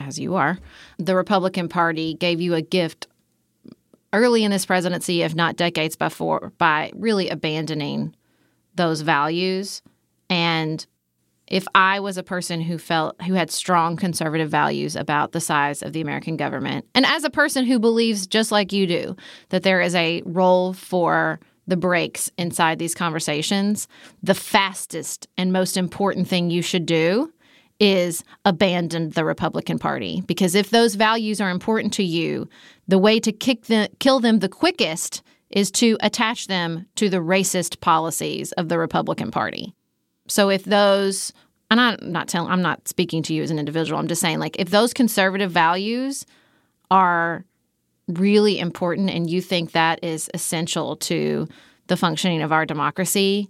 as 0.00 0.18
you 0.18 0.34
are, 0.34 0.58
the 0.98 1.14
Republican 1.14 1.68
Party 1.68 2.14
gave 2.14 2.40
you 2.40 2.54
a 2.54 2.62
gift 2.62 3.06
early 4.12 4.44
in 4.44 4.50
this 4.50 4.66
presidency, 4.66 5.22
if 5.22 5.34
not 5.34 5.56
decades 5.56 5.96
before, 5.96 6.52
by 6.58 6.90
really 6.94 7.28
abandoning 7.28 8.14
those 8.74 9.02
values. 9.02 9.82
And 10.28 10.84
if 11.46 11.66
I 11.74 12.00
was 12.00 12.16
a 12.16 12.22
person 12.22 12.60
who 12.60 12.78
felt 12.78 13.20
who 13.22 13.34
had 13.34 13.50
strong 13.50 13.96
conservative 13.96 14.48
values 14.48 14.96
about 14.96 15.32
the 15.32 15.40
size 15.40 15.82
of 15.82 15.92
the 15.92 16.00
American 16.00 16.36
government, 16.36 16.86
and 16.94 17.04
as 17.04 17.24
a 17.24 17.30
person 17.30 17.64
who 17.64 17.78
believes 17.78 18.26
just 18.26 18.52
like 18.52 18.72
you 18.72 18.86
do 18.86 19.16
that 19.50 19.64
there 19.64 19.80
is 19.80 19.94
a 19.94 20.22
role 20.24 20.72
for 20.72 21.40
the 21.66 21.76
brakes 21.76 22.30
inside 22.38 22.78
these 22.78 22.94
conversations, 22.94 23.86
the 24.22 24.34
fastest 24.34 25.28
and 25.36 25.52
most 25.52 25.76
important 25.76 26.26
thing 26.26 26.50
you 26.50 26.62
should 26.62 26.86
do 26.86 27.32
is 27.80 28.22
abandon 28.44 29.10
the 29.10 29.24
Republican 29.24 29.78
Party. 29.78 30.22
Because 30.26 30.54
if 30.54 30.70
those 30.70 30.94
values 30.94 31.40
are 31.40 31.50
important 31.50 31.92
to 31.94 32.04
you, 32.04 32.48
the 32.86 32.98
way 32.98 33.18
to 33.18 33.32
kick 33.32 33.64
the, 33.64 33.88
kill 33.98 34.20
them 34.20 34.38
the 34.38 34.48
quickest 34.48 35.22
is 35.48 35.70
to 35.72 35.96
attach 36.00 36.46
them 36.46 36.86
to 36.94 37.08
the 37.08 37.16
racist 37.16 37.80
policies 37.80 38.52
of 38.52 38.68
the 38.68 38.78
Republican 38.78 39.30
Party. 39.30 39.74
So 40.28 40.50
if 40.50 40.64
those, 40.64 41.32
and 41.70 41.80
I'm 41.80 41.96
not 42.02 42.28
telling, 42.28 42.52
I'm 42.52 42.62
not 42.62 42.86
speaking 42.86 43.22
to 43.24 43.34
you 43.34 43.42
as 43.42 43.50
an 43.50 43.58
individual. 43.58 43.98
I'm 43.98 44.06
just 44.08 44.20
saying, 44.20 44.38
like, 44.38 44.60
if 44.60 44.70
those 44.70 44.92
conservative 44.92 45.50
values 45.50 46.26
are 46.90 47.44
really 48.06 48.58
important 48.58 49.10
and 49.10 49.28
you 49.28 49.40
think 49.40 49.72
that 49.72 50.04
is 50.04 50.30
essential 50.34 50.96
to 50.96 51.48
the 51.86 51.96
functioning 51.96 52.42
of 52.42 52.52
our 52.52 52.66
democracy, 52.66 53.48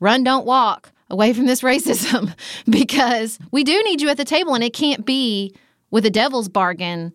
run, 0.00 0.22
don't 0.22 0.46
walk 0.46 0.92
away 1.12 1.32
from 1.32 1.46
this 1.46 1.60
racism 1.60 2.34
because 2.68 3.38
we 3.52 3.62
do 3.62 3.80
need 3.84 4.00
you 4.00 4.08
at 4.08 4.16
the 4.16 4.24
table 4.24 4.54
and 4.54 4.64
it 4.64 4.72
can't 4.72 5.06
be 5.06 5.54
with 5.92 6.04
a 6.04 6.10
devil's 6.10 6.48
bargain 6.48 7.14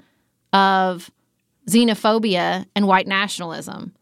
of 0.53 1.11
xenophobia 1.67 2.65
and 2.75 2.87
white 2.87 3.07
nationalism. 3.07 3.93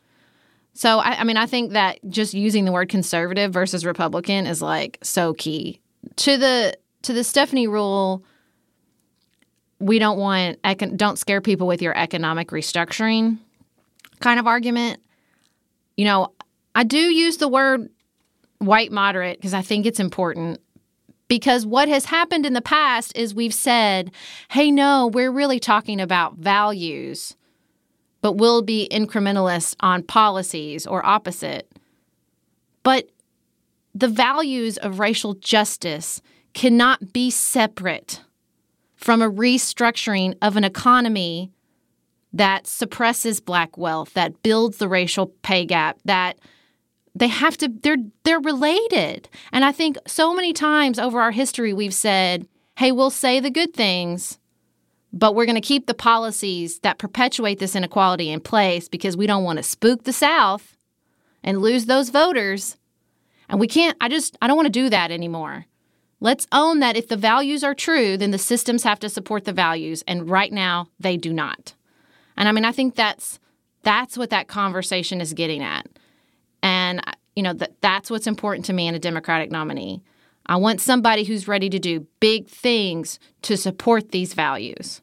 So, 0.73 0.99
I, 0.99 1.21
I, 1.21 1.23
mean, 1.23 1.37
I 1.37 1.45
think 1.45 1.71
that 1.71 1.99
just 2.09 2.33
using 2.33 2.65
the 2.65 2.71
word 2.73 2.89
conservative 2.89 3.53
versus 3.53 3.85
Republican 3.85 4.45
is 4.45 4.61
like 4.61 4.99
so 5.01 5.33
key 5.33 5.79
to 6.17 6.37
the 6.37 6.77
to 7.03 7.13
the 7.13 7.23
Stephanie 7.23 7.67
Ruhle. 7.67 8.23
we 9.79 9.99
don't 9.99 10.17
want 10.17 10.61
econ- 10.63 10.97
don't 10.97 11.17
scare 11.17 11.39
people 11.39 11.65
with 11.65 11.81
your 11.81 11.97
economic 11.97 12.49
restructuring 12.49 13.37
kind 14.19 14.39
of 14.39 14.47
argument. 14.47 14.99
You 15.95 16.05
know, 16.05 16.33
I 16.73 16.83
do 16.83 16.97
use 16.97 17.37
the 17.37 17.47
word 17.47 17.89
white 18.60 18.91
moderate 18.91 19.38
because 19.38 19.53
I 19.53 19.62
think 19.62 19.86
it's 19.86 19.99
important. 19.99 20.60
Because 21.28 21.66
what 21.66 21.88
has 21.89 22.06
happened 22.06 22.45
in 22.45 22.53
the 22.53 22.62
past 22.62 23.16
is 23.18 23.34
we've 23.34 23.53
said, 23.53 24.12
hey, 24.51 24.70
no, 24.70 25.08
we're 25.08 25.32
really 25.32 25.60
talking 25.60 25.99
about 25.99 26.38
values, 26.38 27.36
but 28.22 28.34
we'll 28.34 28.62
be 28.62 28.88
incrementalist 28.91 29.76
on 29.80 30.03
policies 30.03 30.86
or 30.86 31.03
opposite. 31.03 31.72
But 32.84 33.10
the 33.95 34.08
values 34.08 34.78
of 34.78 34.99
racial 34.99 35.34
justice 35.34 36.22
cannot 36.53 37.12
be 37.12 37.32
separate 37.32 38.22
from 38.95 39.22
a 39.22 39.32
restructuring 39.32 40.36
of 40.41 40.58
an 40.58 40.64
economy 40.64 41.51
that 42.34 42.68
suppresses 42.68 43.39
black 43.39 43.78
wealth, 43.78 44.14
that 44.14 44.43
builds 44.43 44.78
the 44.78 44.89
racial 44.89 45.28
pay 45.41 45.66
gap, 45.66 45.97
that 46.06 46.38
they 47.16 47.28
have 47.28 47.57
to 47.57 47.70
they're 47.82 47.97
they're 48.24 48.39
related. 48.39 49.30
And 49.51 49.63
I 49.63 49.72
think 49.72 49.97
so 50.05 50.34
many 50.34 50.53
times 50.53 50.99
over 50.99 51.22
our 51.22 51.32
history 51.32 51.74
we've 51.74 51.93
said, 51.93 52.47
"Hey, 52.78 52.91
we'll 52.91 53.09
say 53.09 53.39
the 53.39 53.49
good 53.49 53.74
things, 53.74 54.38
but 55.13 55.34
we're 55.34 55.45
going 55.45 55.55
to 55.55 55.61
keep 55.61 55.88
the 55.88 55.93
policies 55.93 56.80
that 56.80 56.99
perpetuate 56.99 57.59
this 57.59 57.76
inequality 57.76 58.30
in 58.30 58.41
place 58.41 58.89
because 58.89 59.16
we 59.16 59.28
don't 59.28 59.45
want 59.45 59.57
to 59.57 59.63
spook 59.63 60.03
the 60.03 60.13
South 60.13 60.78
and 61.43 61.61
lose 61.61 61.86
those 61.86 62.09
voters." 62.09 62.78
And 63.47 63.59
we 63.59 63.68
can't 63.68 63.95
I 64.01 64.09
just 64.09 64.38
I 64.41 64.47
don't 64.47 64.57
want 64.57 64.68
to 64.68 64.72
do 64.72 64.89
that 64.89 65.11
anymore. 65.11 65.66
Let's 66.20 66.47
own 66.51 66.80
that 66.80 66.97
if 66.97 67.07
the 67.07 67.18
values 67.18 67.63
are 67.63 67.76
true, 67.76 68.18
then 68.18 68.32
the 68.32 68.38
systems 68.38 68.84
have 68.84 68.99
to 68.99 69.09
support 69.09 69.45
the 69.45 69.53
values 69.53 70.03
and 70.07 70.30
right 70.30 70.51
now 70.51 70.89
they 70.99 71.18
do 71.18 71.32
not. 71.32 71.76
And 72.36 72.49
I 72.49 72.51
mean, 72.51 72.66
I 72.66 72.72
think 72.74 72.95
that's 72.95 73.39
that's 73.84 74.18
what 74.18 74.32
that 74.32 74.47
conversation 74.47 75.22
is 75.22 75.34
getting 75.34 75.63
at. 75.63 75.88
And 76.86 77.01
you 77.36 77.43
know, 77.43 77.53
that 77.53 77.73
that's 77.81 78.09
what's 78.09 78.27
important 78.27 78.65
to 78.65 78.73
me 78.73 78.88
in 78.88 78.95
a 78.95 78.99
Democratic 78.99 79.51
nominee. 79.51 80.01
I 80.45 80.57
want 80.57 80.79
somebody 80.79 81.23
who's 81.23 81.47
ready 81.47 81.69
to 81.69 81.79
do 81.79 82.05
big 82.19 82.47
things 82.47 83.19
to 83.41 83.57
support 83.57 84.11
these 84.11 84.33
values. 84.33 85.01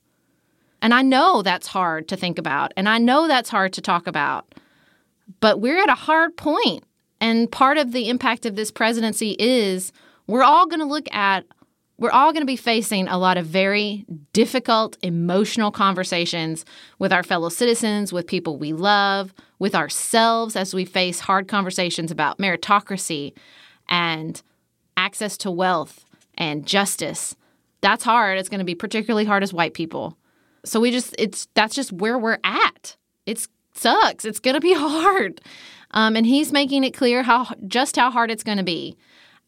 And 0.81 0.95
I 0.95 1.03
know 1.03 1.43
that's 1.43 1.67
hard 1.67 2.09
to 2.09 2.17
think 2.17 2.39
about, 2.39 2.73
and 2.77 2.89
I 2.89 2.99
know 2.99 3.29
that's 3.29 3.51
hard 3.51 3.73
to 3.75 3.81
talk 3.81 4.07
about. 4.07 4.55
But 5.41 5.61
we're 5.61 5.83
at 5.83 5.89
a 5.89 5.95
hard 5.95 6.37
point. 6.37 6.85
And 7.21 7.51
part 7.51 7.79
of 7.79 7.93
the 7.93 8.09
impact 8.09 8.47
of 8.47 8.57
this 8.57 8.71
presidency 8.71 9.37
is 9.39 9.93
we're 10.27 10.43
all 10.43 10.67
going 10.67 10.81
to 10.81 10.87
look 10.87 11.13
at 11.13 11.45
we're 11.99 12.11
all 12.11 12.33
going 12.33 12.43
to 12.43 12.47
be 12.47 12.57
facing 12.57 13.07
a 13.07 13.17
lot 13.17 13.37
of 13.37 13.47
very 13.47 14.05
difficult 14.33 14.99
emotional 15.03 15.71
conversations 15.71 16.65
with 16.99 17.13
our 17.13 17.23
fellow 17.23 17.49
citizens, 17.49 18.13
with 18.13 18.27
people 18.27 18.57
we 18.57 18.73
love, 18.73 19.33
with 19.63 19.77
ourselves 19.77 20.57
as 20.57 20.75
we 20.75 20.85
face 20.85 21.21
hard 21.21 21.47
conversations 21.47 22.11
about 22.11 22.39
meritocracy 22.39 23.33
and 23.89 24.43
access 24.97 25.37
to 25.37 25.53
wealth 25.53 26.05
and 26.35 26.67
justice. 26.67 27.37
That's 27.81 28.03
hard. 28.03 28.39
It's 28.39 28.49
going 28.49 28.59
to 28.59 28.65
be 28.65 28.75
particularly 28.75 29.25
hard 29.25 29.45
as 29.45 29.53
white 29.53 29.73
people. 29.73 30.19
So 30.65 30.81
we 30.81 30.91
just 30.91 31.15
it's 31.17 31.47
that's 31.55 31.77
just 31.77 31.93
where 31.93 32.19
we're 32.19 32.41
at. 32.43 32.97
It 33.25 33.47
sucks. 33.73 34.25
It's 34.25 34.41
going 34.41 34.55
to 34.55 34.61
be 34.61 34.75
hard. 34.77 35.41
Um, 35.93 36.17
and 36.17 36.27
he's 36.27 36.51
making 36.51 36.83
it 36.83 36.91
clear 36.91 37.23
how 37.23 37.55
just 37.69 37.95
how 37.95 38.11
hard 38.11 38.33
it's 38.33 38.43
going 38.43 38.59
to 38.59 38.65
be. 38.65 38.97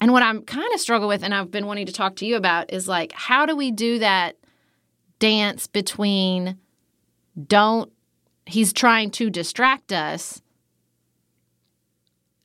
And 0.00 0.12
what 0.12 0.22
I'm 0.22 0.42
kind 0.42 0.72
of 0.72 0.78
struggle 0.78 1.08
with, 1.08 1.24
and 1.24 1.34
I've 1.34 1.50
been 1.50 1.66
wanting 1.66 1.86
to 1.86 1.92
talk 1.92 2.14
to 2.16 2.26
you 2.26 2.36
about, 2.36 2.72
is 2.72 2.86
like, 2.86 3.10
how 3.10 3.46
do 3.46 3.56
we 3.56 3.72
do 3.72 3.98
that 3.98 4.36
dance 5.18 5.66
between 5.66 6.56
don't, 7.48 7.90
he's 8.46 8.72
trying 8.72 9.10
to 9.12 9.30
distract 9.30 9.92
us 9.92 10.40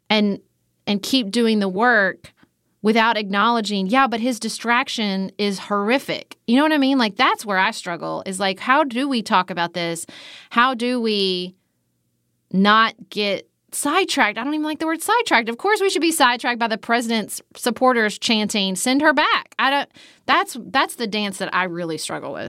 and, 0.10 0.40
and 0.88 1.02
keep 1.04 1.32
doing 1.32 1.60
the 1.60 1.70
work 1.70 2.34
without 2.82 3.18
acknowledging, 3.18 3.88
yeah, 3.88 4.08
but 4.08 4.20
his 4.20 4.40
distraction 4.40 5.32
is 5.38 5.60
horrific. 5.60 6.38
You 6.48 6.56
know 6.56 6.64
what 6.64 6.72
I 6.72 6.78
mean? 6.78 6.98
Like, 6.98 7.18
that's 7.18 7.46
where 7.46 7.58
I 7.58 7.72
struggle 7.72 8.24
is 8.26 8.40
like, 8.40 8.60
how 8.60 8.84
do 8.84 9.10
we 9.10 9.22
talk 9.22 9.50
about 9.50 9.74
this? 9.74 10.06
How 10.50 10.74
do 10.74 11.02
we 11.02 11.56
not 12.52 12.96
get 13.10 13.50
sidetracked. 13.72 14.38
I 14.38 14.44
don't 14.44 14.54
even 14.54 14.64
like 14.64 14.80
the 14.80 14.86
word 14.86 15.02
sidetracked. 15.02 15.50
Of 15.50 15.58
course, 15.58 15.82
we 15.82 15.90
should 15.90 16.02
be 16.02 16.12
sidetracked 16.12 16.60
by 16.60 16.68
the 16.68 16.78
president's 16.78 17.42
supporters 17.56 18.18
chanting, 18.18 18.76
"Send 18.76 19.02
her 19.02 19.14
back." 19.14 19.56
I 19.60 19.70
don't. 19.70 19.90
That's 20.26 20.58
that's 20.68 20.96
the 20.96 21.08
dance 21.08 21.38
that 21.38 21.54
I 21.54 21.66
really 21.66 21.98
struggle 21.98 22.34
with. 22.34 22.49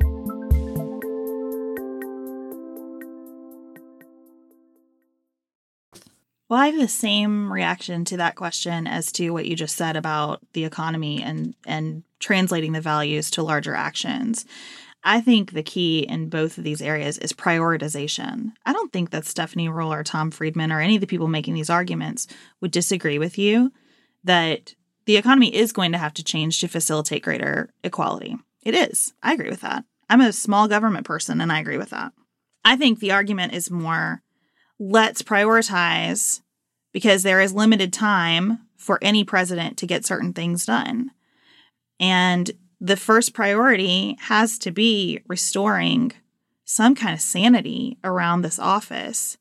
Well, 6.51 6.59
I 6.59 6.67
have 6.67 6.77
the 6.77 6.89
same 6.89 7.49
reaction 7.49 8.03
to 8.03 8.17
that 8.17 8.35
question 8.35 8.85
as 8.85 9.13
to 9.13 9.29
what 9.29 9.45
you 9.45 9.55
just 9.55 9.77
said 9.77 9.95
about 9.95 10.41
the 10.51 10.65
economy 10.65 11.23
and 11.23 11.55
and 11.65 12.03
translating 12.19 12.73
the 12.73 12.81
values 12.81 13.31
to 13.31 13.41
larger 13.41 13.73
actions. 13.73 14.45
I 15.01 15.21
think 15.21 15.53
the 15.53 15.63
key 15.63 15.99
in 15.99 16.27
both 16.27 16.57
of 16.57 16.65
these 16.65 16.81
areas 16.81 17.17
is 17.19 17.31
prioritization. 17.31 18.51
I 18.65 18.73
don't 18.73 18.91
think 18.91 19.11
that 19.11 19.23
Stephanie 19.23 19.69
Ruhle 19.69 19.97
or 19.97 20.03
Tom 20.03 20.29
Friedman 20.29 20.73
or 20.73 20.81
any 20.81 20.95
of 20.95 21.01
the 21.01 21.07
people 21.07 21.29
making 21.29 21.53
these 21.53 21.69
arguments 21.69 22.27
would 22.59 22.71
disagree 22.71 23.17
with 23.17 23.37
you 23.37 23.71
that 24.25 24.75
the 25.05 25.15
economy 25.15 25.55
is 25.55 25.71
going 25.71 25.93
to 25.93 25.97
have 25.97 26.13
to 26.15 26.23
change 26.23 26.59
to 26.59 26.67
facilitate 26.67 27.23
greater 27.23 27.73
equality. 27.81 28.35
It 28.61 28.75
is. 28.75 29.13
I 29.23 29.31
agree 29.35 29.49
with 29.49 29.61
that. 29.61 29.85
I'm 30.09 30.19
a 30.19 30.33
small 30.33 30.67
government 30.67 31.05
person 31.05 31.39
and 31.39 31.49
I 31.49 31.61
agree 31.61 31.77
with 31.77 31.91
that. 31.91 32.11
I 32.65 32.75
think 32.75 32.99
the 32.99 33.13
argument 33.13 33.53
is 33.53 33.71
more 33.71 34.21
let's 34.81 35.21
prioritize 35.21 36.41
because 36.91 37.21
there 37.21 37.39
is 37.39 37.53
limited 37.53 37.93
time 37.93 38.57
for 38.75 38.97
any 39.03 39.23
president 39.23 39.77
to 39.77 39.85
get 39.85 40.05
certain 40.05 40.33
things 40.33 40.65
done. 40.65 41.11
And 41.99 42.49
the 42.79 42.97
first 42.97 43.35
priority 43.35 44.17
has 44.21 44.57
to 44.57 44.71
be 44.71 45.19
restoring 45.27 46.13
some 46.65 46.95
kind 46.95 47.13
of 47.13 47.21
sanity 47.21 47.99
around 48.03 48.41
this 48.41 48.57
office. 48.57 49.37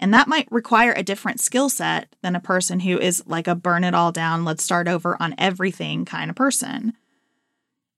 And 0.00 0.12
that 0.12 0.26
might 0.26 0.50
require 0.50 0.92
a 0.92 1.04
different 1.04 1.38
skill 1.38 1.68
set 1.68 2.16
than 2.20 2.34
a 2.34 2.40
person 2.40 2.80
who 2.80 2.98
is 2.98 3.22
like 3.26 3.46
a 3.46 3.54
burn 3.54 3.84
it 3.84 3.94
all 3.94 4.10
down, 4.10 4.44
let's 4.44 4.64
start 4.64 4.88
over 4.88 5.16
on 5.22 5.36
everything 5.38 6.04
kind 6.04 6.30
of 6.30 6.36
person. 6.36 6.94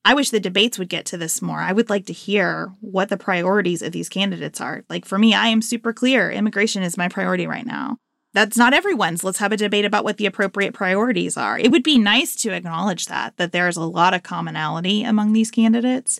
I 0.04 0.14
wish 0.14 0.30
the 0.30 0.40
debates 0.40 0.78
would 0.78 0.88
get 0.88 1.06
to 1.06 1.16
this 1.16 1.40
more. 1.40 1.60
I 1.60 1.72
would 1.72 1.88
like 1.88 2.06
to 2.06 2.12
hear 2.12 2.72
what 2.80 3.08
the 3.08 3.16
priorities 3.16 3.82
of 3.82 3.92
these 3.92 4.08
candidates 4.08 4.60
are. 4.60 4.84
Like 4.88 5.04
for 5.04 5.18
me, 5.18 5.34
I 5.34 5.46
am 5.46 5.62
super 5.62 5.92
clear 5.92 6.30
immigration 6.30 6.82
is 6.82 6.96
my 6.96 7.08
priority 7.08 7.46
right 7.46 7.66
now 7.66 7.98
that's 8.32 8.56
not 8.56 8.72
everyone's. 8.74 9.24
Let's 9.24 9.38
have 9.38 9.52
a 9.52 9.56
debate 9.56 9.84
about 9.84 10.04
what 10.04 10.16
the 10.16 10.26
appropriate 10.26 10.72
priorities 10.74 11.36
are. 11.36 11.58
It 11.58 11.70
would 11.70 11.82
be 11.82 11.98
nice 11.98 12.34
to 12.36 12.52
acknowledge 12.52 13.06
that, 13.06 13.36
that 13.36 13.52
there's 13.52 13.76
a 13.76 13.84
lot 13.84 14.14
of 14.14 14.22
commonality 14.22 15.04
among 15.04 15.32
these 15.32 15.50
candidates. 15.50 16.18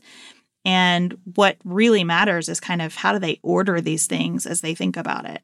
And 0.65 1.17
what 1.35 1.57
really 1.65 2.05
matters 2.05 2.49
is 2.49 2.61
kind 2.61 2.83
of 2.83 2.95
how 2.95 3.13
do 3.13 3.19
they 3.19 3.41
order 3.43 3.81
these 3.81 4.07
things 4.07 4.47
as 4.47 4.61
they 4.61 4.75
think 4.75 4.97
about 4.97 5.25
it. 5.25 5.43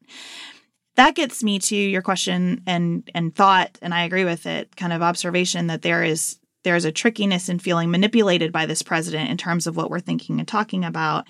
That 0.95 1.15
gets 1.15 1.43
me 1.43 1.59
to 1.59 1.75
your 1.75 2.01
question 2.01 2.61
and 2.67 3.09
and 3.15 3.33
thought, 3.33 3.77
and 3.81 3.93
I 3.93 4.03
agree 4.03 4.25
with 4.25 4.45
it, 4.45 4.75
kind 4.75 4.93
of 4.93 5.01
observation 5.01 5.67
that 5.67 5.81
there 5.81 6.03
is 6.03 6.39
there's 6.63 6.85
a 6.85 6.91
trickiness 6.91 7.49
in 7.49 7.59
feeling 7.59 7.91
manipulated 7.91 8.51
by 8.51 8.65
this 8.65 8.81
president 8.81 9.29
in 9.29 9.37
terms 9.37 9.67
of 9.67 9.75
what 9.75 9.89
we're 9.89 9.99
thinking 9.99 10.39
and 10.39 10.47
talking 10.47 10.83
about 10.83 11.25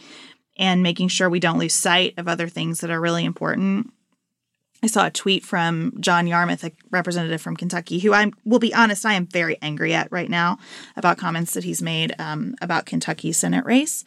and 0.57 0.83
making 0.83 1.07
sure 1.07 1.29
we 1.29 1.39
don't 1.39 1.59
lose 1.59 1.75
sight 1.75 2.13
of 2.17 2.27
other 2.27 2.47
things 2.47 2.81
that 2.81 2.89
are 2.89 3.01
really 3.01 3.25
important 3.25 3.91
I 4.81 4.87
saw 4.87 5.07
a 5.07 5.11
tweet 5.11 5.43
from 5.43 5.93
John 5.99 6.25
Yarmuth, 6.25 6.63
a 6.63 6.71
representative 6.89 7.41
from 7.41 7.57
Kentucky, 7.57 7.99
who 7.99 8.13
I 8.13 8.31
will 8.45 8.59
be 8.59 8.73
honest, 8.73 9.05
I 9.05 9.13
am 9.13 9.27
very 9.27 9.57
angry 9.61 9.93
at 9.93 10.11
right 10.11 10.29
now 10.29 10.57
about 10.95 11.17
comments 11.17 11.53
that 11.53 11.65
he's 11.65 11.81
made 11.81 12.15
um, 12.17 12.55
about 12.61 12.85
Kentucky 12.85 13.33
Senate 13.33 13.65
race. 13.65 14.05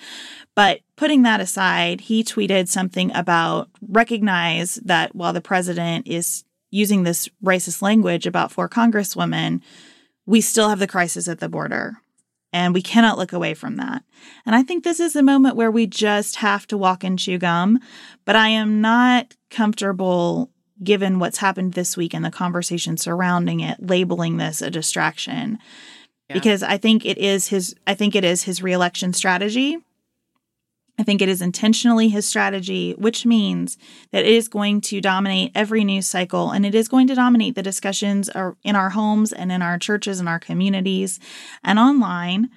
But 0.54 0.80
putting 0.96 1.22
that 1.22 1.40
aside, 1.40 2.02
he 2.02 2.24
tweeted 2.24 2.68
something 2.68 3.14
about 3.14 3.68
recognize 3.86 4.76
that 4.76 5.14
while 5.14 5.34
the 5.34 5.42
president 5.42 6.08
is 6.08 6.44
using 6.70 7.02
this 7.02 7.28
racist 7.44 7.82
language 7.82 8.26
about 8.26 8.50
four 8.50 8.68
congresswomen, 8.68 9.60
we 10.26 10.40
still 10.40 10.68
have 10.68 10.78
the 10.78 10.86
crisis 10.86 11.28
at 11.28 11.40
the 11.40 11.48
border. 11.48 11.98
And 12.54 12.74
we 12.74 12.82
cannot 12.82 13.16
look 13.16 13.32
away 13.32 13.54
from 13.54 13.76
that. 13.76 14.04
And 14.44 14.54
I 14.54 14.62
think 14.62 14.84
this 14.84 15.00
is 15.00 15.16
a 15.16 15.22
moment 15.22 15.56
where 15.56 15.70
we 15.70 15.86
just 15.86 16.36
have 16.36 16.66
to 16.66 16.76
walk 16.76 17.02
and 17.02 17.18
chew 17.18 17.38
gum. 17.38 17.80
But 18.26 18.36
I 18.36 18.48
am 18.48 18.82
not 18.82 19.36
comfortable 19.48 20.50
given 20.82 21.18
what's 21.18 21.38
happened 21.38 21.72
this 21.72 21.96
week 21.96 22.12
and 22.12 22.24
the 22.24 22.30
conversation 22.30 22.96
surrounding 22.96 23.60
it, 23.60 23.78
labeling 23.80 24.36
this 24.36 24.60
a 24.60 24.70
distraction. 24.70 25.58
Yeah. 26.28 26.34
Because 26.34 26.62
I 26.62 26.76
think 26.76 27.06
it 27.06 27.16
is 27.18 27.48
his 27.48 27.74
I 27.86 27.94
think 27.94 28.14
it 28.14 28.24
is 28.24 28.42
his 28.42 28.62
reelection 28.62 29.12
strategy. 29.14 29.78
I 30.98 31.04
think 31.04 31.22
it 31.22 31.28
is 31.28 31.40
intentionally 31.40 32.08
his 32.08 32.26
strategy, 32.26 32.92
which 32.92 33.24
means 33.24 33.78
that 34.10 34.24
it 34.24 34.32
is 34.32 34.46
going 34.46 34.82
to 34.82 35.00
dominate 35.00 35.50
every 35.54 35.84
news 35.84 36.06
cycle 36.06 36.50
and 36.50 36.66
it 36.66 36.74
is 36.74 36.86
going 36.86 37.06
to 37.06 37.14
dominate 37.14 37.54
the 37.54 37.62
discussions 37.62 38.28
in 38.62 38.76
our 38.76 38.90
homes 38.90 39.32
and 39.32 39.50
in 39.50 39.62
our 39.62 39.78
churches 39.78 40.20
and 40.20 40.28
our 40.28 40.38
communities 40.38 41.18
and 41.64 41.78
online. 41.78 42.50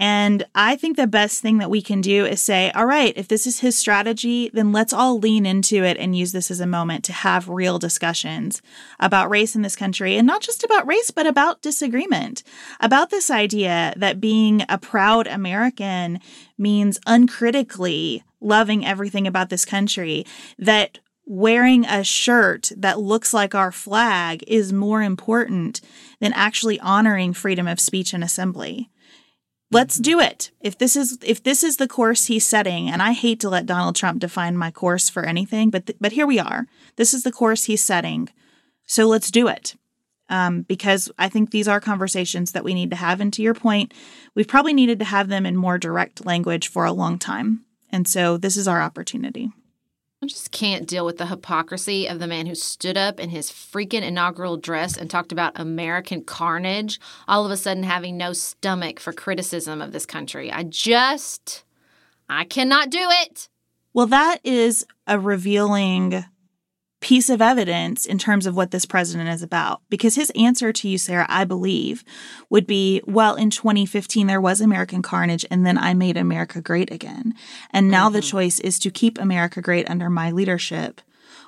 And 0.00 0.46
I 0.54 0.76
think 0.76 0.96
the 0.96 1.08
best 1.08 1.42
thing 1.42 1.58
that 1.58 1.70
we 1.70 1.82
can 1.82 2.00
do 2.00 2.24
is 2.24 2.40
say, 2.40 2.70
all 2.70 2.86
right, 2.86 3.12
if 3.16 3.26
this 3.26 3.46
is 3.48 3.60
his 3.60 3.76
strategy, 3.76 4.48
then 4.52 4.70
let's 4.70 4.92
all 4.92 5.18
lean 5.18 5.44
into 5.44 5.82
it 5.82 5.96
and 5.96 6.16
use 6.16 6.30
this 6.30 6.52
as 6.52 6.60
a 6.60 6.66
moment 6.66 7.04
to 7.04 7.12
have 7.12 7.48
real 7.48 7.80
discussions 7.80 8.62
about 9.00 9.28
race 9.28 9.56
in 9.56 9.62
this 9.62 9.74
country. 9.74 10.16
And 10.16 10.26
not 10.26 10.40
just 10.40 10.62
about 10.62 10.86
race, 10.86 11.10
but 11.10 11.26
about 11.26 11.62
disagreement, 11.62 12.44
about 12.80 13.10
this 13.10 13.28
idea 13.28 13.92
that 13.96 14.20
being 14.20 14.64
a 14.68 14.78
proud 14.78 15.26
American 15.26 16.20
means 16.56 17.00
uncritically 17.06 18.22
loving 18.40 18.86
everything 18.86 19.26
about 19.26 19.50
this 19.50 19.64
country, 19.64 20.24
that 20.58 21.00
wearing 21.26 21.84
a 21.84 22.04
shirt 22.04 22.70
that 22.76 23.00
looks 23.00 23.34
like 23.34 23.54
our 23.54 23.72
flag 23.72 24.44
is 24.46 24.72
more 24.72 25.02
important 25.02 25.80
than 26.20 26.32
actually 26.34 26.78
honoring 26.80 27.32
freedom 27.32 27.66
of 27.66 27.80
speech 27.80 28.14
and 28.14 28.22
assembly 28.22 28.88
let's 29.70 29.96
do 29.96 30.20
it. 30.20 30.50
If 30.60 30.78
this 30.78 30.96
is 30.96 31.18
if 31.22 31.42
this 31.42 31.62
is 31.62 31.76
the 31.76 31.88
course 31.88 32.26
he's 32.26 32.46
setting 32.46 32.88
and 32.88 33.02
i 33.02 33.12
hate 33.12 33.40
to 33.40 33.48
let 33.48 33.66
donald 33.66 33.96
trump 33.96 34.20
define 34.20 34.56
my 34.56 34.70
course 34.70 35.08
for 35.08 35.24
anything 35.24 35.70
but 35.70 35.86
th- 35.86 35.98
but 36.00 36.12
here 36.12 36.26
we 36.26 36.38
are. 36.38 36.66
This 36.96 37.14
is 37.14 37.22
the 37.22 37.32
course 37.32 37.64
he's 37.64 37.82
setting. 37.82 38.28
So 38.86 39.06
let's 39.06 39.30
do 39.30 39.48
it. 39.48 39.76
Um, 40.30 40.62
because 40.62 41.10
i 41.18 41.28
think 41.28 41.50
these 41.50 41.68
are 41.68 41.80
conversations 41.80 42.52
that 42.52 42.64
we 42.64 42.74
need 42.74 42.90
to 42.90 42.96
have. 42.96 43.20
And 43.20 43.32
to 43.34 43.42
your 43.42 43.54
point 43.54 43.92
we've 44.34 44.48
probably 44.48 44.74
needed 44.74 44.98
to 45.00 45.04
have 45.04 45.28
them 45.28 45.46
in 45.46 45.56
more 45.56 45.78
direct 45.78 46.24
language 46.26 46.68
for 46.68 46.84
a 46.84 46.92
long 46.92 47.18
time. 47.18 47.64
And 47.90 48.06
so 48.06 48.36
this 48.36 48.56
is 48.56 48.68
our 48.68 48.82
opportunity 48.82 49.50
I 50.20 50.26
just 50.26 50.50
can't 50.50 50.88
deal 50.88 51.06
with 51.06 51.18
the 51.18 51.26
hypocrisy 51.26 52.08
of 52.08 52.18
the 52.18 52.26
man 52.26 52.46
who 52.46 52.56
stood 52.56 52.96
up 52.96 53.20
in 53.20 53.30
his 53.30 53.52
freaking 53.52 54.02
inaugural 54.02 54.56
dress 54.56 54.96
and 54.96 55.08
talked 55.08 55.30
about 55.30 55.52
American 55.54 56.24
carnage, 56.24 56.98
all 57.28 57.44
of 57.44 57.52
a 57.52 57.56
sudden 57.56 57.84
having 57.84 58.16
no 58.16 58.32
stomach 58.32 58.98
for 58.98 59.12
criticism 59.12 59.80
of 59.80 59.92
this 59.92 60.06
country. 60.06 60.50
I 60.50 60.64
just, 60.64 61.62
I 62.28 62.42
cannot 62.42 62.90
do 62.90 63.06
it. 63.08 63.48
Well, 63.94 64.06
that 64.06 64.40
is 64.42 64.84
a 65.06 65.20
revealing 65.20 66.24
piece 67.00 67.30
of 67.30 67.40
evidence 67.40 68.06
in 68.06 68.18
terms 68.18 68.46
of 68.46 68.56
what 68.56 68.70
this 68.70 68.84
president 68.84 69.28
is 69.28 69.42
about. 69.42 69.82
Because 69.88 70.16
his 70.16 70.30
answer 70.30 70.72
to 70.72 70.88
you, 70.88 70.98
Sarah, 70.98 71.26
I 71.28 71.44
believe, 71.44 72.04
would 72.50 72.66
be 72.66 73.02
well, 73.06 73.34
in 73.34 73.50
2015, 73.50 74.26
there 74.26 74.40
was 74.40 74.60
American 74.60 75.02
carnage, 75.02 75.44
and 75.50 75.64
then 75.64 75.78
I 75.78 75.94
made 75.94 76.16
America 76.16 76.60
great 76.60 76.92
again. 76.92 77.34
And 77.70 77.88
now 77.88 78.06
mm-hmm. 78.06 78.14
the 78.14 78.22
choice 78.22 78.58
is 78.60 78.78
to 78.80 78.90
keep 78.90 79.18
America 79.18 79.60
great 79.60 79.88
under 79.88 80.10
my 80.10 80.30
leadership. 80.30 81.00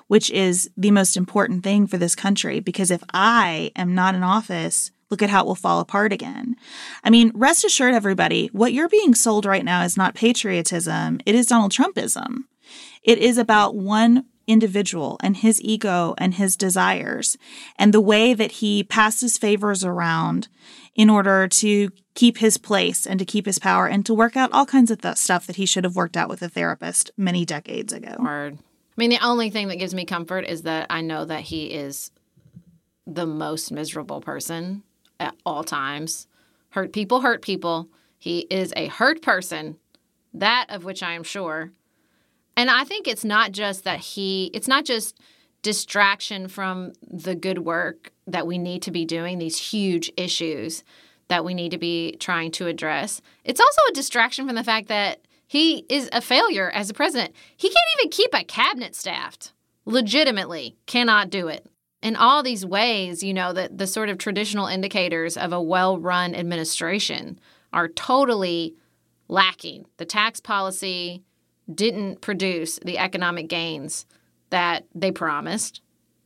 Which 0.07 0.29
is 0.31 0.69
the 0.75 0.91
most 0.91 1.15
important 1.15 1.63
thing 1.63 1.87
for 1.87 1.97
this 1.97 2.15
country. 2.15 2.59
Because 2.59 2.91
if 2.91 3.01
I 3.13 3.71
am 3.77 3.95
not 3.95 4.13
in 4.13 4.23
office, 4.23 4.91
look 5.09 5.21
at 5.21 5.29
how 5.29 5.43
it 5.43 5.47
will 5.47 5.55
fall 5.55 5.79
apart 5.79 6.11
again. 6.11 6.57
I 7.01 7.09
mean, 7.09 7.31
rest 7.33 7.63
assured, 7.63 7.93
everybody, 7.93 8.47
what 8.47 8.73
you're 8.73 8.89
being 8.89 9.15
sold 9.15 9.45
right 9.45 9.63
now 9.63 9.83
is 9.83 9.95
not 9.95 10.13
patriotism, 10.13 11.19
it 11.25 11.33
is 11.33 11.45
Donald 11.45 11.71
Trumpism. 11.71 12.39
It 13.03 13.19
is 13.19 13.37
about 13.37 13.75
one 13.75 14.25
individual 14.51 15.17
and 15.21 15.37
his 15.37 15.61
ego 15.61 16.13
and 16.17 16.35
his 16.35 16.55
desires 16.55 17.37
and 17.77 17.93
the 17.93 18.01
way 18.01 18.33
that 18.33 18.53
he 18.53 18.83
passes 18.83 19.37
favors 19.37 19.83
around 19.83 20.47
in 20.95 21.09
order 21.09 21.47
to 21.47 21.89
keep 22.13 22.37
his 22.37 22.57
place 22.57 23.07
and 23.07 23.19
to 23.19 23.25
keep 23.25 23.45
his 23.45 23.59
power 23.59 23.87
and 23.87 24.05
to 24.05 24.13
work 24.13 24.35
out 24.35 24.51
all 24.51 24.65
kinds 24.65 24.91
of 24.91 25.01
th- 25.01 25.15
stuff 25.15 25.47
that 25.47 25.55
he 25.55 25.65
should 25.65 25.83
have 25.83 25.95
worked 25.95 26.17
out 26.17 26.29
with 26.29 26.41
a 26.41 26.49
therapist 26.49 27.11
many 27.17 27.45
decades 27.45 27.93
ago. 27.93 28.15
Word. 28.19 28.57
I 28.59 28.93
mean, 28.97 29.09
the 29.09 29.25
only 29.25 29.49
thing 29.49 29.69
that 29.69 29.77
gives 29.77 29.93
me 29.93 30.05
comfort 30.05 30.41
is 30.41 30.63
that 30.63 30.87
I 30.89 31.01
know 31.01 31.23
that 31.25 31.41
he 31.41 31.67
is 31.67 32.11
the 33.07 33.25
most 33.25 33.71
miserable 33.71 34.21
person 34.21 34.83
at 35.19 35.35
all 35.45 35.63
times. 35.63 36.27
Hurt 36.69 36.91
people 36.93 37.21
hurt 37.21 37.41
people. 37.41 37.87
He 38.17 38.39
is 38.49 38.73
a 38.75 38.87
hurt 38.87 39.21
person, 39.21 39.77
that 40.33 40.67
of 40.69 40.83
which 40.83 41.01
I 41.01 41.13
am 41.13 41.23
sure. 41.23 41.71
And 42.61 42.69
I 42.69 42.83
think 42.83 43.07
it's 43.07 43.25
not 43.25 43.53
just 43.53 43.85
that 43.85 43.97
he, 43.97 44.51
it's 44.53 44.67
not 44.67 44.85
just 44.85 45.19
distraction 45.63 46.47
from 46.47 46.93
the 47.09 47.33
good 47.33 47.57
work 47.65 48.11
that 48.27 48.45
we 48.45 48.59
need 48.59 48.83
to 48.83 48.91
be 48.91 49.03
doing, 49.03 49.39
these 49.39 49.57
huge 49.57 50.11
issues 50.15 50.83
that 51.27 51.43
we 51.43 51.55
need 51.55 51.71
to 51.71 51.79
be 51.79 52.17
trying 52.19 52.51
to 52.51 52.67
address. 52.67 53.19
It's 53.43 53.59
also 53.59 53.81
a 53.89 53.93
distraction 53.93 54.45
from 54.45 54.55
the 54.55 54.63
fact 54.63 54.89
that 54.89 55.21
he 55.47 55.87
is 55.89 56.07
a 56.13 56.21
failure 56.21 56.69
as 56.69 56.91
a 56.91 56.93
president. 56.93 57.33
He 57.57 57.67
can't 57.67 57.99
even 57.99 58.11
keep 58.11 58.29
a 58.31 58.43
cabinet 58.43 58.95
staffed. 58.95 59.53
Legitimately, 59.85 60.77
cannot 60.85 61.31
do 61.31 61.47
it. 61.47 61.65
In 62.03 62.15
all 62.15 62.43
these 62.43 62.63
ways, 62.63 63.23
you 63.23 63.33
know, 63.33 63.53
that 63.53 63.79
the 63.79 63.87
sort 63.87 64.09
of 64.09 64.19
traditional 64.19 64.67
indicators 64.67 65.35
of 65.35 65.51
a 65.51 65.59
well 65.59 65.97
run 65.97 66.35
administration 66.35 67.39
are 67.73 67.87
totally 67.87 68.75
lacking. 69.27 69.87
The 69.97 70.05
tax 70.05 70.39
policy 70.39 71.23
didn't 71.73 72.21
produce 72.21 72.79
the 72.85 72.97
economic 72.97 73.47
gains 73.47 74.05
that 74.49 74.85
they 74.93 75.11
promised. 75.11 75.81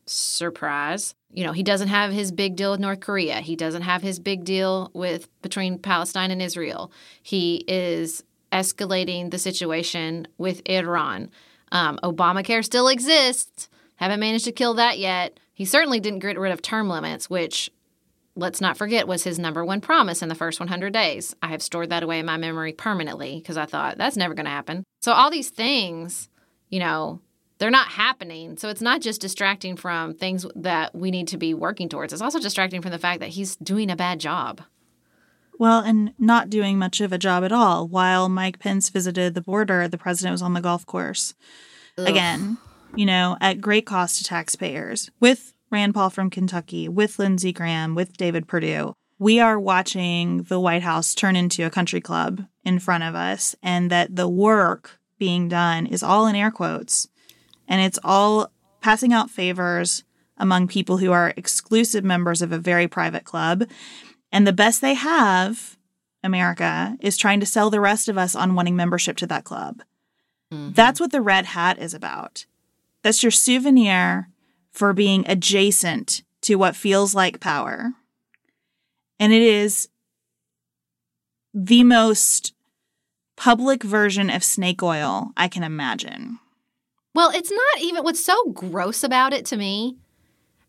Surprise. 0.06 1.16
You 1.32 1.44
know, 1.44 1.52
he 1.52 1.64
doesn't 1.64 1.88
have 1.88 2.12
his 2.12 2.32
big 2.32 2.56
deal 2.56 2.72
with 2.72 2.80
North 2.80 3.00
Korea. 3.00 3.42
He 3.42 3.56
doesn't 3.56 3.82
have 3.82 4.02
his 4.02 4.20
big 4.20 4.44
deal 4.44 4.92
with 4.94 5.28
between 5.42 5.80
Palestine 5.80 6.32
and 6.32 6.42
Israel. 6.42 6.92
He 7.22 7.66
is 7.68 8.24
escalating 8.52 9.32
the 9.32 9.38
situation 9.38 10.28
with 10.38 10.62
Iran. 10.70 11.30
Um, 11.72 12.00
Obamacare 12.04 12.64
still 12.64 12.88
exists. 12.88 13.70
Haven't 13.96 14.20
managed 14.20 14.46
to 14.46 14.52
kill 14.52 14.76
that 14.76 15.00
yet. 15.00 15.40
He 15.54 15.66
certainly 15.66 16.00
didn't 16.00 16.20
get 16.20 16.38
rid 16.40 16.52
of 16.52 16.62
term 16.62 16.90
limits, 16.90 17.30
which 17.30 17.70
let's 18.36 18.62
not 18.62 18.78
forget 18.78 19.08
was 19.08 19.24
his 19.24 19.40
number 19.40 19.64
one 19.64 19.82
promise 19.82 20.22
in 20.22 20.30
the 20.30 20.36
first 20.36 20.60
100 20.60 20.94
days. 20.94 21.36
I 21.42 21.48
have 21.48 21.62
stored 21.62 21.90
that 21.90 22.04
away 22.04 22.20
in 22.20 22.26
my 22.26 22.38
memory 22.38 22.74
permanently 22.74 23.40
because 23.40 23.58
I 23.58 23.66
thought 23.66 23.98
that's 23.98 24.18
never 24.18 24.34
going 24.34 24.46
to 24.46 24.52
happen. 24.52 24.84
So 25.02 25.14
all 25.14 25.32
these 25.32 25.50
things, 25.50 26.30
you 26.70 26.80
know, 26.80 27.22
they're 27.58 27.72
not 27.72 27.88
happening. 27.88 28.58
So 28.58 28.70
it's 28.70 28.82
not 28.82 29.02
just 29.02 29.22
distracting 29.22 29.78
from 29.78 30.14
things 30.14 30.46
that 30.56 30.94
we 30.94 31.12
need 31.12 31.30
to 31.30 31.38
be 31.38 31.54
working 31.54 31.88
towards. 31.88 32.12
It's 32.12 32.22
also 32.22 32.40
distracting 32.40 32.82
from 32.82 32.92
the 32.92 33.00
fact 33.00 33.22
that 33.22 33.30
he's 33.30 33.56
doing 33.56 33.90
a 33.90 33.96
bad 33.96 34.20
job. 34.20 34.62
Well, 35.58 35.80
and 35.80 36.14
not 36.20 36.50
doing 36.50 36.78
much 36.78 37.00
of 37.00 37.14
a 37.14 37.18
job 37.18 37.46
at 37.46 37.54
all. 37.54 37.88
While 37.88 38.28
Mike 38.28 38.60
Pence 38.60 38.90
visited 38.90 39.34
the 39.34 39.42
border, 39.42 39.88
the 39.88 39.98
president 39.98 40.34
was 40.34 40.42
on 40.42 40.54
the 40.54 40.62
golf 40.62 40.86
course. 40.86 41.34
Ugh. 41.98 42.10
Again, 42.10 42.58
you 42.94 43.06
know, 43.06 43.38
at 43.40 43.62
great 43.62 43.86
cost 43.86 44.18
to 44.18 44.26
taxpayers 44.26 45.10
with 45.22 45.54
Rand 45.72 45.94
Paul 45.94 46.10
from 46.10 46.30
Kentucky, 46.30 46.88
with 46.88 47.20
Lindsey 47.20 47.52
Graham, 47.52 47.96
with 47.96 48.18
David 48.18 48.48
Perdue. 48.48 48.94
We 49.18 49.40
are 49.40 49.60
watching 49.60 50.44
the 50.44 50.60
White 50.60 50.84
House 50.84 51.16
turn 51.16 51.36
into 51.36 51.66
a 51.66 51.70
country 51.70 52.02
club 52.02 52.46
in 52.64 52.80
front 52.80 53.04
of 53.04 53.16
us, 53.16 53.56
and 53.64 53.90
that 53.90 54.16
the 54.16 54.28
work 54.28 55.00
being 55.18 55.48
done 55.48 55.86
is 55.86 56.04
all 56.04 56.28
in 56.28 56.36
air 56.36 56.52
quotes 56.52 57.08
and 57.68 57.82
it's 57.82 58.00
all 58.04 58.52
passing 58.82 59.14
out 59.14 59.30
favors 59.30 60.04
among 60.38 60.68
people 60.68 60.98
who 60.98 61.12
are 61.12 61.34
exclusive 61.38 62.04
members 62.04 62.42
of 62.42 62.52
a 62.52 62.60
very 62.60 62.88
private 62.88 63.24
club. 63.24 63.64
And 64.32 64.46
the 64.46 64.54
best 64.54 64.82
they 64.82 64.94
have, 64.94 65.78
America, 66.24 66.98
is 67.00 67.18
trying 67.18 67.40
to 67.40 67.46
sell 67.46 67.70
the 67.70 67.80
rest 67.80 68.10
of 68.10 68.18
us 68.18 68.36
on 68.36 68.56
wanting 68.56 68.76
membership 68.76 69.18
to 69.18 69.28
that 69.28 69.46
club. 69.46 69.82
Mm-hmm. 70.52 70.74
That's 70.74 71.00
what 71.00 71.12
the 71.12 71.22
red 71.22 71.46
hat 71.46 71.80
is 71.80 71.94
about. 71.94 72.46
That's 73.02 73.24
your 73.24 73.32
souvenir 73.32 74.30
for 74.76 74.94
being 74.94 75.24
adjacent 75.28 76.22
to 76.42 76.56
what 76.56 76.76
feels 76.76 77.16
like 77.16 77.40
power. 77.40 77.94
And 79.20 79.32
it 79.32 79.42
is 79.42 79.88
the 81.54 81.84
most 81.86 82.54
public 83.38 83.84
version 83.84 84.30
of 84.30 84.44
snake 84.44 84.84
oil 84.84 85.32
I 85.38 85.48
can 85.48 85.64
imagine. 85.64 86.40
Well, 87.14 87.32
it's 87.34 87.52
not 87.52 87.82
even 87.82 88.04
what's 88.04 88.24
so 88.24 88.52
gross 88.52 89.04
about 89.04 89.34
it 89.34 89.46
to 89.48 89.58
me 89.58 89.96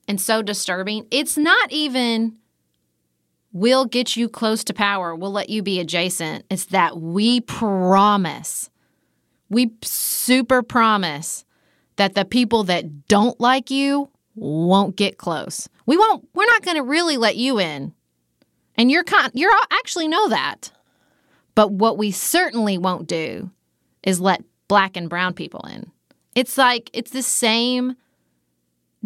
and 0.06 0.20
so 0.20 0.40
disturbing. 0.40 1.06
It's 1.10 1.36
not 1.36 1.72
even 1.72 2.36
we'll 3.52 3.86
get 3.86 4.16
you 4.16 4.28
close 4.28 4.62
to 4.64 4.74
power, 4.74 5.16
we'll 5.16 5.32
let 5.32 5.50
you 5.50 5.62
be 5.62 5.80
adjacent. 5.80 6.44
It's 6.48 6.66
that 6.66 7.00
we 7.00 7.40
promise, 7.40 8.70
we 9.48 9.72
super 9.82 10.62
promise 10.62 11.45
that 11.96 12.14
the 12.14 12.24
people 12.24 12.64
that 12.64 13.08
don't 13.08 13.38
like 13.40 13.70
you 13.70 14.10
won't 14.34 14.96
get 14.96 15.18
close. 15.18 15.68
We 15.86 15.96
won't, 15.96 16.28
we're 16.34 16.46
not 16.46 16.62
going 16.62 16.76
to 16.76 16.82
really 16.82 17.16
let 17.16 17.36
you 17.36 17.58
in. 17.58 17.92
And 18.76 18.90
you're 18.90 19.04
con- 19.04 19.30
you're 19.32 19.52
actually 19.70 20.08
know 20.08 20.28
that. 20.28 20.70
But 21.54 21.72
what 21.72 21.96
we 21.96 22.10
certainly 22.10 22.76
won't 22.76 23.08
do 23.08 23.50
is 24.02 24.20
let 24.20 24.44
black 24.68 24.96
and 24.96 25.08
brown 25.08 25.32
people 25.32 25.66
in. 25.72 25.90
It's 26.34 26.58
like 26.58 26.90
it's 26.92 27.10
the 27.10 27.22
same 27.22 27.96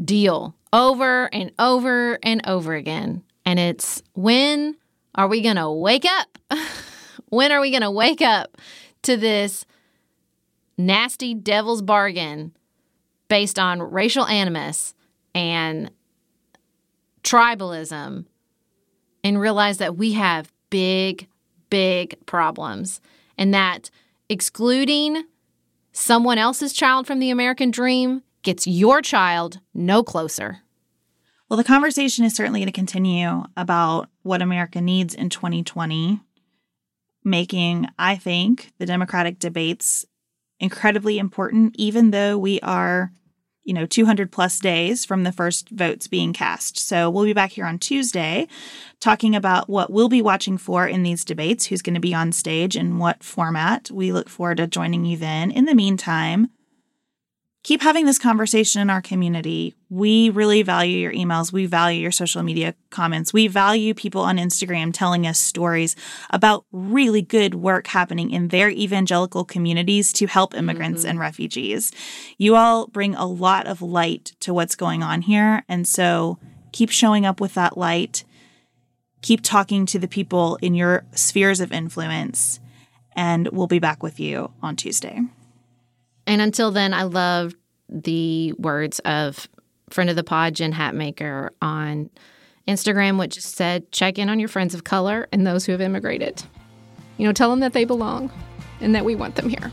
deal 0.04 0.56
over 0.72 1.32
and 1.32 1.52
over 1.58 2.18
and 2.22 2.40
over 2.46 2.74
again. 2.74 3.22
And 3.44 3.60
it's 3.60 4.02
when 4.14 4.76
are 5.14 5.28
we 5.28 5.40
going 5.40 5.56
to 5.56 5.70
wake 5.70 6.04
up? 6.04 6.38
when 7.28 7.52
are 7.52 7.60
we 7.60 7.70
going 7.70 7.82
to 7.82 7.90
wake 7.90 8.22
up 8.22 8.56
to 9.02 9.16
this 9.16 9.64
nasty 10.76 11.34
devil's 11.34 11.82
bargain 11.82 12.52
based 13.30 13.58
on 13.58 13.80
racial 13.80 14.26
animus 14.26 14.94
and 15.34 15.90
tribalism 17.22 18.26
and 19.24 19.40
realize 19.40 19.78
that 19.78 19.96
we 19.96 20.12
have 20.12 20.52
big, 20.68 21.26
big 21.70 22.14
problems 22.26 23.00
and 23.38 23.54
that 23.54 23.90
excluding 24.28 25.24
Someone 25.92 26.38
else's 26.38 26.72
child 26.72 27.06
from 27.06 27.18
the 27.18 27.30
American 27.30 27.70
dream 27.70 28.22
gets 28.42 28.66
your 28.66 29.02
child 29.02 29.58
no 29.74 30.02
closer. 30.02 30.60
Well, 31.48 31.56
the 31.56 31.64
conversation 31.64 32.24
is 32.24 32.34
certainly 32.34 32.60
going 32.60 32.68
to 32.68 32.72
continue 32.72 33.42
about 33.56 34.08
what 34.22 34.40
America 34.40 34.80
needs 34.80 35.14
in 35.14 35.30
2020, 35.30 36.20
making, 37.24 37.88
I 37.98 38.14
think, 38.14 38.72
the 38.78 38.86
Democratic 38.86 39.40
debates 39.40 40.06
incredibly 40.60 41.18
important, 41.18 41.74
even 41.76 42.12
though 42.12 42.38
we 42.38 42.60
are 42.60 43.10
you 43.64 43.74
know, 43.74 43.86
200 43.86 44.32
plus 44.32 44.58
days 44.58 45.04
from 45.04 45.24
the 45.24 45.32
first 45.32 45.68
votes 45.68 46.06
being 46.06 46.32
cast. 46.32 46.78
So 46.78 47.10
we'll 47.10 47.24
be 47.24 47.32
back 47.32 47.52
here 47.52 47.66
on 47.66 47.78
Tuesday 47.78 48.48
talking 49.00 49.36
about 49.36 49.68
what 49.68 49.90
we'll 49.90 50.08
be 50.08 50.22
watching 50.22 50.58
for 50.58 50.86
in 50.86 51.02
these 51.02 51.24
debates, 51.24 51.66
who's 51.66 51.82
going 51.82 51.94
to 51.94 52.00
be 52.00 52.14
on 52.14 52.32
stage 52.32 52.76
and 52.76 52.98
what 52.98 53.22
format. 53.22 53.90
We 53.90 54.12
look 54.12 54.28
forward 54.28 54.58
to 54.58 54.66
joining 54.66 55.04
you 55.04 55.16
then. 55.16 55.50
In 55.50 55.66
the 55.66 55.74
meantime, 55.74 56.50
keep 57.62 57.82
having 57.82 58.06
this 58.06 58.18
conversation 58.18 58.80
in 58.80 58.88
our 58.88 59.02
community. 59.02 59.74
We 59.90 60.30
really 60.30 60.62
value 60.62 60.98
your 60.98 61.12
emails. 61.12 61.52
We 61.52 61.66
value 61.66 62.00
your 62.00 62.12
social 62.12 62.42
media 62.42 62.74
comments. 62.88 63.32
We 63.32 63.48
value 63.48 63.92
people 63.92 64.22
on 64.22 64.38
Instagram 64.38 64.92
telling 64.94 65.26
us 65.26 65.38
stories 65.38 65.94
about 66.30 66.64
really 66.72 67.22
good 67.22 67.54
work 67.54 67.88
happening 67.88 68.30
in 68.30 68.48
their 68.48 68.70
evangelical 68.70 69.44
communities 69.44 70.12
to 70.14 70.26
help 70.26 70.54
immigrants 70.54 71.02
mm-hmm. 71.02 71.10
and 71.10 71.18
refugees. 71.18 71.92
You 72.38 72.56
all 72.56 72.86
bring 72.86 73.14
a 73.14 73.26
lot 73.26 73.66
of 73.66 73.82
light 73.82 74.32
to 74.40 74.54
what's 74.54 74.76
going 74.76 75.02
on 75.02 75.22
here. 75.22 75.62
And 75.68 75.86
so 75.86 76.38
keep 76.72 76.90
showing 76.90 77.26
up 77.26 77.40
with 77.40 77.54
that 77.54 77.76
light. 77.76 78.24
Keep 79.22 79.42
talking 79.42 79.84
to 79.86 79.98
the 79.98 80.08
people 80.08 80.58
in 80.62 80.74
your 80.74 81.04
spheres 81.14 81.60
of 81.60 81.72
influence. 81.72 82.58
And 83.14 83.48
we'll 83.48 83.66
be 83.66 83.80
back 83.80 84.02
with 84.02 84.18
you 84.18 84.52
on 84.62 84.76
Tuesday. 84.76 85.20
And 86.30 86.40
until 86.40 86.70
then, 86.70 86.94
I 86.94 87.02
love 87.02 87.56
the 87.88 88.52
words 88.52 89.00
of 89.00 89.48
friend 89.90 90.08
of 90.08 90.14
the 90.14 90.22
pod, 90.22 90.54
Jen 90.54 90.72
Hatmaker, 90.72 91.48
on 91.60 92.08
Instagram, 92.68 93.18
which 93.18 93.34
just 93.34 93.56
said, 93.56 93.90
check 93.90 94.16
in 94.16 94.28
on 94.28 94.38
your 94.38 94.48
friends 94.48 94.72
of 94.72 94.84
color 94.84 95.26
and 95.32 95.44
those 95.44 95.66
who 95.66 95.72
have 95.72 95.80
immigrated. 95.80 96.40
You 97.16 97.26
know, 97.26 97.32
tell 97.32 97.50
them 97.50 97.58
that 97.58 97.72
they 97.72 97.84
belong 97.84 98.30
and 98.80 98.94
that 98.94 99.04
we 99.04 99.16
want 99.16 99.34
them 99.34 99.48
here. 99.48 99.72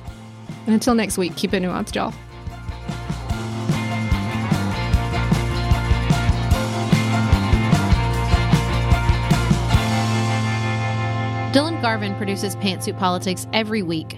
And 0.65 0.73
until 0.73 0.95
next 0.95 1.19
week, 1.19 1.35
keep 1.35 1.53
it 1.53 1.61
nuanced, 1.61 1.93
y'all. 1.93 2.11
Dylan 11.53 11.79
Garvin 11.83 12.15
produces 12.15 12.55
Pantsuit 12.55 12.97
Politics 12.97 13.45
every 13.53 13.83
week. 13.83 14.17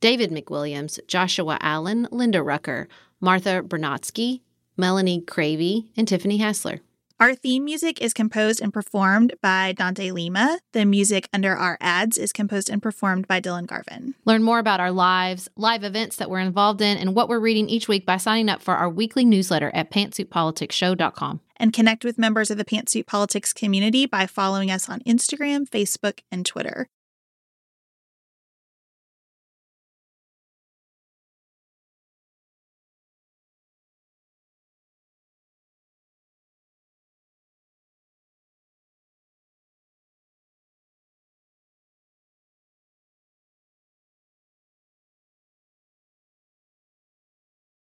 David 0.00 0.30
McWilliams, 0.30 0.98
Joshua 1.06 1.58
Allen, 1.60 2.06
Linda 2.10 2.42
Rucker, 2.42 2.88
Martha 3.20 3.62
Bernatsky, 3.62 4.42
Melanie 4.76 5.20
Cravey, 5.20 5.88
and 5.96 6.06
Tiffany 6.06 6.36
Hassler. 6.36 6.80
Our 7.20 7.34
theme 7.34 7.64
music 7.64 8.00
is 8.00 8.14
composed 8.14 8.60
and 8.60 8.72
performed 8.72 9.34
by 9.42 9.72
Dante 9.72 10.12
Lima. 10.12 10.60
The 10.72 10.84
music 10.84 11.28
under 11.32 11.56
our 11.56 11.76
ads 11.80 12.16
is 12.16 12.32
composed 12.32 12.70
and 12.70 12.80
performed 12.80 13.26
by 13.26 13.40
Dylan 13.40 13.66
Garvin. 13.66 14.14
Learn 14.24 14.44
more 14.44 14.60
about 14.60 14.78
our 14.78 14.92
lives, 14.92 15.48
live 15.56 15.82
events 15.82 16.14
that 16.14 16.30
we're 16.30 16.38
involved 16.38 16.80
in, 16.80 16.96
and 16.96 17.16
what 17.16 17.28
we're 17.28 17.40
reading 17.40 17.68
each 17.68 17.88
week 17.88 18.06
by 18.06 18.18
signing 18.18 18.48
up 18.48 18.62
for 18.62 18.74
our 18.74 18.88
weekly 18.88 19.24
newsletter 19.24 19.72
at 19.74 19.90
pantsuitpoliticsshow.com. 19.90 21.40
And 21.56 21.72
connect 21.72 22.04
with 22.04 22.18
members 22.18 22.52
of 22.52 22.56
the 22.56 22.64
Pantsuit 22.64 23.06
Politics 23.06 23.52
community 23.52 24.06
by 24.06 24.26
following 24.26 24.70
us 24.70 24.88
on 24.88 25.00
Instagram, 25.00 25.68
Facebook, 25.68 26.20
and 26.30 26.46
Twitter. 26.46 26.88